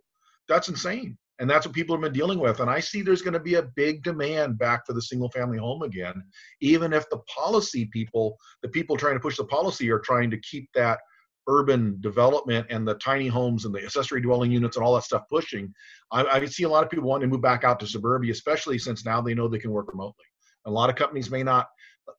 That's 0.47 0.69
insane 0.69 1.17
and 1.39 1.49
that's 1.49 1.65
what 1.65 1.73
people 1.73 1.95
have 1.95 2.01
been 2.01 2.13
dealing 2.13 2.39
with. 2.39 2.59
And 2.59 2.69
i 2.69 2.79
see 2.79 3.01
there's 3.01 3.21
going 3.21 3.33
to 3.33 3.39
be 3.39 3.55
a 3.55 3.63
big 3.63 4.03
demand 4.03 4.57
back 4.57 4.85
for 4.85 4.93
the 4.93 5.01
single 5.01 5.29
family 5.31 5.57
home 5.57 5.81
again 5.81 6.23
even 6.61 6.93
if 6.93 7.09
the 7.09 7.19
policy 7.19 7.85
people 7.85 8.37
the 8.61 8.69
people 8.69 8.97
trying 8.97 9.15
to 9.15 9.19
push 9.19 9.37
the 9.37 9.45
policy 9.45 9.89
are 9.89 9.99
trying 9.99 10.29
to 10.31 10.37
keep 10.39 10.69
that 10.73 10.99
urban 11.47 11.97
development 12.01 12.67
and 12.69 12.87
the 12.87 12.93
tiny 12.95 13.27
homes 13.27 13.65
and 13.65 13.73
the 13.73 13.83
accessory 13.83 14.21
dwelling 14.21 14.51
units 14.51 14.77
and 14.77 14.85
all 14.85 14.93
that 14.93 15.03
stuff 15.03 15.23
pushing. 15.29 15.73
I, 16.11 16.23
I 16.23 16.45
see 16.45 16.63
a 16.63 16.69
lot 16.69 16.83
of 16.83 16.91
people 16.91 17.07
wanting 17.07 17.27
to 17.27 17.33
move 17.33 17.41
back 17.41 17.63
out 17.63 17.79
to 17.79 17.87
suburbia 17.87 18.31
especially 18.31 18.77
since 18.77 19.03
now 19.03 19.19
they 19.19 19.33
know 19.33 19.47
they 19.47 19.57
can 19.57 19.71
work 19.71 19.87
remotely. 19.89 20.25
A 20.65 20.71
lot 20.71 20.89
of 20.89 20.95
companies 20.95 21.31
may 21.31 21.43
not 21.43 21.67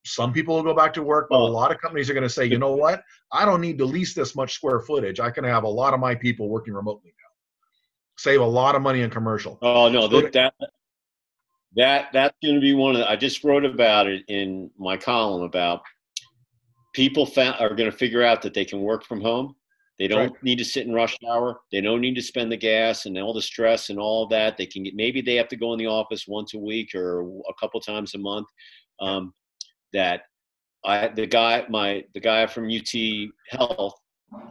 some 0.04 0.32
people 0.32 0.54
will 0.54 0.62
go 0.62 0.74
back 0.74 0.92
to 0.94 1.02
work, 1.02 1.26
but 1.28 1.40
a 1.40 1.42
lot 1.42 1.72
of 1.72 1.80
companies 1.80 2.08
are 2.08 2.14
going 2.14 2.22
to 2.22 2.28
say, 2.28 2.46
you 2.46 2.58
know 2.58 2.72
what? 2.72 3.02
I 3.32 3.44
don't 3.44 3.60
need 3.60 3.76
to 3.78 3.84
lease 3.84 4.14
this 4.14 4.36
much 4.36 4.54
square 4.54 4.78
footage. 4.80 5.18
I 5.18 5.32
can 5.32 5.42
have 5.42 5.64
a 5.64 5.68
lot 5.68 5.94
of 5.94 6.00
my 6.00 6.14
people 6.14 6.48
working 6.48 6.74
remotely 6.74 7.12
save 8.20 8.40
a 8.40 8.44
lot 8.44 8.74
of 8.74 8.82
money 8.82 9.00
in 9.00 9.10
commercial. 9.10 9.58
Oh 9.62 9.88
no, 9.88 10.06
that 10.08 10.32
that 10.32 10.54
that 11.76 12.08
that's 12.12 12.36
going 12.42 12.56
to 12.56 12.60
be 12.60 12.74
one 12.74 12.94
of. 12.94 12.98
The, 12.98 13.10
I 13.10 13.16
just 13.16 13.42
wrote 13.44 13.64
about 13.64 14.06
it 14.06 14.24
in 14.28 14.70
my 14.78 14.96
column 14.96 15.42
about 15.42 15.80
people 16.92 17.24
fa- 17.24 17.56
are 17.58 17.74
going 17.74 17.90
to 17.90 17.96
figure 17.96 18.22
out 18.22 18.42
that 18.42 18.52
they 18.52 18.64
can 18.64 18.80
work 18.80 19.04
from 19.04 19.20
home. 19.20 19.54
They 19.98 20.08
don't 20.08 20.32
right. 20.32 20.42
need 20.42 20.58
to 20.58 20.64
sit 20.64 20.86
in 20.86 20.94
rush 20.94 21.16
hour. 21.28 21.60
They 21.72 21.80
don't 21.80 22.00
need 22.00 22.14
to 22.14 22.22
spend 22.22 22.50
the 22.52 22.56
gas 22.56 23.06
and 23.06 23.18
all 23.18 23.34
the 23.34 23.42
stress 23.42 23.90
and 23.90 23.98
all 23.98 24.26
that. 24.28 24.56
They 24.56 24.66
can 24.66 24.82
get 24.82 24.94
maybe 24.94 25.22
they 25.22 25.36
have 25.36 25.48
to 25.48 25.56
go 25.56 25.72
in 25.72 25.78
the 25.78 25.86
office 25.86 26.26
once 26.28 26.54
a 26.54 26.58
week 26.58 26.94
or 26.94 27.20
a 27.22 27.54
couple 27.58 27.80
times 27.80 28.14
a 28.14 28.18
month. 28.18 28.48
Um, 29.00 29.32
that 29.92 30.22
I 30.84 31.08
the 31.08 31.26
guy 31.26 31.64
my 31.68 32.04
the 32.14 32.20
guy 32.20 32.46
from 32.46 32.70
UT 32.70 32.92
Health 33.48 33.94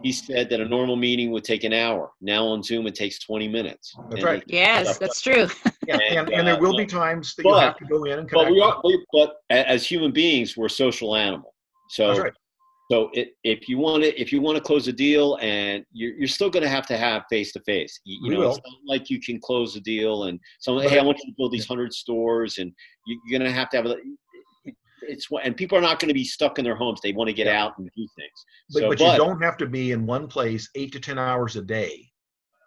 he 0.01 0.13
said 0.13 0.49
that 0.49 0.61
a 0.61 0.67
normal 0.67 0.95
meeting 0.95 1.31
would 1.31 1.43
take 1.43 1.63
an 1.63 1.73
hour. 1.73 2.11
Now 2.21 2.45
on 2.45 2.63
Zoom, 2.63 2.87
it 2.87 2.95
takes 2.95 3.19
20 3.19 3.47
minutes. 3.47 3.99
That's 4.09 4.21
and 4.21 4.23
right. 4.23 4.43
Yes, 4.47 4.97
that's 4.97 5.21
true. 5.21 5.47
yeah, 5.87 5.99
and, 6.09 6.29
and, 6.29 6.47
there 6.47 6.55
uh, 6.55 6.59
will 6.59 6.77
be 6.77 6.83
uh, 6.83 6.87
times 6.87 7.35
that 7.35 7.43
but, 7.43 7.49
you 7.49 7.55
have 7.59 7.77
to 7.77 7.85
go 7.85 8.03
in 8.05 8.19
and 8.19 8.29
connect. 8.29 8.47
But, 8.47 8.51
we 8.51 8.61
are, 8.61 8.81
but 9.11 9.35
as 9.49 9.85
human 9.85 10.11
beings, 10.11 10.55
we're 10.55 10.69
social 10.69 11.15
animal. 11.15 11.53
So, 11.89 12.17
right. 12.17 12.33
so 12.89 13.09
it, 13.13 13.29
if 13.43 13.67
you 13.67 13.77
want 13.77 14.03
to, 14.03 14.19
if 14.19 14.31
you 14.31 14.41
want 14.41 14.57
to 14.57 14.63
close 14.63 14.87
a 14.87 14.93
deal, 14.93 15.37
and 15.41 15.83
you're, 15.91 16.13
you're 16.13 16.27
still 16.27 16.49
going 16.49 16.63
to 16.63 16.69
have 16.69 16.85
to 16.87 16.97
have 16.97 17.23
face 17.29 17.51
to 17.53 17.59
face. 17.61 17.99
You, 18.05 18.31
know, 18.31 18.49
it's 18.49 18.57
not 18.57 18.77
like 18.87 19.09
you 19.09 19.19
can 19.19 19.39
close 19.41 19.75
a 19.75 19.81
deal 19.81 20.25
and 20.25 20.39
someone, 20.61 20.87
hey, 20.87 20.99
I 20.99 21.03
want 21.03 21.17
you 21.19 21.31
to 21.31 21.35
build 21.37 21.51
these 21.51 21.67
hundred 21.67 21.93
stores, 21.93 22.57
and 22.57 22.71
you're 23.05 23.39
going 23.39 23.49
to 23.49 23.53
have 23.53 23.69
to 23.71 23.77
have 23.77 23.85
a 23.85 23.95
it's 25.09 25.27
and 25.43 25.55
people 25.55 25.77
are 25.77 25.81
not 25.81 25.99
going 25.99 26.07
to 26.07 26.13
be 26.13 26.23
stuck 26.23 26.59
in 26.59 26.65
their 26.65 26.75
homes. 26.75 27.01
They 27.01 27.13
want 27.13 27.27
to 27.27 27.33
get 27.33 27.47
yeah. 27.47 27.63
out 27.63 27.77
and 27.77 27.89
do 27.95 28.07
things. 28.15 28.45
But, 28.71 28.79
so, 28.79 28.89
but, 28.89 28.99
but 28.99 29.11
you 29.11 29.17
don't 29.17 29.41
have 29.41 29.57
to 29.57 29.65
be 29.65 29.91
in 29.91 30.05
one 30.05 30.27
place 30.27 30.69
eight 30.75 30.91
to 30.93 30.99
ten 30.99 31.17
hours 31.17 31.55
a 31.55 31.61
day 31.61 32.09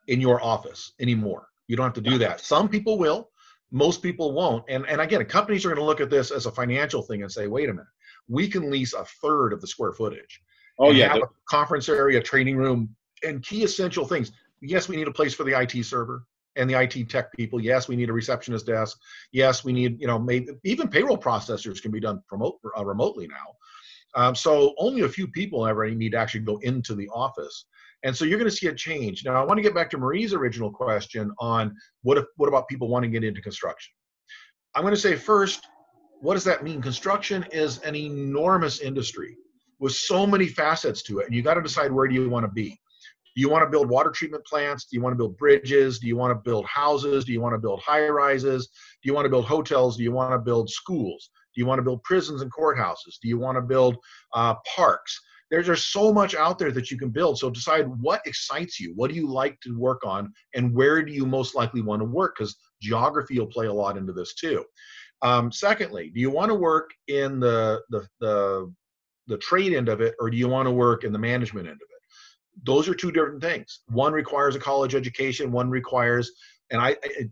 in 0.08 0.20
your 0.20 0.42
office 0.42 0.92
anymore. 1.00 1.46
You 1.68 1.76
don't 1.76 1.86
have 1.86 1.94
to 1.94 2.10
do 2.10 2.18
that. 2.18 2.40
Some 2.40 2.68
people 2.68 2.98
will. 2.98 3.30
Most 3.70 4.02
people 4.02 4.32
won't. 4.32 4.64
And 4.68 4.86
and 4.86 5.00
again, 5.00 5.24
companies 5.24 5.64
are 5.64 5.68
going 5.68 5.80
to 5.80 5.84
look 5.84 6.00
at 6.00 6.10
this 6.10 6.30
as 6.30 6.46
a 6.46 6.52
financial 6.52 7.02
thing 7.02 7.22
and 7.22 7.30
say, 7.30 7.46
wait 7.46 7.68
a 7.68 7.72
minute, 7.72 7.86
we 8.28 8.48
can 8.48 8.70
lease 8.70 8.92
a 8.94 9.04
third 9.22 9.52
of 9.52 9.60
the 9.60 9.66
square 9.66 9.92
footage. 9.92 10.42
Oh 10.78 10.90
yeah, 10.90 11.08
have 11.08 11.22
a 11.22 11.28
conference 11.48 11.88
area, 11.88 12.20
training 12.20 12.56
room, 12.56 12.94
and 13.22 13.42
key 13.44 13.64
essential 13.64 14.06
things. 14.06 14.32
Yes, 14.60 14.88
we 14.88 14.96
need 14.96 15.08
a 15.08 15.12
place 15.12 15.34
for 15.34 15.44
the 15.44 15.58
IT 15.58 15.84
server 15.84 16.24
and 16.56 16.68
the 16.68 16.80
IT 16.80 17.08
tech 17.08 17.32
people. 17.32 17.60
Yes, 17.60 17.88
we 17.88 17.96
need 17.96 18.10
a 18.10 18.12
receptionist 18.12 18.66
desk. 18.66 18.98
Yes, 19.32 19.64
we 19.64 19.72
need, 19.72 20.00
you 20.00 20.06
know, 20.06 20.18
maybe 20.18 20.48
even 20.64 20.88
payroll 20.88 21.18
processors 21.18 21.80
can 21.80 21.90
be 21.90 22.00
done 22.00 22.22
remote, 22.30 22.58
uh, 22.76 22.84
remotely 22.84 23.26
now. 23.26 23.54
Um, 24.14 24.34
so 24.34 24.74
only 24.78 25.02
a 25.02 25.08
few 25.08 25.26
people 25.26 25.66
ever 25.66 25.88
need 25.90 26.12
to 26.12 26.18
actually 26.18 26.40
go 26.40 26.58
into 26.58 26.94
the 26.94 27.08
office. 27.08 27.66
And 28.04 28.16
so 28.16 28.24
you're 28.24 28.38
going 28.38 28.50
to 28.50 28.56
see 28.56 28.66
a 28.66 28.74
change. 28.74 29.24
Now, 29.24 29.40
I 29.40 29.44
want 29.44 29.58
to 29.58 29.62
get 29.62 29.74
back 29.74 29.88
to 29.90 29.98
Marie's 29.98 30.34
original 30.34 30.70
question 30.70 31.30
on 31.38 31.74
what 32.02 32.18
if, 32.18 32.24
what 32.36 32.48
about 32.48 32.68
people 32.68 32.88
wanting 32.88 33.12
to 33.12 33.20
get 33.20 33.26
into 33.26 33.40
construction? 33.40 33.94
I'm 34.74 34.82
going 34.82 34.94
to 34.94 35.00
say 35.00 35.14
first, 35.14 35.66
what 36.20 36.34
does 36.34 36.44
that 36.44 36.64
mean? 36.64 36.82
Construction 36.82 37.44
is 37.52 37.78
an 37.80 37.94
enormous 37.94 38.80
industry 38.80 39.36
with 39.78 39.92
so 39.92 40.26
many 40.26 40.46
facets 40.46 41.02
to 41.02 41.18
it, 41.18 41.26
and 41.26 41.34
you 41.34 41.42
got 41.42 41.54
to 41.54 41.62
decide 41.62 41.90
where 41.90 42.06
do 42.06 42.14
you 42.14 42.28
want 42.28 42.44
to 42.44 42.52
be. 42.52 42.78
Do 43.34 43.40
you 43.40 43.48
want 43.48 43.64
to 43.64 43.70
build 43.70 43.88
water 43.88 44.10
treatment 44.10 44.44
plants? 44.44 44.84
Do 44.84 44.96
you 44.96 45.02
want 45.02 45.12
to 45.12 45.16
build 45.16 45.36
bridges? 45.38 45.98
Do 45.98 46.06
you 46.06 46.16
want 46.16 46.32
to 46.32 46.50
build 46.50 46.66
houses? 46.66 47.24
Do 47.24 47.32
you 47.32 47.40
want 47.40 47.54
to 47.54 47.58
build 47.58 47.80
high 47.80 48.08
rises? 48.08 48.68
Do 49.02 49.08
you 49.08 49.14
want 49.14 49.24
to 49.24 49.30
build 49.30 49.46
hotels? 49.46 49.96
Do 49.96 50.02
you 50.02 50.12
want 50.12 50.32
to 50.32 50.38
build 50.38 50.68
schools? 50.68 51.30
Do 51.54 51.60
you 51.60 51.66
want 51.66 51.78
to 51.78 51.82
build 51.82 52.02
prisons 52.02 52.42
and 52.42 52.52
courthouses? 52.52 53.18
Do 53.20 53.28
you 53.28 53.38
want 53.38 53.56
to 53.56 53.62
build 53.62 53.96
uh, 54.34 54.54
parks? 54.76 55.18
There's, 55.50 55.66
there's 55.66 55.84
so 55.84 56.12
much 56.12 56.34
out 56.34 56.58
there 56.58 56.72
that 56.72 56.90
you 56.90 56.98
can 56.98 57.10
build. 57.10 57.38
So 57.38 57.50
decide 57.50 57.86
what 58.00 58.22
excites 58.24 58.80
you. 58.80 58.94
What 58.96 59.10
do 59.10 59.16
you 59.16 59.28
like 59.28 59.60
to 59.60 59.78
work 59.78 60.04
on? 60.04 60.32
And 60.54 60.74
where 60.74 61.02
do 61.02 61.12
you 61.12 61.26
most 61.26 61.54
likely 61.54 61.82
want 61.82 62.00
to 62.00 62.06
work? 62.06 62.36
Because 62.36 62.56
Geography 62.80 63.38
will 63.38 63.46
play 63.46 63.66
a 63.66 63.72
lot 63.72 63.98
into 63.98 64.12
this 64.12 64.34
too. 64.34 64.64
Um, 65.20 65.52
secondly, 65.52 66.10
do 66.12 66.20
you 66.20 66.30
want 66.30 66.48
to 66.48 66.54
work 66.54 66.90
in 67.06 67.38
the, 67.38 67.82
the, 67.90 68.06
the, 68.20 68.72
the 69.26 69.38
trade 69.38 69.74
end 69.74 69.88
of 69.88 70.00
it 70.00 70.14
or 70.18 70.30
do 70.30 70.36
you 70.36 70.48
want 70.48 70.66
to 70.66 70.72
work 70.72 71.04
in 71.04 71.12
the 71.12 71.18
management 71.18 71.68
end 71.68 71.76
of 71.76 71.82
it? 71.82 71.91
Those 72.64 72.88
are 72.88 72.94
two 72.94 73.12
different 73.12 73.42
things. 73.42 73.80
One 73.88 74.12
requires 74.12 74.56
a 74.56 74.60
college 74.60 74.94
education, 74.94 75.52
one 75.52 75.70
requires, 75.70 76.30
and 76.70 76.80
I, 76.80 76.96
it, 77.02 77.30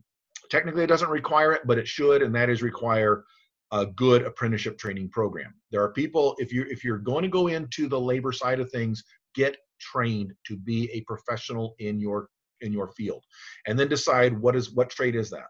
technically 0.51 0.85
it 0.85 0.89
doesn't 0.89 1.11
require 1.11 1.53
it, 1.53 1.63
but 1.67 1.79
it 1.79 1.87
should, 1.87 2.23
and 2.23 2.35
that 2.35 2.51
is 2.51 2.63
require 2.63 3.25
a 3.73 3.87
good 3.87 4.23
apprenticeship 4.23 4.79
training 4.79 5.09
program. 5.11 5.55
There 5.71 5.83
are 5.83 5.93
people, 5.93 6.35
if 6.39 6.53
you 6.53 6.67
if 6.69 6.83
you're 6.85 6.99
going 6.99 7.23
to 7.23 7.29
go 7.29 7.47
into 7.47 7.89
the 7.89 8.01
labor 8.01 8.33
side 8.33 8.61
of 8.61 8.71
things, 8.71 9.05
get 9.35 9.57
trained 9.81 10.33
to 10.47 10.57
be 10.57 10.91
a 10.93 11.03
professional 11.03 11.75
in 11.79 12.01
your 12.01 12.29
in 12.61 12.73
your 12.73 12.89
field 12.89 13.25
and 13.67 13.79
then 13.79 13.89
decide 13.89 14.39
what 14.39 14.55
is 14.55 14.73
what 14.73 14.91
trade 14.91 15.17
is 15.17 15.31
that 15.31 15.47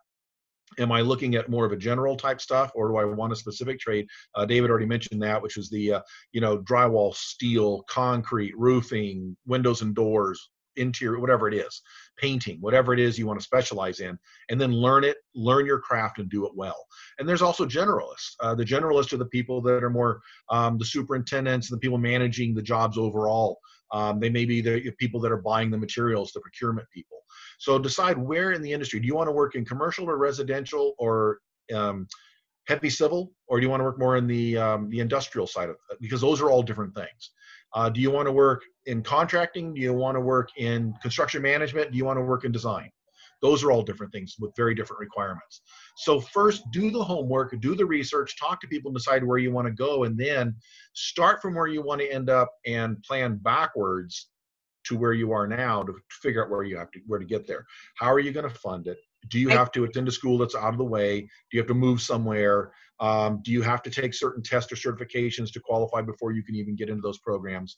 am 0.78 0.92
i 0.92 1.00
looking 1.00 1.34
at 1.34 1.48
more 1.48 1.64
of 1.64 1.72
a 1.72 1.76
general 1.76 2.16
type 2.16 2.40
stuff 2.40 2.70
or 2.74 2.88
do 2.88 2.96
i 2.96 3.04
want 3.04 3.32
a 3.32 3.36
specific 3.36 3.78
trade? 3.78 4.06
Uh, 4.34 4.44
david 4.44 4.70
already 4.70 4.86
mentioned 4.86 5.22
that 5.22 5.42
which 5.42 5.56
was 5.56 5.70
the 5.70 5.94
uh, 5.94 6.00
you 6.32 6.40
know 6.40 6.58
drywall 6.58 7.14
steel 7.14 7.82
concrete 7.88 8.56
roofing 8.56 9.36
windows 9.46 9.82
and 9.82 9.94
doors 9.94 10.50
interior 10.76 11.20
whatever 11.20 11.48
it 11.48 11.54
is 11.54 11.82
painting 12.16 12.58
whatever 12.60 12.92
it 12.92 13.00
is 13.00 13.18
you 13.18 13.26
want 13.26 13.38
to 13.38 13.44
specialize 13.44 14.00
in 14.00 14.18
and 14.48 14.60
then 14.60 14.72
learn 14.72 15.04
it 15.04 15.16
learn 15.34 15.66
your 15.66 15.78
craft 15.78 16.18
and 16.18 16.30
do 16.30 16.46
it 16.46 16.52
well. 16.54 16.86
And 17.18 17.28
there's 17.28 17.42
also 17.42 17.66
generalists 17.66 18.34
uh, 18.40 18.54
the 18.54 18.64
generalists 18.64 19.12
are 19.12 19.18
the 19.18 19.26
people 19.26 19.60
that 19.62 19.84
are 19.84 19.90
more 19.90 20.20
um, 20.48 20.78
the 20.78 20.84
superintendents 20.84 21.68
the 21.68 21.78
people 21.78 21.98
managing 21.98 22.54
the 22.54 22.62
jobs 22.62 22.98
overall 22.98 23.58
um, 23.92 24.20
they 24.20 24.30
may 24.30 24.44
be 24.44 24.60
the 24.60 24.90
people 24.98 25.20
that 25.20 25.32
are 25.32 25.42
buying 25.42 25.70
the 25.70 25.78
materials, 25.78 26.32
the 26.32 26.40
procurement 26.40 26.86
people. 26.92 27.18
So 27.58 27.78
decide 27.78 28.16
where 28.16 28.52
in 28.52 28.62
the 28.62 28.72
industry. 28.72 29.00
Do 29.00 29.06
you 29.06 29.14
want 29.14 29.28
to 29.28 29.32
work 29.32 29.54
in 29.54 29.64
commercial 29.64 30.08
or 30.08 30.16
residential 30.16 30.94
or 30.98 31.40
um, 31.74 32.06
heavy 32.68 32.90
civil, 32.90 33.32
or 33.48 33.58
do 33.58 33.66
you 33.66 33.70
want 33.70 33.80
to 33.80 33.84
work 33.84 33.98
more 33.98 34.16
in 34.16 34.26
the 34.26 34.56
um, 34.56 34.88
the 34.90 35.00
industrial 35.00 35.46
side 35.46 35.68
of 35.68 35.76
it? 35.90 35.98
Because 36.00 36.20
those 36.20 36.40
are 36.40 36.50
all 36.50 36.62
different 36.62 36.94
things. 36.94 37.30
Uh, 37.74 37.88
do 37.88 38.00
you 38.00 38.10
want 38.10 38.26
to 38.26 38.32
work 38.32 38.62
in 38.86 39.02
contracting? 39.02 39.74
Do 39.74 39.80
you 39.80 39.92
want 39.92 40.16
to 40.16 40.20
work 40.20 40.48
in 40.56 40.94
construction 41.02 41.42
management? 41.42 41.92
Do 41.92 41.98
you 41.98 42.04
want 42.04 42.18
to 42.18 42.22
work 42.22 42.44
in 42.44 42.52
design? 42.52 42.90
Those 43.42 43.64
are 43.64 43.72
all 43.72 43.82
different 43.82 44.12
things 44.12 44.36
with 44.38 44.54
very 44.56 44.74
different 44.74 45.00
requirements. 45.00 45.62
So 45.96 46.20
first, 46.20 46.62
do 46.72 46.90
the 46.90 47.02
homework, 47.02 47.58
do 47.60 47.74
the 47.74 47.86
research, 47.86 48.38
talk 48.38 48.60
to 48.60 48.68
people, 48.68 48.92
decide 48.92 49.24
where 49.24 49.38
you 49.38 49.50
want 49.52 49.66
to 49.66 49.72
go, 49.72 50.04
and 50.04 50.18
then 50.18 50.54
start 50.94 51.40
from 51.40 51.54
where 51.54 51.66
you 51.66 51.82
want 51.82 52.00
to 52.00 52.12
end 52.12 52.30
up 52.30 52.50
and 52.66 53.02
plan 53.02 53.36
backwards 53.36 54.28
to 54.84 54.96
where 54.96 55.12
you 55.12 55.32
are 55.32 55.46
now 55.46 55.82
to 55.82 55.94
figure 56.10 56.44
out 56.44 56.50
where 56.50 56.62
you 56.62 56.76
have 56.76 56.90
to 56.90 57.00
where 57.06 57.18
to 57.18 57.24
get 57.24 57.46
there. 57.46 57.64
How 57.96 58.12
are 58.12 58.18
you 58.18 58.32
going 58.32 58.48
to 58.48 58.54
fund 58.54 58.86
it? 58.86 58.98
Do 59.28 59.38
you 59.38 59.48
have 59.48 59.70
to 59.72 59.84
attend 59.84 60.08
a 60.08 60.12
school 60.12 60.38
that's 60.38 60.54
out 60.54 60.72
of 60.72 60.78
the 60.78 60.84
way? 60.84 61.20
Do 61.20 61.28
you 61.52 61.60
have 61.60 61.68
to 61.68 61.74
move 61.74 62.00
somewhere? 62.00 62.72
Um, 63.00 63.40
do 63.42 63.50
you 63.50 63.62
have 63.62 63.82
to 63.82 63.90
take 63.90 64.12
certain 64.12 64.42
tests 64.42 64.70
or 64.70 64.76
certifications 64.76 65.50
to 65.52 65.60
qualify 65.60 66.02
before 66.02 66.32
you 66.32 66.42
can 66.42 66.54
even 66.54 66.76
get 66.76 66.90
into 66.90 67.00
those 67.00 67.18
programs? 67.18 67.76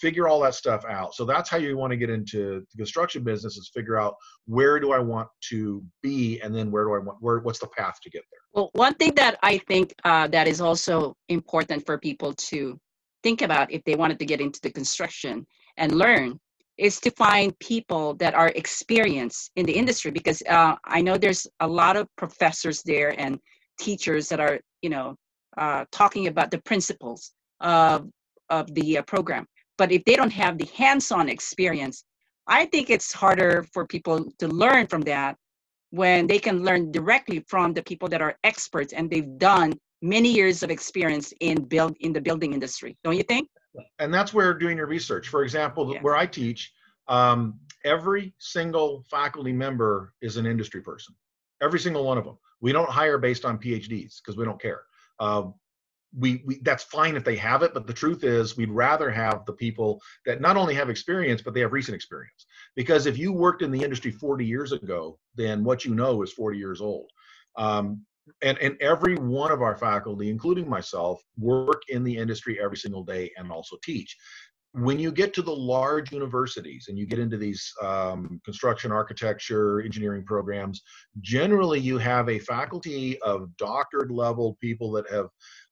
Figure 0.00 0.26
all 0.26 0.40
that 0.40 0.54
stuff 0.54 0.84
out. 0.84 1.14
So 1.14 1.24
that's 1.24 1.48
how 1.48 1.58
you 1.58 1.76
want 1.76 1.92
to 1.92 1.96
get 1.96 2.10
into 2.10 2.64
the 2.72 2.76
construction 2.76 3.22
business 3.22 3.56
is 3.56 3.70
figure 3.72 3.96
out 3.96 4.16
where 4.46 4.80
do 4.80 4.92
I 4.92 4.98
want 4.98 5.28
to 5.50 5.82
be 6.02 6.40
and 6.40 6.54
then 6.54 6.72
where 6.72 6.84
do 6.84 6.94
I 6.94 6.98
want, 6.98 7.18
where, 7.20 7.38
what's 7.38 7.60
the 7.60 7.68
path 7.68 8.00
to 8.02 8.10
get 8.10 8.24
there? 8.32 8.40
Well, 8.52 8.70
one 8.72 8.94
thing 8.94 9.14
that 9.14 9.38
I 9.42 9.58
think 9.58 9.94
uh, 10.04 10.26
that 10.28 10.48
is 10.48 10.60
also 10.60 11.14
important 11.28 11.86
for 11.86 11.96
people 11.98 12.34
to 12.34 12.78
think 13.22 13.42
about 13.42 13.70
if 13.70 13.82
they 13.84 13.94
wanted 13.94 14.18
to 14.18 14.26
get 14.26 14.40
into 14.40 14.60
the 14.60 14.70
construction 14.70 15.46
and 15.76 15.92
learn 15.92 16.38
is 16.78 17.00
to 17.00 17.10
find 17.12 17.58
people 17.60 18.14
that 18.14 18.34
are 18.34 18.48
experienced 18.56 19.50
in 19.56 19.64
the 19.66 19.72
industry 19.72 20.10
because 20.10 20.42
uh, 20.48 20.74
I 20.84 21.00
know 21.00 21.16
there's 21.16 21.46
a 21.60 21.68
lot 21.68 21.96
of 21.96 22.08
professors 22.16 22.82
there 22.82 23.18
and 23.20 23.38
teachers 23.78 24.28
that 24.28 24.40
are 24.40 24.60
you 24.82 24.90
know 24.90 25.16
uh, 25.56 25.84
talking 25.92 26.26
about 26.26 26.50
the 26.50 26.58
principles 26.62 27.32
of 27.60 28.08
of 28.50 28.72
the 28.74 28.98
uh, 28.98 29.02
program. 29.02 29.46
But 29.78 29.90
if 29.90 30.04
they 30.04 30.16
don't 30.16 30.32
have 30.32 30.58
the 30.58 30.68
hands-on 30.76 31.28
experience 31.28 32.04
i 32.46 32.64
think 32.66 32.90
it's 32.90 33.12
harder 33.12 33.64
for 33.72 33.86
people 33.86 34.24
to 34.38 34.48
learn 34.48 34.86
from 34.86 35.00
that 35.02 35.36
when 35.90 36.26
they 36.26 36.38
can 36.38 36.62
learn 36.64 36.90
directly 36.90 37.44
from 37.48 37.72
the 37.72 37.82
people 37.82 38.08
that 38.08 38.20
are 38.20 38.36
experts 38.44 38.92
and 38.92 39.10
they've 39.10 39.38
done 39.38 39.72
many 40.02 40.30
years 40.30 40.62
of 40.62 40.70
experience 40.70 41.32
in 41.40 41.62
build 41.64 41.96
in 42.00 42.12
the 42.12 42.20
building 42.20 42.52
industry 42.52 42.96
don't 43.04 43.16
you 43.16 43.22
think 43.22 43.48
and 43.98 44.12
that's 44.12 44.32
where 44.32 44.54
doing 44.54 44.76
your 44.76 44.86
research. 44.86 45.28
For 45.28 45.42
example 45.42 45.92
yeah. 45.92 46.00
where 46.00 46.16
i 46.16 46.26
teach 46.26 46.72
um, 47.08 47.58
every 47.84 48.34
single 48.38 49.04
faculty 49.10 49.52
member 49.52 50.14
is 50.22 50.36
an 50.36 50.46
industry 50.46 50.80
person. 50.80 51.14
Every 51.62 51.78
single 51.78 52.04
one 52.04 52.18
of 52.18 52.24
them. 52.24 52.38
We 52.60 52.72
don't 52.72 52.88
hire 52.88 53.18
based 53.18 53.44
on 53.44 53.58
phds 53.58 54.20
because 54.22 54.36
we 54.36 54.44
don't 54.44 54.60
care. 54.60 54.82
Uh, 55.18 55.44
we, 56.16 56.42
we 56.46 56.60
that's 56.62 56.84
fine 56.84 57.16
if 57.16 57.24
they 57.24 57.34
have 57.34 57.62
it 57.62 57.74
but 57.74 57.88
the 57.88 57.92
truth 57.92 58.22
is 58.22 58.56
we'd 58.56 58.70
rather 58.70 59.10
have 59.10 59.44
the 59.46 59.52
people 59.52 60.00
that 60.26 60.40
not 60.40 60.56
only 60.56 60.72
have 60.72 60.88
experience 60.88 61.42
but 61.42 61.54
they 61.54 61.60
have 61.60 61.72
recent 61.72 61.94
experience. 61.94 62.46
Because 62.76 63.06
if 63.06 63.18
you 63.18 63.32
worked 63.32 63.62
in 63.62 63.72
the 63.72 63.82
industry 63.82 64.12
40 64.12 64.46
years 64.46 64.72
ago 64.72 65.18
then 65.34 65.64
what 65.64 65.84
you 65.84 65.94
know 65.94 66.22
is 66.22 66.32
40 66.32 66.56
years 66.58 66.80
old. 66.80 67.10
Um, 67.56 68.04
and, 68.42 68.58
and 68.58 68.76
every 68.80 69.16
one 69.16 69.52
of 69.52 69.62
our 69.62 69.76
faculty 69.76 70.30
including 70.30 70.68
myself 70.68 71.20
work 71.38 71.82
in 71.88 72.02
the 72.04 72.16
industry 72.16 72.58
every 72.62 72.76
single 72.76 73.04
day 73.04 73.30
and 73.36 73.50
also 73.50 73.76
teach. 73.82 74.16
When 74.72 74.98
you 74.98 75.12
get 75.12 75.32
to 75.34 75.42
the 75.42 75.54
large 75.54 76.10
universities 76.10 76.86
and 76.88 76.98
you 76.98 77.06
get 77.06 77.20
into 77.20 77.36
these 77.36 77.72
um, 77.80 78.40
construction 78.44 78.90
architecture 78.90 79.80
engineering 79.82 80.24
programs 80.24 80.82
generally 81.20 81.78
you 81.78 81.96
have 81.98 82.28
a 82.28 82.40
faculty 82.40 83.20
of 83.20 83.56
doctorate 83.56 84.10
level 84.10 84.58
people 84.60 84.90
that 84.92 85.08
have 85.10 85.28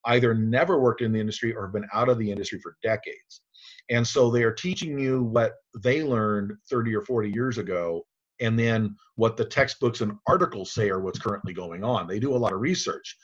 either 0.07 0.35
never 0.35 0.81
worked 0.81 1.01
in 1.01 1.13
the 1.13 1.21
industry 1.21 1.55
or 1.55 1.67
have 1.67 1.73
been 1.73 1.89
out 1.93 2.09
of 2.09 2.19
the 2.19 2.31
industry 2.31 2.61
for 2.61 2.77
decades. 2.83 3.43
And 3.91 4.07
so 4.07 4.31
they 4.31 4.43
are 4.43 4.53
teaching 4.53 4.99
you 4.99 5.25
what 5.25 5.55
they 5.83 6.03
learned 6.03 6.53
30 6.71 6.95
or 6.95 7.03
40 7.03 7.31
years 7.31 7.59
ago 7.59 8.05
and 8.43 8.59
then 8.59 8.95
what 9.15 9.37
the 9.37 9.45
textbooks 9.45 10.03
and 10.03 10.13
articles 10.27 10.73
say 10.73 10.91
are 10.91 11.01
what's 11.01 11.19
currently 11.19 11.53
going 11.53 11.83
on 11.83 12.07
they 12.07 12.19
do 12.19 12.35
a 12.35 12.37
lot 12.37 12.53
of 12.53 12.61
research 12.61 13.17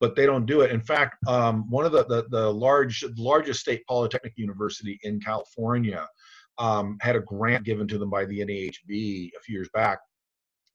but 0.00 0.14
they 0.14 0.26
don't 0.26 0.46
do 0.46 0.60
it. 0.60 0.70
In 0.70 0.82
fact, 0.82 1.16
um, 1.26 1.68
one 1.70 1.86
of 1.86 1.92
the, 1.92 2.04
the, 2.04 2.26
the 2.28 2.52
large 2.52 3.04
largest 3.16 3.60
state 3.60 3.82
polytechnic 3.86 4.34
university 4.36 4.98
in 5.02 5.20
California 5.20 6.06
um, 6.58 6.98
had 7.00 7.16
a 7.16 7.20
grant 7.20 7.64
given 7.64 7.88
to 7.88 7.98
them 7.98 8.10
by 8.10 8.24
the 8.24 8.40
NAHB 8.40 9.30
a 9.34 9.40
few 9.40 9.54
years 9.54 9.70
back. 9.72 9.98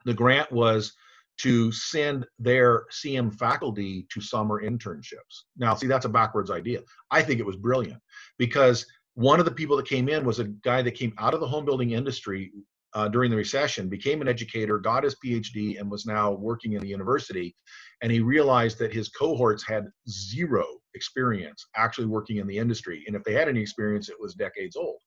The 0.06 0.14
grant 0.14 0.52
was 0.52 0.94
to 1.42 1.72
send 1.72 2.26
their 2.38 2.86
CM 2.92 3.34
faculty 3.38 4.08
to 4.12 4.20
summer 4.20 4.64
internships. 4.64 5.44
Now, 5.58 5.76
see, 5.76 5.88
that's 5.88 6.06
a 6.06 6.10
backwards 6.10 6.52
idea. 6.52 6.82
I 7.12 7.22
think 7.22 7.40
it 7.40 7.46
was 7.46 7.56
brilliant 7.56 8.02
because 8.38 8.86
one 9.14 9.40
of 9.40 9.46
the 9.46 9.52
people 9.52 9.78
that 9.78 9.88
came 9.88 10.10
in 10.10 10.26
was 10.26 10.40
a 10.40 10.46
guy 10.46 10.82
that 10.82 10.96
came 10.96 11.14
out 11.18 11.34
of 11.34 11.40
the 11.40 11.48
home 11.48 11.66
building 11.66 11.92
industry 11.92 12.52
uh, 12.94 13.08
during 13.08 13.30
the 13.30 13.38
recession, 13.38 13.90
became 13.90 14.22
an 14.22 14.28
educator, 14.28 14.80
got 14.80 15.04
his 15.04 15.16
PhD, 15.24 15.80
and 15.80 15.90
was 15.90 16.06
now 16.06 16.32
working 16.32 16.74
in 16.74 16.82
the 16.82 16.88
university. 16.88 17.56
And 18.02 18.12
he 18.12 18.20
realized 18.20 18.80
that 18.80 18.94
his 18.94 19.10
cohorts 19.10 19.66
had 19.68 19.88
zero 20.10 20.66
experience 20.96 21.68
actually 21.76 22.08
working 22.08 22.38
in 22.38 22.48
the 22.48 22.58
industry. 22.58 23.04
And 23.08 23.16
if 23.16 23.24
they 23.24 23.34
had 23.34 23.48
any 23.48 23.62
experience, 23.62 24.10
it 24.10 24.20
was 24.20 24.34
decades 24.34 24.76
old. 24.76 25.00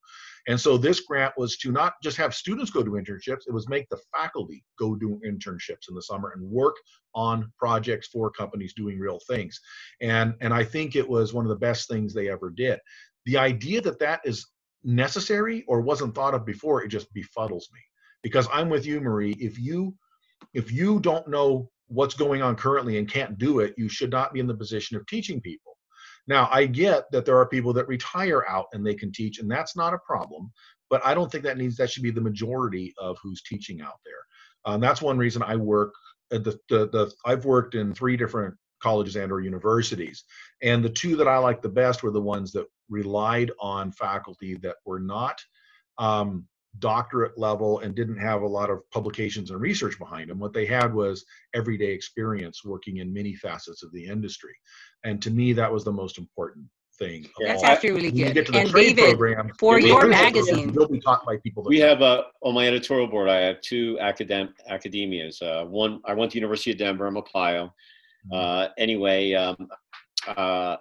And 0.48 0.60
so 0.60 0.76
this 0.76 1.00
grant 1.00 1.34
was 1.36 1.56
to 1.58 1.70
not 1.70 1.94
just 2.02 2.16
have 2.16 2.34
students 2.34 2.70
go 2.70 2.82
do 2.82 2.92
internships, 2.92 3.46
it 3.46 3.54
was 3.54 3.68
make 3.68 3.88
the 3.88 4.00
faculty 4.14 4.64
go 4.78 4.94
do 4.94 5.20
internships 5.24 5.88
in 5.88 5.94
the 5.94 6.02
summer 6.02 6.32
and 6.34 6.42
work 6.42 6.74
on 7.14 7.52
projects 7.58 8.08
for 8.08 8.30
companies 8.30 8.74
doing 8.74 8.98
real 8.98 9.20
things. 9.28 9.60
And, 10.00 10.34
and 10.40 10.52
I 10.52 10.64
think 10.64 10.96
it 10.96 11.08
was 11.08 11.32
one 11.32 11.44
of 11.44 11.50
the 11.50 11.56
best 11.56 11.88
things 11.88 12.12
they 12.12 12.28
ever 12.28 12.50
did. 12.50 12.80
The 13.24 13.38
idea 13.38 13.80
that 13.82 14.00
that 14.00 14.20
is 14.24 14.46
necessary 14.84 15.64
or 15.68 15.80
wasn't 15.80 16.14
thought 16.14 16.34
of 16.34 16.44
before, 16.44 16.82
it 16.82 16.88
just 16.88 17.12
befuddles 17.14 17.70
me. 17.72 17.80
Because 18.22 18.48
I'm 18.52 18.68
with 18.68 18.86
you, 18.86 19.00
Marie. 19.00 19.36
If 19.40 19.58
you 19.58 19.94
if 20.54 20.70
you 20.72 21.00
don't 21.00 21.28
know 21.28 21.70
what's 21.88 22.14
going 22.14 22.42
on 22.42 22.56
currently 22.56 22.98
and 22.98 23.08
can't 23.08 23.38
do 23.38 23.60
it, 23.60 23.74
you 23.76 23.88
should 23.88 24.10
not 24.10 24.32
be 24.32 24.40
in 24.40 24.46
the 24.46 24.54
position 24.54 24.96
of 24.96 25.06
teaching 25.06 25.40
people. 25.40 25.76
Now, 26.26 26.48
I 26.50 26.66
get 26.66 27.10
that 27.10 27.24
there 27.24 27.36
are 27.36 27.48
people 27.48 27.72
that 27.72 27.88
retire 27.88 28.44
out 28.48 28.66
and 28.72 28.86
they 28.86 28.94
can 28.94 29.12
teach, 29.12 29.38
and 29.38 29.50
that's 29.50 29.76
not 29.76 29.94
a 29.94 29.98
problem. 29.98 30.52
But 30.88 31.04
I 31.04 31.14
don't 31.14 31.30
think 31.30 31.44
that 31.44 31.58
needs 31.58 31.76
that 31.76 31.90
should 31.90 32.02
be 32.02 32.10
the 32.10 32.20
majority 32.20 32.94
of 32.98 33.16
who's 33.22 33.42
teaching 33.42 33.80
out 33.80 33.98
there. 34.04 34.14
Um, 34.64 34.80
that's 34.80 35.02
one 35.02 35.18
reason 35.18 35.42
I 35.42 35.56
work. 35.56 35.92
At 36.32 36.44
the, 36.44 36.58
the 36.68 36.88
the 36.88 37.12
I've 37.26 37.44
worked 37.44 37.74
in 37.74 37.92
three 37.94 38.16
different 38.16 38.54
colleges 38.80 39.16
and 39.16 39.32
or 39.32 39.40
universities, 39.40 40.24
and 40.62 40.84
the 40.84 40.90
two 40.90 41.16
that 41.16 41.28
I 41.28 41.38
like 41.38 41.60
the 41.60 41.68
best 41.68 42.02
were 42.02 42.10
the 42.10 42.20
ones 42.20 42.52
that 42.52 42.66
relied 42.92 43.50
on 43.60 43.90
faculty 43.92 44.54
that 44.56 44.76
were 44.86 45.00
not 45.00 45.36
um, 45.98 46.46
doctorate 46.78 47.36
level 47.38 47.80
and 47.80 47.94
didn't 47.94 48.18
have 48.18 48.42
a 48.42 48.46
lot 48.46 48.70
of 48.70 48.78
publications 48.90 49.50
and 49.50 49.60
research 49.60 49.98
behind 49.98 50.30
them. 50.30 50.38
What 50.38 50.52
they 50.52 50.66
had 50.66 50.92
was 50.94 51.24
everyday 51.54 51.92
experience 51.92 52.64
working 52.64 52.98
in 52.98 53.12
many 53.12 53.34
facets 53.34 53.82
of 53.82 53.92
the 53.92 54.04
industry. 54.06 54.54
And 55.04 55.20
to 55.22 55.30
me, 55.30 55.52
that 55.54 55.70
was 55.70 55.84
the 55.84 55.92
most 55.92 56.16
important 56.18 56.66
thing. 56.98 57.26
That's 57.40 57.62
Yeah. 57.62 57.70
actually 57.70 57.92
really 57.92 58.08
When 58.10 58.26
good. 58.26 58.34
get 58.34 58.46
to 58.46 58.52
the 58.52 58.58
And 58.60 58.70
trade 58.70 58.96
David, 58.96 59.18
program, 59.18 59.50
for 59.58 59.78
your 59.78 60.00
trade 60.00 60.12
program 60.12 60.22
magazine- 60.22 60.72
will 60.72 60.88
be 60.88 61.00
taught 61.00 61.24
by 61.26 61.36
people. 61.44 61.62
We 61.66 61.78
have 61.80 62.00
uh, 62.02 62.24
on 62.42 62.54
my 62.54 62.66
editorial 62.66 63.06
board. 63.06 63.28
I 63.28 63.40
have 63.48 63.60
two 63.60 63.98
academic 64.00 64.52
academias. 64.70 65.42
Uh, 65.42 65.66
one, 65.66 66.00
I 66.04 66.14
went 66.14 66.32
to 66.32 66.38
University 66.38 66.70
of 66.72 66.78
Denver. 66.78 67.06
I'm 67.06 67.16
a 67.16 67.22
Pio. 67.22 67.64
Mm-hmm. 67.66 68.32
Uh, 68.34 68.68
anyway, 68.78 69.32
um, 69.34 69.56
uh, 70.36 70.76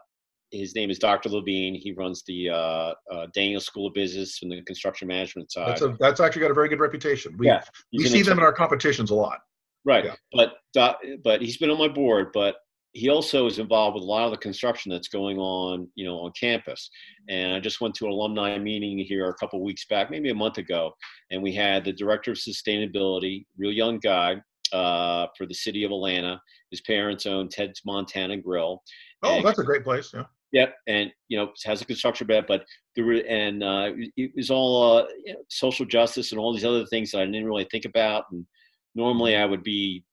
his 0.52 0.76
name 0.76 0.90
is 0.90 1.00
Dr. 1.00 1.30
Levine. 1.30 1.76
He 1.76 1.94
runs 1.94 2.24
the 2.28 2.50
uh, 2.50 2.94
uh, 3.12 3.28
Daniel 3.34 3.62
School 3.62 3.88
of 3.88 3.94
Business 3.94 4.38
from 4.38 4.50
the 4.50 4.62
construction 4.64 5.08
management 5.08 5.52
side. 5.52 5.70
That's 5.70 5.82
a 5.82 5.96
that's 6.00 6.20
actually 6.20 6.42
got 6.42 6.52
a 6.52 6.56
very 6.56 6.70
good 6.70 6.80
reputation. 6.80 7.36
We 7.38 7.48
Yeah, 7.48 7.64
we 7.94 8.06
see 8.08 8.22
them 8.22 8.38
in 8.38 8.44
our 8.44 8.54
competitions 8.54 9.12
a 9.12 9.16
lot. 9.16 9.40
Right. 9.84 10.06
Yeah. 10.06 10.16
But 10.34 10.54
doc- 10.74 11.02
but 11.24 11.42
he's 11.42 11.58
been 11.58 11.70
on 11.72 11.80
my 11.80 11.88
board, 11.88 12.28
but 12.34 12.58
he 12.94 13.10
also 13.10 13.48
is 13.48 13.58
involved 13.58 13.96
with 13.96 14.04
a 14.04 14.06
lot 14.06 14.26
of 14.26 14.32
the 14.32 14.38
construction 14.38 14.92
that's 14.92 15.08
going 15.08 15.38
on, 15.38 15.88
you 15.96 16.06
know, 16.06 16.18
on 16.20 16.32
campus. 16.40 16.90
And 17.30 17.54
I 17.54 17.60
just 17.60 17.80
went 17.80 17.96
to 17.96 18.06
an 18.06 18.12
alumni 18.12 18.58
meeting 18.58 18.98
here 19.00 19.30
a 19.30 19.34
couple 19.36 19.64
weeks 19.64 19.86
back, 19.86 20.12
maybe 20.12 20.30
a 20.30 20.36
month 20.36 20.58
ago, 20.58 20.92
and 21.32 21.42
we 21.42 21.54
had 21.54 21.86
the 21.86 21.94
director 21.94 22.32
of 22.32 22.38
sustainability, 22.38 23.46
real 23.58 23.72
young 23.72 23.98
guy, 24.00 24.36
uh, 24.74 25.28
for 25.38 25.46
the 25.46 25.54
city 25.54 25.86
of 25.86 25.92
Atlanta. 25.92 26.40
His 26.70 26.82
parents 26.82 27.26
own 27.26 27.48
Ted's 27.48 27.82
Montana 27.86 28.38
Grill. 28.38 28.84
Oh, 29.24 29.38
And- 29.38 29.46
that's 29.46 29.60
a 29.60 29.64
great 29.64 29.84
place. 29.86 30.12
Yeah. 30.14 30.26
Yep, 30.54 30.76
and 30.88 31.12
you 31.30 31.38
know 31.38 31.52
has 31.66 31.82
a 31.82 31.86
construction 31.86 32.28
bed, 32.28 32.46
but 32.48 32.66
there 32.96 33.06
were 33.06 33.24
and 33.28 33.64
uh, 33.64 33.92
it 34.18 34.32
was 34.36 34.52
all 34.52 34.98
uh, 35.00 35.06
you 35.26 35.34
know, 35.34 35.40
social 35.50 35.86
justice 35.86 36.32
and 36.32 36.40
all 36.40 36.54
these 36.54 36.66
other 36.66 36.86
things 36.88 37.12
that 37.12 37.22
I 37.22 37.26
didn't 37.26 37.46
really 37.46 37.68
think 37.72 37.86
about. 37.86 38.26
And 38.32 38.46
normally 38.94 39.36
I 39.38 39.46
would 39.46 39.64
be, 39.64 40.04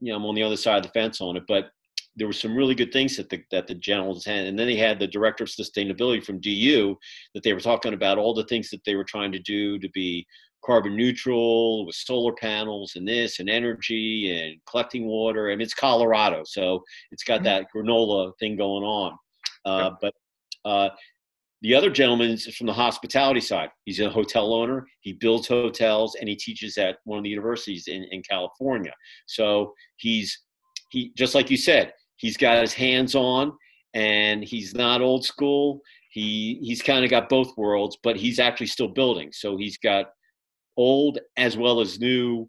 you 0.00 0.12
know, 0.12 0.16
I'm 0.18 0.24
on 0.26 0.34
the 0.34 0.42
other 0.42 0.56
side 0.56 0.78
of 0.78 0.84
the 0.84 0.88
fence 1.00 1.20
on 1.20 1.36
it, 1.36 1.44
but 1.48 1.70
there 2.16 2.26
were 2.26 2.32
some 2.34 2.56
really 2.56 2.74
good 2.74 2.92
things 2.92 3.16
that 3.18 3.30
the 3.30 3.42
that 3.52 3.66
the 3.68 3.74
generals 3.76 4.24
had, 4.24 4.46
and 4.46 4.58
then 4.58 4.66
they 4.68 4.76
had 4.76 4.98
the 5.00 5.06
director 5.08 5.44
of 5.44 5.50
sustainability 5.50 6.24
from 6.24 6.40
DU 6.40 6.96
that 7.34 7.42
they 7.44 7.54
were 7.54 7.60
talking 7.60 7.94
about 7.94 8.18
all 8.18 8.34
the 8.34 8.44
things 8.46 8.70
that 8.70 8.84
they 8.86 8.96
were 8.96 9.04
trying 9.04 9.32
to 9.32 9.38
do 9.40 9.78
to 9.80 9.88
be 9.90 10.26
carbon 10.64 10.96
neutral 10.96 11.86
with 11.86 11.94
solar 11.96 12.32
panels 12.34 12.94
and 12.96 13.06
this 13.08 13.40
and 13.40 13.50
energy 13.50 14.30
and 14.32 14.60
collecting 14.70 15.06
water. 15.06 15.48
I 15.50 15.56
mean, 15.56 15.62
it's 15.62 15.74
Colorado, 15.74 16.42
so 16.46 16.82
it's 17.12 17.24
got 17.24 17.42
Mhm. 17.42 17.44
that 17.44 17.66
granola 17.74 18.32
thing 18.40 18.56
going 18.56 18.84
on. 18.84 19.18
Uh, 19.64 19.90
But 20.00 20.14
uh, 20.64 20.90
the 21.64 21.74
other 21.74 21.90
gentleman 21.90 22.30
is 22.30 22.54
from 22.54 22.66
the 22.66 22.72
hospitality 22.74 23.40
side. 23.40 23.70
He's 23.86 23.98
a 24.00 24.10
hotel 24.10 24.52
owner. 24.52 24.86
He 25.00 25.14
builds 25.14 25.48
hotels 25.48 26.14
and 26.16 26.28
he 26.28 26.36
teaches 26.36 26.76
at 26.76 26.98
one 27.04 27.18
of 27.18 27.24
the 27.24 27.30
universities 27.30 27.88
in, 27.88 28.04
in 28.10 28.22
California. 28.22 28.92
So 29.26 29.72
he's 29.96 30.38
he 30.90 31.12
just 31.16 31.34
like 31.34 31.50
you 31.50 31.56
said, 31.56 31.92
he's 32.16 32.36
got 32.36 32.60
his 32.60 32.74
hands 32.74 33.14
on 33.14 33.52
and 33.94 34.44
he's 34.44 34.74
not 34.74 35.00
old 35.00 35.24
school. 35.24 35.80
He 36.10 36.58
he's 36.62 36.82
kind 36.82 37.02
of 37.02 37.10
got 37.10 37.30
both 37.30 37.56
worlds, 37.56 37.96
but 38.02 38.16
he's 38.16 38.38
actually 38.38 38.66
still 38.66 38.88
building. 38.88 39.30
So 39.32 39.56
he's 39.56 39.78
got 39.78 40.10
old 40.76 41.18
as 41.38 41.56
well 41.56 41.80
as 41.80 41.98
new 41.98 42.48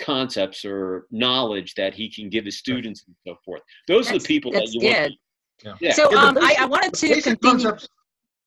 concepts 0.00 0.64
or 0.64 1.06
knowledge 1.10 1.74
that 1.74 1.94
he 1.94 2.08
can 2.08 2.28
give 2.28 2.44
his 2.44 2.58
students 2.58 3.04
and 3.06 3.16
so 3.26 3.36
forth. 3.44 3.62
Those 3.88 4.10
are 4.10 4.18
the 4.18 4.24
people 4.24 4.52
that 4.52 4.68
you 4.72 4.80
good. 4.80 5.00
want. 5.00 5.12
Yeah. 5.62 5.74
Yeah. 5.80 5.92
So 5.92 6.10
Yeah, 6.12 6.20
the 6.20 6.26
um, 6.28 6.38
I, 6.40 6.56
I 6.60 6.66
wanted 6.66 6.94
to 6.94 7.08
continue. 7.08 7.36
concepts- 7.36 7.88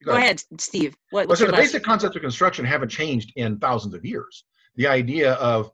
Go 0.06 0.14
ahead, 0.14 0.42
Steve. 0.60 0.96
What, 1.10 1.22
Well, 1.22 1.28
what's 1.30 1.40
so 1.42 1.48
the 1.48 1.52
last? 1.54 1.62
basic 1.62 1.84
concepts 1.84 2.16
of 2.16 2.22
construction 2.22 2.64
haven't 2.64 2.90
changed 2.90 3.34
in 3.36 3.58
thousands 3.58 3.94
of 3.96 4.06
years. 4.06 4.44
The 4.76 4.86
idea 4.88 5.34
of, 5.34 5.72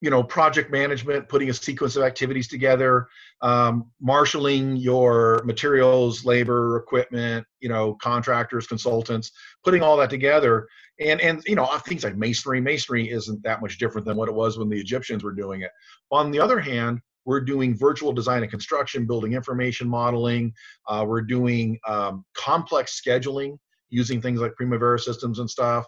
you 0.00 0.10
know, 0.10 0.22
project 0.22 0.70
management, 0.70 1.28
putting 1.28 1.50
a 1.50 1.54
sequence 1.54 1.96
of 1.96 2.04
activities 2.04 2.46
together, 2.46 3.08
um, 3.42 3.90
marshaling 4.00 4.76
your 4.76 5.42
materials, 5.44 6.24
labor, 6.24 6.76
equipment, 6.76 7.44
you 7.58 7.68
know, 7.68 7.94
contractors, 7.94 8.66
consultants, 8.68 9.32
putting 9.64 9.82
all 9.82 9.96
that 9.96 10.08
together, 10.10 10.68
and 11.00 11.20
and 11.20 11.42
you 11.46 11.56
know, 11.56 11.66
things 11.78 12.04
like 12.04 12.16
masonry. 12.16 12.60
Masonry 12.60 13.10
isn't 13.10 13.42
that 13.42 13.60
much 13.60 13.78
different 13.78 14.06
than 14.06 14.16
what 14.16 14.28
it 14.28 14.34
was 14.34 14.56
when 14.56 14.68
the 14.68 14.78
Egyptians 14.78 15.24
were 15.24 15.32
doing 15.32 15.62
it. 15.62 15.70
On 16.12 16.30
the 16.30 16.38
other 16.38 16.60
hand, 16.60 17.00
we're 17.24 17.40
doing 17.40 17.76
virtual 17.76 18.12
design 18.12 18.42
and 18.42 18.50
construction, 18.50 19.06
building 19.06 19.32
information 19.32 19.88
modeling. 19.88 20.52
Uh, 20.88 21.04
we're 21.06 21.22
doing 21.22 21.78
um, 21.86 22.24
complex 22.36 23.00
scheduling 23.00 23.58
using 23.90 24.20
things 24.20 24.40
like 24.40 24.54
Primavera 24.56 24.98
systems 24.98 25.38
and 25.38 25.48
stuff. 25.48 25.86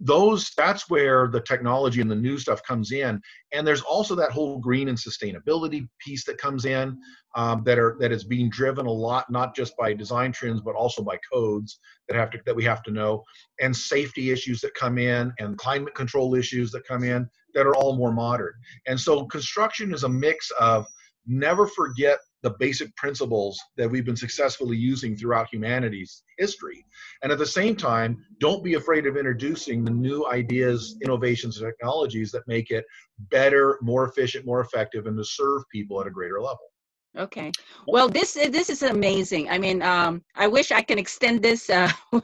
Those 0.00 0.50
that's 0.56 0.90
where 0.90 1.28
the 1.28 1.40
technology 1.40 2.00
and 2.00 2.10
the 2.10 2.16
new 2.16 2.36
stuff 2.36 2.60
comes 2.64 2.90
in, 2.90 3.20
and 3.52 3.64
there's 3.64 3.80
also 3.82 4.16
that 4.16 4.32
whole 4.32 4.58
green 4.58 4.88
and 4.88 4.98
sustainability 4.98 5.88
piece 6.04 6.24
that 6.24 6.36
comes 6.36 6.64
in 6.64 6.98
um, 7.36 7.62
that 7.64 7.78
are 7.78 7.96
that 8.00 8.10
is 8.10 8.24
being 8.24 8.50
driven 8.50 8.86
a 8.86 8.90
lot, 8.90 9.30
not 9.30 9.54
just 9.54 9.76
by 9.76 9.94
design 9.94 10.32
trends, 10.32 10.60
but 10.60 10.74
also 10.74 11.04
by 11.04 11.16
codes 11.32 11.78
that 12.08 12.16
have 12.16 12.30
to 12.30 12.40
that 12.44 12.56
we 12.56 12.64
have 12.64 12.82
to 12.82 12.90
know, 12.90 13.22
and 13.60 13.74
safety 13.74 14.32
issues 14.32 14.60
that 14.62 14.74
come 14.74 14.98
in, 14.98 15.32
and 15.38 15.56
climate 15.58 15.94
control 15.94 16.34
issues 16.34 16.72
that 16.72 16.86
come 16.88 17.04
in 17.04 17.30
that 17.54 17.66
are 17.66 17.74
all 17.74 17.96
more 17.96 18.12
modern. 18.12 18.52
And 18.86 18.98
so 18.98 19.24
construction 19.26 19.92
is 19.92 20.04
a 20.04 20.08
mix 20.08 20.50
of 20.60 20.86
never 21.26 21.66
forget 21.66 22.18
the 22.42 22.50
basic 22.58 22.94
principles 22.96 23.58
that 23.78 23.90
we've 23.90 24.04
been 24.04 24.16
successfully 24.16 24.76
using 24.76 25.16
throughout 25.16 25.48
humanity's 25.50 26.22
history. 26.36 26.84
And 27.22 27.32
at 27.32 27.38
the 27.38 27.46
same 27.46 27.74
time, 27.74 28.22
don't 28.38 28.62
be 28.62 28.74
afraid 28.74 29.06
of 29.06 29.16
introducing 29.16 29.82
the 29.82 29.90
new 29.90 30.26
ideas, 30.26 30.96
innovations, 31.02 31.58
technologies 31.58 32.30
that 32.32 32.46
make 32.46 32.70
it 32.70 32.84
better, 33.30 33.78
more 33.80 34.06
efficient, 34.06 34.44
more 34.44 34.60
effective, 34.60 35.06
and 35.06 35.16
to 35.16 35.24
serve 35.24 35.62
people 35.72 36.00
at 36.02 36.06
a 36.06 36.10
greater 36.10 36.40
level. 36.40 36.70
Okay. 37.16 37.52
Well, 37.86 38.08
this 38.08 38.34
this 38.34 38.68
is 38.68 38.82
amazing. 38.82 39.48
I 39.48 39.56
mean, 39.56 39.82
um, 39.82 40.22
I 40.34 40.48
wish 40.48 40.72
I 40.72 40.82
can 40.82 40.98
extend 40.98 41.42
this, 41.42 41.70
uh, 41.70 41.90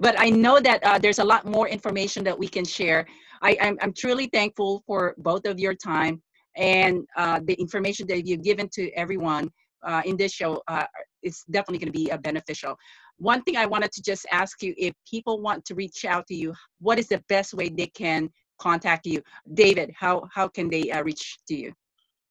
but 0.00 0.18
I 0.18 0.28
know 0.28 0.58
that 0.58 0.82
uh, 0.82 0.98
there's 0.98 1.20
a 1.20 1.24
lot 1.24 1.46
more 1.46 1.68
information 1.68 2.24
that 2.24 2.36
we 2.36 2.48
can 2.48 2.64
share. 2.64 3.06
I, 3.44 3.58
I'm, 3.60 3.76
I'm 3.82 3.92
truly 3.92 4.28
thankful 4.32 4.82
for 4.86 5.14
both 5.18 5.46
of 5.46 5.60
your 5.60 5.74
time 5.74 6.22
and 6.56 7.06
uh, 7.16 7.40
the 7.44 7.52
information 7.54 8.06
that 8.06 8.26
you've 8.26 8.42
given 8.42 8.68
to 8.70 8.90
everyone 8.92 9.50
uh, 9.86 10.00
in 10.06 10.16
this 10.16 10.32
show. 10.32 10.62
Uh, 10.66 10.86
it's 11.22 11.44
definitely 11.50 11.78
going 11.78 11.92
to 11.92 11.98
be 11.98 12.10
uh, 12.10 12.16
beneficial. 12.16 12.74
One 13.18 13.42
thing 13.42 13.58
I 13.58 13.66
wanted 13.66 13.92
to 13.92 14.02
just 14.02 14.26
ask 14.32 14.62
you: 14.62 14.74
if 14.78 14.94
people 15.08 15.40
want 15.40 15.64
to 15.66 15.74
reach 15.74 16.06
out 16.06 16.26
to 16.28 16.34
you, 16.34 16.54
what 16.80 16.98
is 16.98 17.08
the 17.08 17.22
best 17.28 17.52
way 17.52 17.68
they 17.68 17.88
can 17.88 18.30
contact 18.58 19.04
you? 19.04 19.22
David, 19.52 19.92
how 19.94 20.26
how 20.32 20.48
can 20.48 20.70
they 20.70 20.90
uh, 20.90 21.02
reach 21.02 21.36
to 21.48 21.54
you? 21.54 21.72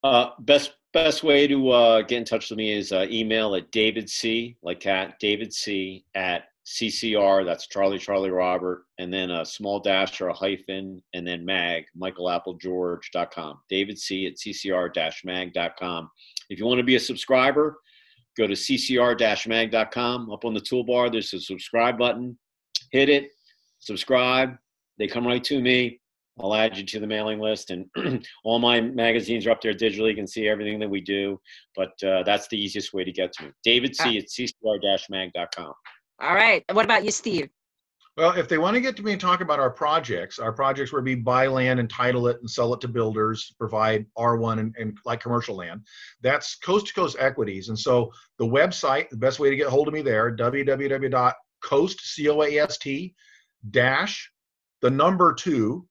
Uh, 0.03 0.31
best 0.39 0.73
best 0.93 1.23
way 1.23 1.45
to 1.47 1.69
uh, 1.69 2.01
get 2.01 2.17
in 2.17 2.25
touch 2.25 2.49
with 2.49 2.57
me 2.57 2.71
is 2.71 2.91
email 2.91 3.55
at 3.55 3.71
davidc 3.71 4.55
like 4.61 4.79
cat 4.79 5.15
David 5.19 5.53
C. 5.53 6.05
at 6.15 6.45
CCR. 6.65 7.45
That's 7.45 7.67
Charlie 7.67 7.99
Charlie 7.99 8.31
Robert, 8.31 8.85
and 8.97 9.13
then 9.13 9.31
a 9.31 9.45
small 9.45 9.79
dash 9.79 10.19
or 10.21 10.29
a 10.29 10.33
hyphen, 10.33 11.01
and 11.13 11.27
then 11.27 11.45
mag 11.45 11.85
michaelAppleGeorge.com. 11.99 13.59
David 13.69 13.99
C. 13.99 14.27
at 14.27 14.35
CCR-mag.com. 14.35 16.09
If 16.49 16.59
you 16.59 16.65
want 16.65 16.77
to 16.77 16.83
be 16.83 16.95
a 16.95 16.99
subscriber, 16.99 17.77
go 18.37 18.47
to 18.47 18.53
CCR-mag.com. 18.53 20.31
Up 20.31 20.45
on 20.45 20.53
the 20.53 20.61
toolbar, 20.61 21.11
there's 21.11 21.33
a 21.33 21.39
subscribe 21.39 21.97
button. 21.97 22.37
Hit 22.91 23.09
it, 23.09 23.31
subscribe. 23.79 24.55
They 24.99 25.07
come 25.07 25.27
right 25.27 25.43
to 25.45 25.61
me. 25.61 25.99
I'll 26.39 26.55
add 26.55 26.77
you 26.77 26.83
to 26.83 26.99
the 26.99 27.05
mailing 27.05 27.39
list, 27.39 27.69
and 27.69 27.85
all 28.43 28.57
my 28.57 28.81
magazines 28.81 29.45
are 29.45 29.51
up 29.51 29.61
there 29.61 29.73
digitally. 29.73 30.09
You 30.09 30.15
can 30.15 30.27
see 30.27 30.47
everything 30.47 30.79
that 30.79 30.89
we 30.89 30.99
do, 30.99 31.39
but 31.75 31.91
uh, 32.03 32.23
that's 32.23 32.47
the 32.47 32.57
easiest 32.57 32.91
way 32.91 33.03
to 33.03 33.11
get 33.11 33.33
to 33.33 33.43
me. 33.43 33.51
David 33.63 33.95
C. 33.95 34.17
at 34.17 34.25
ccr-mag.com. 34.25 35.73
All 36.23 36.33
right. 36.35 36.63
What 36.71 36.85
about 36.85 37.03
you, 37.03 37.11
Steve? 37.11 37.49
Well, 38.15 38.31
if 38.37 38.47
they 38.47 38.57
want 38.57 38.75
to 38.75 38.81
get 38.81 38.95
to 38.95 39.03
me 39.03 39.11
and 39.11 39.19
talk 39.19 39.41
about 39.41 39.59
our 39.59 39.71
projects, 39.71 40.39
our 40.39 40.53
projects 40.53 40.93
where 40.93 41.01
we 41.01 41.15
buy 41.15 41.47
land, 41.47 41.81
and 41.81 41.89
title 41.89 42.27
it, 42.27 42.37
and 42.39 42.49
sell 42.49 42.73
it 42.73 42.79
to 42.81 42.87
builders, 42.87 43.53
provide 43.59 44.05
R1 44.17 44.59
and, 44.59 44.75
and 44.79 44.97
like 45.03 45.19
commercial 45.19 45.57
land, 45.57 45.81
that's 46.21 46.55
Coast 46.55 46.87
to 46.87 46.93
Coast 46.93 47.17
Equities. 47.19 47.67
And 47.67 47.77
so 47.77 48.13
the 48.37 48.45
website, 48.45 49.09
the 49.09 49.17
best 49.17 49.39
way 49.39 49.49
to 49.49 49.55
get 49.57 49.67
hold 49.67 49.89
of 49.89 49.93
me 49.93 50.01
there, 50.01 50.33
www.coast, 50.33 52.01
C-O-A-S-T, 52.01 53.15
dash, 53.71 54.31
the 54.81 54.89
number 54.89 55.33
two, 55.33 55.87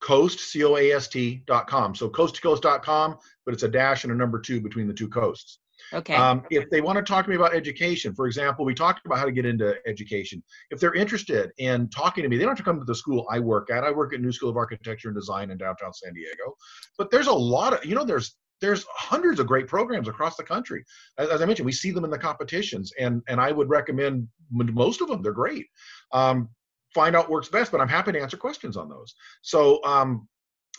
coast. 0.00 0.52
So 0.52 2.08
coast 2.10 2.34
to 2.34 2.40
coast.com, 2.42 3.16
but 3.44 3.54
it's 3.54 3.64
a 3.64 3.68
dash 3.68 4.04
and 4.04 4.12
a 4.12 4.16
number 4.16 4.38
two 4.38 4.60
between 4.60 4.86
the 4.86 4.94
two 4.94 5.08
coasts. 5.08 5.58
Okay. 5.92 6.14
Um, 6.14 6.44
if 6.50 6.68
they 6.70 6.80
want 6.80 6.96
to 6.96 7.02
talk 7.02 7.24
to 7.24 7.30
me 7.30 7.36
about 7.36 7.54
education, 7.54 8.14
for 8.14 8.26
example, 8.26 8.64
we 8.64 8.74
talked 8.74 9.04
about 9.06 9.18
how 9.18 9.24
to 9.24 9.32
get 9.32 9.46
into 9.46 9.76
education. 9.86 10.42
If 10.70 10.80
they're 10.80 10.94
interested 10.94 11.50
in 11.58 11.88
talking 11.88 12.22
to 12.22 12.28
me, 12.28 12.36
they 12.36 12.44
don't 12.44 12.50
have 12.50 12.58
to 12.58 12.64
come 12.64 12.78
to 12.78 12.84
the 12.84 12.94
school 12.94 13.26
I 13.30 13.38
work 13.38 13.70
at. 13.70 13.84
I 13.84 13.90
work 13.90 14.12
at 14.14 14.20
New 14.20 14.32
School 14.32 14.50
of 14.50 14.56
Architecture 14.56 15.08
and 15.08 15.16
Design 15.16 15.50
in 15.50 15.58
downtown 15.58 15.92
San 15.92 16.12
Diego. 16.12 16.56
But 16.96 17.10
there's 17.10 17.26
a 17.26 17.32
lot 17.32 17.72
of, 17.72 17.84
you 17.84 17.94
know, 17.94 18.04
there's 18.04 18.36
there's 18.60 18.84
hundreds 18.90 19.38
of 19.38 19.46
great 19.46 19.68
programs 19.68 20.08
across 20.08 20.36
the 20.36 20.42
country. 20.42 20.84
As, 21.16 21.28
as 21.28 21.42
I 21.42 21.46
mentioned, 21.46 21.66
we 21.66 21.72
see 21.72 21.92
them 21.92 22.04
in 22.04 22.10
the 22.10 22.18
competitions, 22.18 22.92
and 22.98 23.22
and 23.28 23.40
I 23.40 23.52
would 23.52 23.68
recommend 23.68 24.28
most 24.50 25.00
of 25.00 25.08
them. 25.08 25.22
They're 25.22 25.32
great. 25.32 25.66
Um, 26.12 26.48
find 26.94 27.14
out 27.14 27.24
what 27.24 27.30
works 27.30 27.48
best, 27.48 27.70
but 27.70 27.80
I'm 27.80 27.88
happy 27.88 28.12
to 28.12 28.20
answer 28.20 28.36
questions 28.36 28.76
on 28.76 28.88
those. 28.88 29.14
So 29.42 29.82
um, 29.84 30.28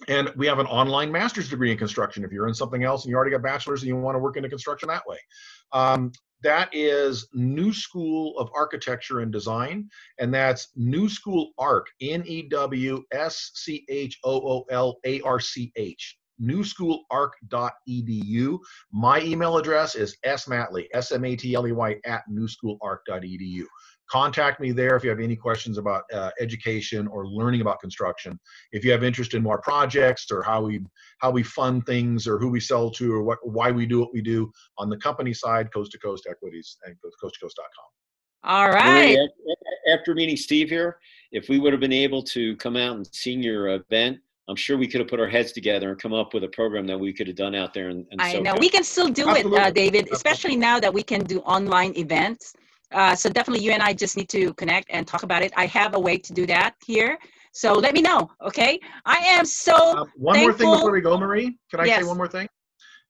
and 0.07 0.31
we 0.35 0.47
have 0.47 0.59
an 0.59 0.67
online 0.67 1.11
master's 1.11 1.49
degree 1.49 1.71
in 1.71 1.77
construction. 1.77 2.23
If 2.23 2.31
you're 2.31 2.47
in 2.47 2.53
something 2.53 2.83
else 2.83 3.03
and 3.03 3.11
you 3.11 3.15
already 3.15 3.31
got 3.31 3.41
bachelor's 3.41 3.81
and 3.81 3.87
you 3.87 3.97
want 3.97 4.13
to 4.15 4.19
work 4.19 4.37
into 4.37 4.49
construction 4.49 4.87
that 4.89 5.07
way. 5.07 5.17
Um, 5.71 6.11
that 6.41 6.69
is 6.71 7.27
New 7.33 7.73
School 7.73 8.37
of 8.37 8.49
Architecture 8.55 9.19
and 9.19 9.29
Design, 9.31 9.89
and 10.19 10.33
that's 10.33 10.69
New 10.75 11.09
School 11.09 11.51
arc 11.57 11.87
N 12.01 12.23
E 12.25 12.43
W 12.43 13.03
S 13.11 13.51
C 13.55 13.83
H 13.89 14.17
O 14.23 14.35
O 14.35 14.63
L 14.71 14.99
A 15.05 15.19
R 15.21 15.41
C 15.41 15.73
H, 15.75 16.17
newschoolarch.edu. 16.41 18.59
My 18.93 19.21
email 19.21 19.57
address 19.57 19.95
is 19.95 20.15
smatley, 20.25 20.87
S 20.93 21.11
M 21.11 21.25
A 21.25 21.35
T 21.35 21.55
L 21.55 21.67
E 21.67 21.73
Y, 21.73 21.97
at 22.05 22.23
newschoolarch.edu 22.31 23.65
contact 24.09 24.59
me 24.59 24.71
there 24.71 24.95
if 24.95 25.03
you 25.03 25.09
have 25.09 25.19
any 25.19 25.35
questions 25.35 25.77
about 25.77 26.03
uh, 26.13 26.31
education 26.39 27.07
or 27.07 27.27
learning 27.27 27.61
about 27.61 27.79
construction 27.79 28.39
if 28.71 28.83
you 28.83 28.91
have 28.91 29.03
interest 29.03 29.33
in 29.33 29.43
more 29.43 29.61
projects 29.61 30.27
or 30.31 30.41
how 30.41 30.61
we 30.61 30.81
how 31.19 31.29
we 31.29 31.43
fund 31.43 31.85
things 31.85 32.27
or 32.27 32.37
who 32.39 32.49
we 32.49 32.59
sell 32.59 32.89
to 32.89 33.13
or 33.13 33.23
what 33.23 33.37
why 33.43 33.71
we 33.71 33.85
do 33.85 33.99
what 33.99 34.13
we 34.13 34.21
do 34.21 34.51
on 34.77 34.89
the 34.89 34.97
company 34.97 35.33
side 35.33 35.71
coast 35.73 35.91
to 35.91 35.99
coast 35.99 36.27
equities 36.29 36.77
and 36.85 36.95
coast 37.21 37.35
to 37.35 37.45
coast.com 37.45 38.51
all 38.51 38.69
right 38.69 39.17
after 39.91 40.13
meeting 40.15 40.37
steve 40.37 40.69
here 40.69 40.97
if 41.31 41.49
we 41.49 41.59
would 41.59 41.73
have 41.73 41.81
been 41.81 41.93
able 41.93 42.23
to 42.23 42.55
come 42.57 42.75
out 42.75 42.95
and 42.95 43.07
see 43.13 43.33
your 43.33 43.69
event 43.69 44.17
I'm 44.49 44.55
sure 44.55 44.79
we 44.79 44.87
could 44.87 44.99
have 44.99 45.07
put 45.07 45.19
our 45.19 45.27
heads 45.27 45.51
together 45.51 45.91
and 45.91 46.01
come 46.01 46.11
up 46.11 46.33
with 46.33 46.43
a 46.43 46.47
program 46.47 46.87
that 46.87 46.99
we 46.99 47.13
could 47.13 47.27
have 47.27 47.35
done 47.35 47.53
out 47.53 47.71
there. 47.71 47.89
And, 47.89 48.07
I 48.17 48.39
know 48.39 48.55
we 48.59 48.67
can 48.67 48.83
still 48.83 49.07
do 49.07 49.29
Absolutely. 49.29 49.59
it, 49.59 49.63
uh, 49.63 49.69
David, 49.69 50.09
especially 50.11 50.55
now 50.55 50.79
that 50.79 50.91
we 50.91 51.03
can 51.03 51.23
do 51.23 51.39
online 51.41 51.95
events. 51.95 52.55
Uh, 52.91 53.15
so 53.15 53.29
definitely 53.29 53.63
you 53.63 53.71
and 53.71 53.83
I 53.83 53.93
just 53.93 54.17
need 54.17 54.29
to 54.29 54.53
connect 54.55 54.87
and 54.89 55.07
talk 55.07 55.23
about 55.23 55.41
it. 55.41 55.53
I 55.55 55.65
have 55.67 55.95
a 55.95 55.99
way 55.99 56.17
to 56.17 56.33
do 56.33 56.45
that 56.47 56.75
here. 56.85 57.17
So 57.51 57.73
let 57.73 57.93
me 57.93 58.01
know, 58.01 58.29
okay? 58.41 58.79
I 59.05 59.17
am 59.17 59.45
so 59.45 59.73
uh, 59.73 60.05
One 60.15 60.35
thankful. 60.35 60.43
more 60.43 60.53
thing 60.53 60.71
before 60.71 60.91
we 60.91 61.01
go, 61.01 61.17
Marie. 61.17 61.57
Can 61.71 61.79
I 61.79 61.85
yes. 61.85 62.01
say 62.01 62.07
one 62.07 62.17
more 62.17 62.27
thing? 62.27 62.47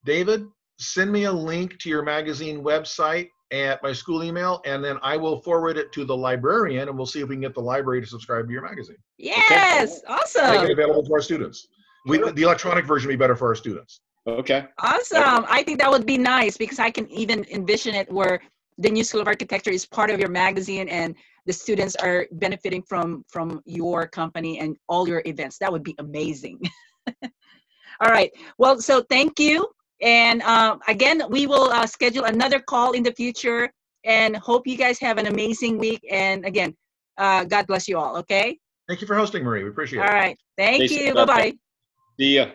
David, 0.06 0.46
send 0.80 1.12
me 1.12 1.26
a 1.26 1.32
link 1.32 1.78
to 1.80 1.90
your 1.90 2.04
magazine 2.04 2.64
website 2.64 3.30
at 3.52 3.82
my 3.84 3.92
school 3.92 4.24
email, 4.24 4.62
and 4.66 4.84
then 4.84 4.98
I 5.02 5.18
will 5.18 5.42
forward 5.42 5.78
it 5.78 5.92
to 5.94 6.06
the 6.06 6.16
librarian, 6.16 6.88
and 6.88 6.98
we'll 6.98 7.08
see 7.08 7.22
if 7.22 7.28
we 7.28 7.36
can 7.36 7.42
get 7.42 7.54
the 7.54 7.62
library 7.62 8.00
to 8.02 8.08
subscribe 8.08 8.48
to 8.48 8.54
your 8.54 8.62
magazine. 8.62 8.98
Yes, 9.18 10.00
okay. 10.00 10.14
awesome. 10.14 10.62
Make 10.62 10.70
it 10.70 10.72
available 10.72 11.04
to 11.04 11.14
our 11.14 11.22
students. 11.22 11.68
We, 12.06 12.18
the 12.18 12.44
electronic 12.44 12.86
version 12.86 13.08
would 13.08 13.14
be 13.14 13.18
better 13.18 13.36
for 13.36 13.48
our 13.50 13.56
students. 13.56 14.02
Okay. 14.28 14.66
Awesome. 14.80 15.46
I 15.50 15.64
think 15.64 15.80
that 15.80 15.90
would 15.90 16.06
be 16.06 16.18
nice 16.18 16.58
because 16.58 16.80
I 16.80 16.92
can 16.92 17.10
even 17.10 17.46
envision 17.52 17.96
it 17.96 18.12
where 18.12 18.40
the 18.80 18.90
new 18.90 19.04
school 19.04 19.22
of 19.22 19.28
architecture 19.28 19.70
is 19.72 19.86
part 19.86 20.10
of 20.10 20.20
your 20.20 20.30
magazine 20.30 20.88
and 20.88 21.14
the 21.46 21.54
students 21.54 21.96
are 21.96 22.26
benefiting 22.32 22.82
from 22.82 23.24
from 23.28 23.62
your 23.66 24.08
company 24.08 24.60
and 24.60 24.78
all 24.88 25.08
your 25.08 25.22
events. 25.26 25.58
That 25.60 25.72
would 25.72 25.84
be 25.84 25.96
amazing. 26.00 26.60
All 28.02 28.10
right. 28.10 28.32
Well 28.58 28.80
so 28.80 29.04
thank 29.10 29.40
you. 29.40 29.68
And 30.02 30.42
um, 30.44 30.80
again 30.88 31.24
we 31.30 31.46
will 31.46 31.70
uh, 31.72 31.86
schedule 31.86 32.26
another 32.26 32.60
call 32.60 32.94
in 32.94 33.04
the 33.04 33.12
future 33.12 33.70
and 34.06 34.38
hope 34.38 34.66
you 34.66 34.78
guys 34.78 34.98
have 35.00 35.18
an 35.18 35.28
amazing 35.28 35.78
week. 35.78 36.02
And 36.10 36.46
again 36.46 36.76
uh, 37.18 37.44
god 37.44 37.68
bless 37.68 37.88
you 37.88 37.98
all 37.98 38.16
okay? 38.18 38.58
Thank 38.88 39.02
you 39.02 39.08
for 39.08 39.16
hosting 39.16 39.44
marie. 39.44 39.64
We 39.64 39.70
appreciate 39.70 40.00
it. 40.00 40.08
All 40.08 40.14
right. 40.14 40.38
Thank 40.58 40.90
Thanks. 40.90 40.96
you. 40.96 41.14
Bye 41.14 41.26
bye 41.26 41.54
see 42.20 42.36
ya 42.36 42.52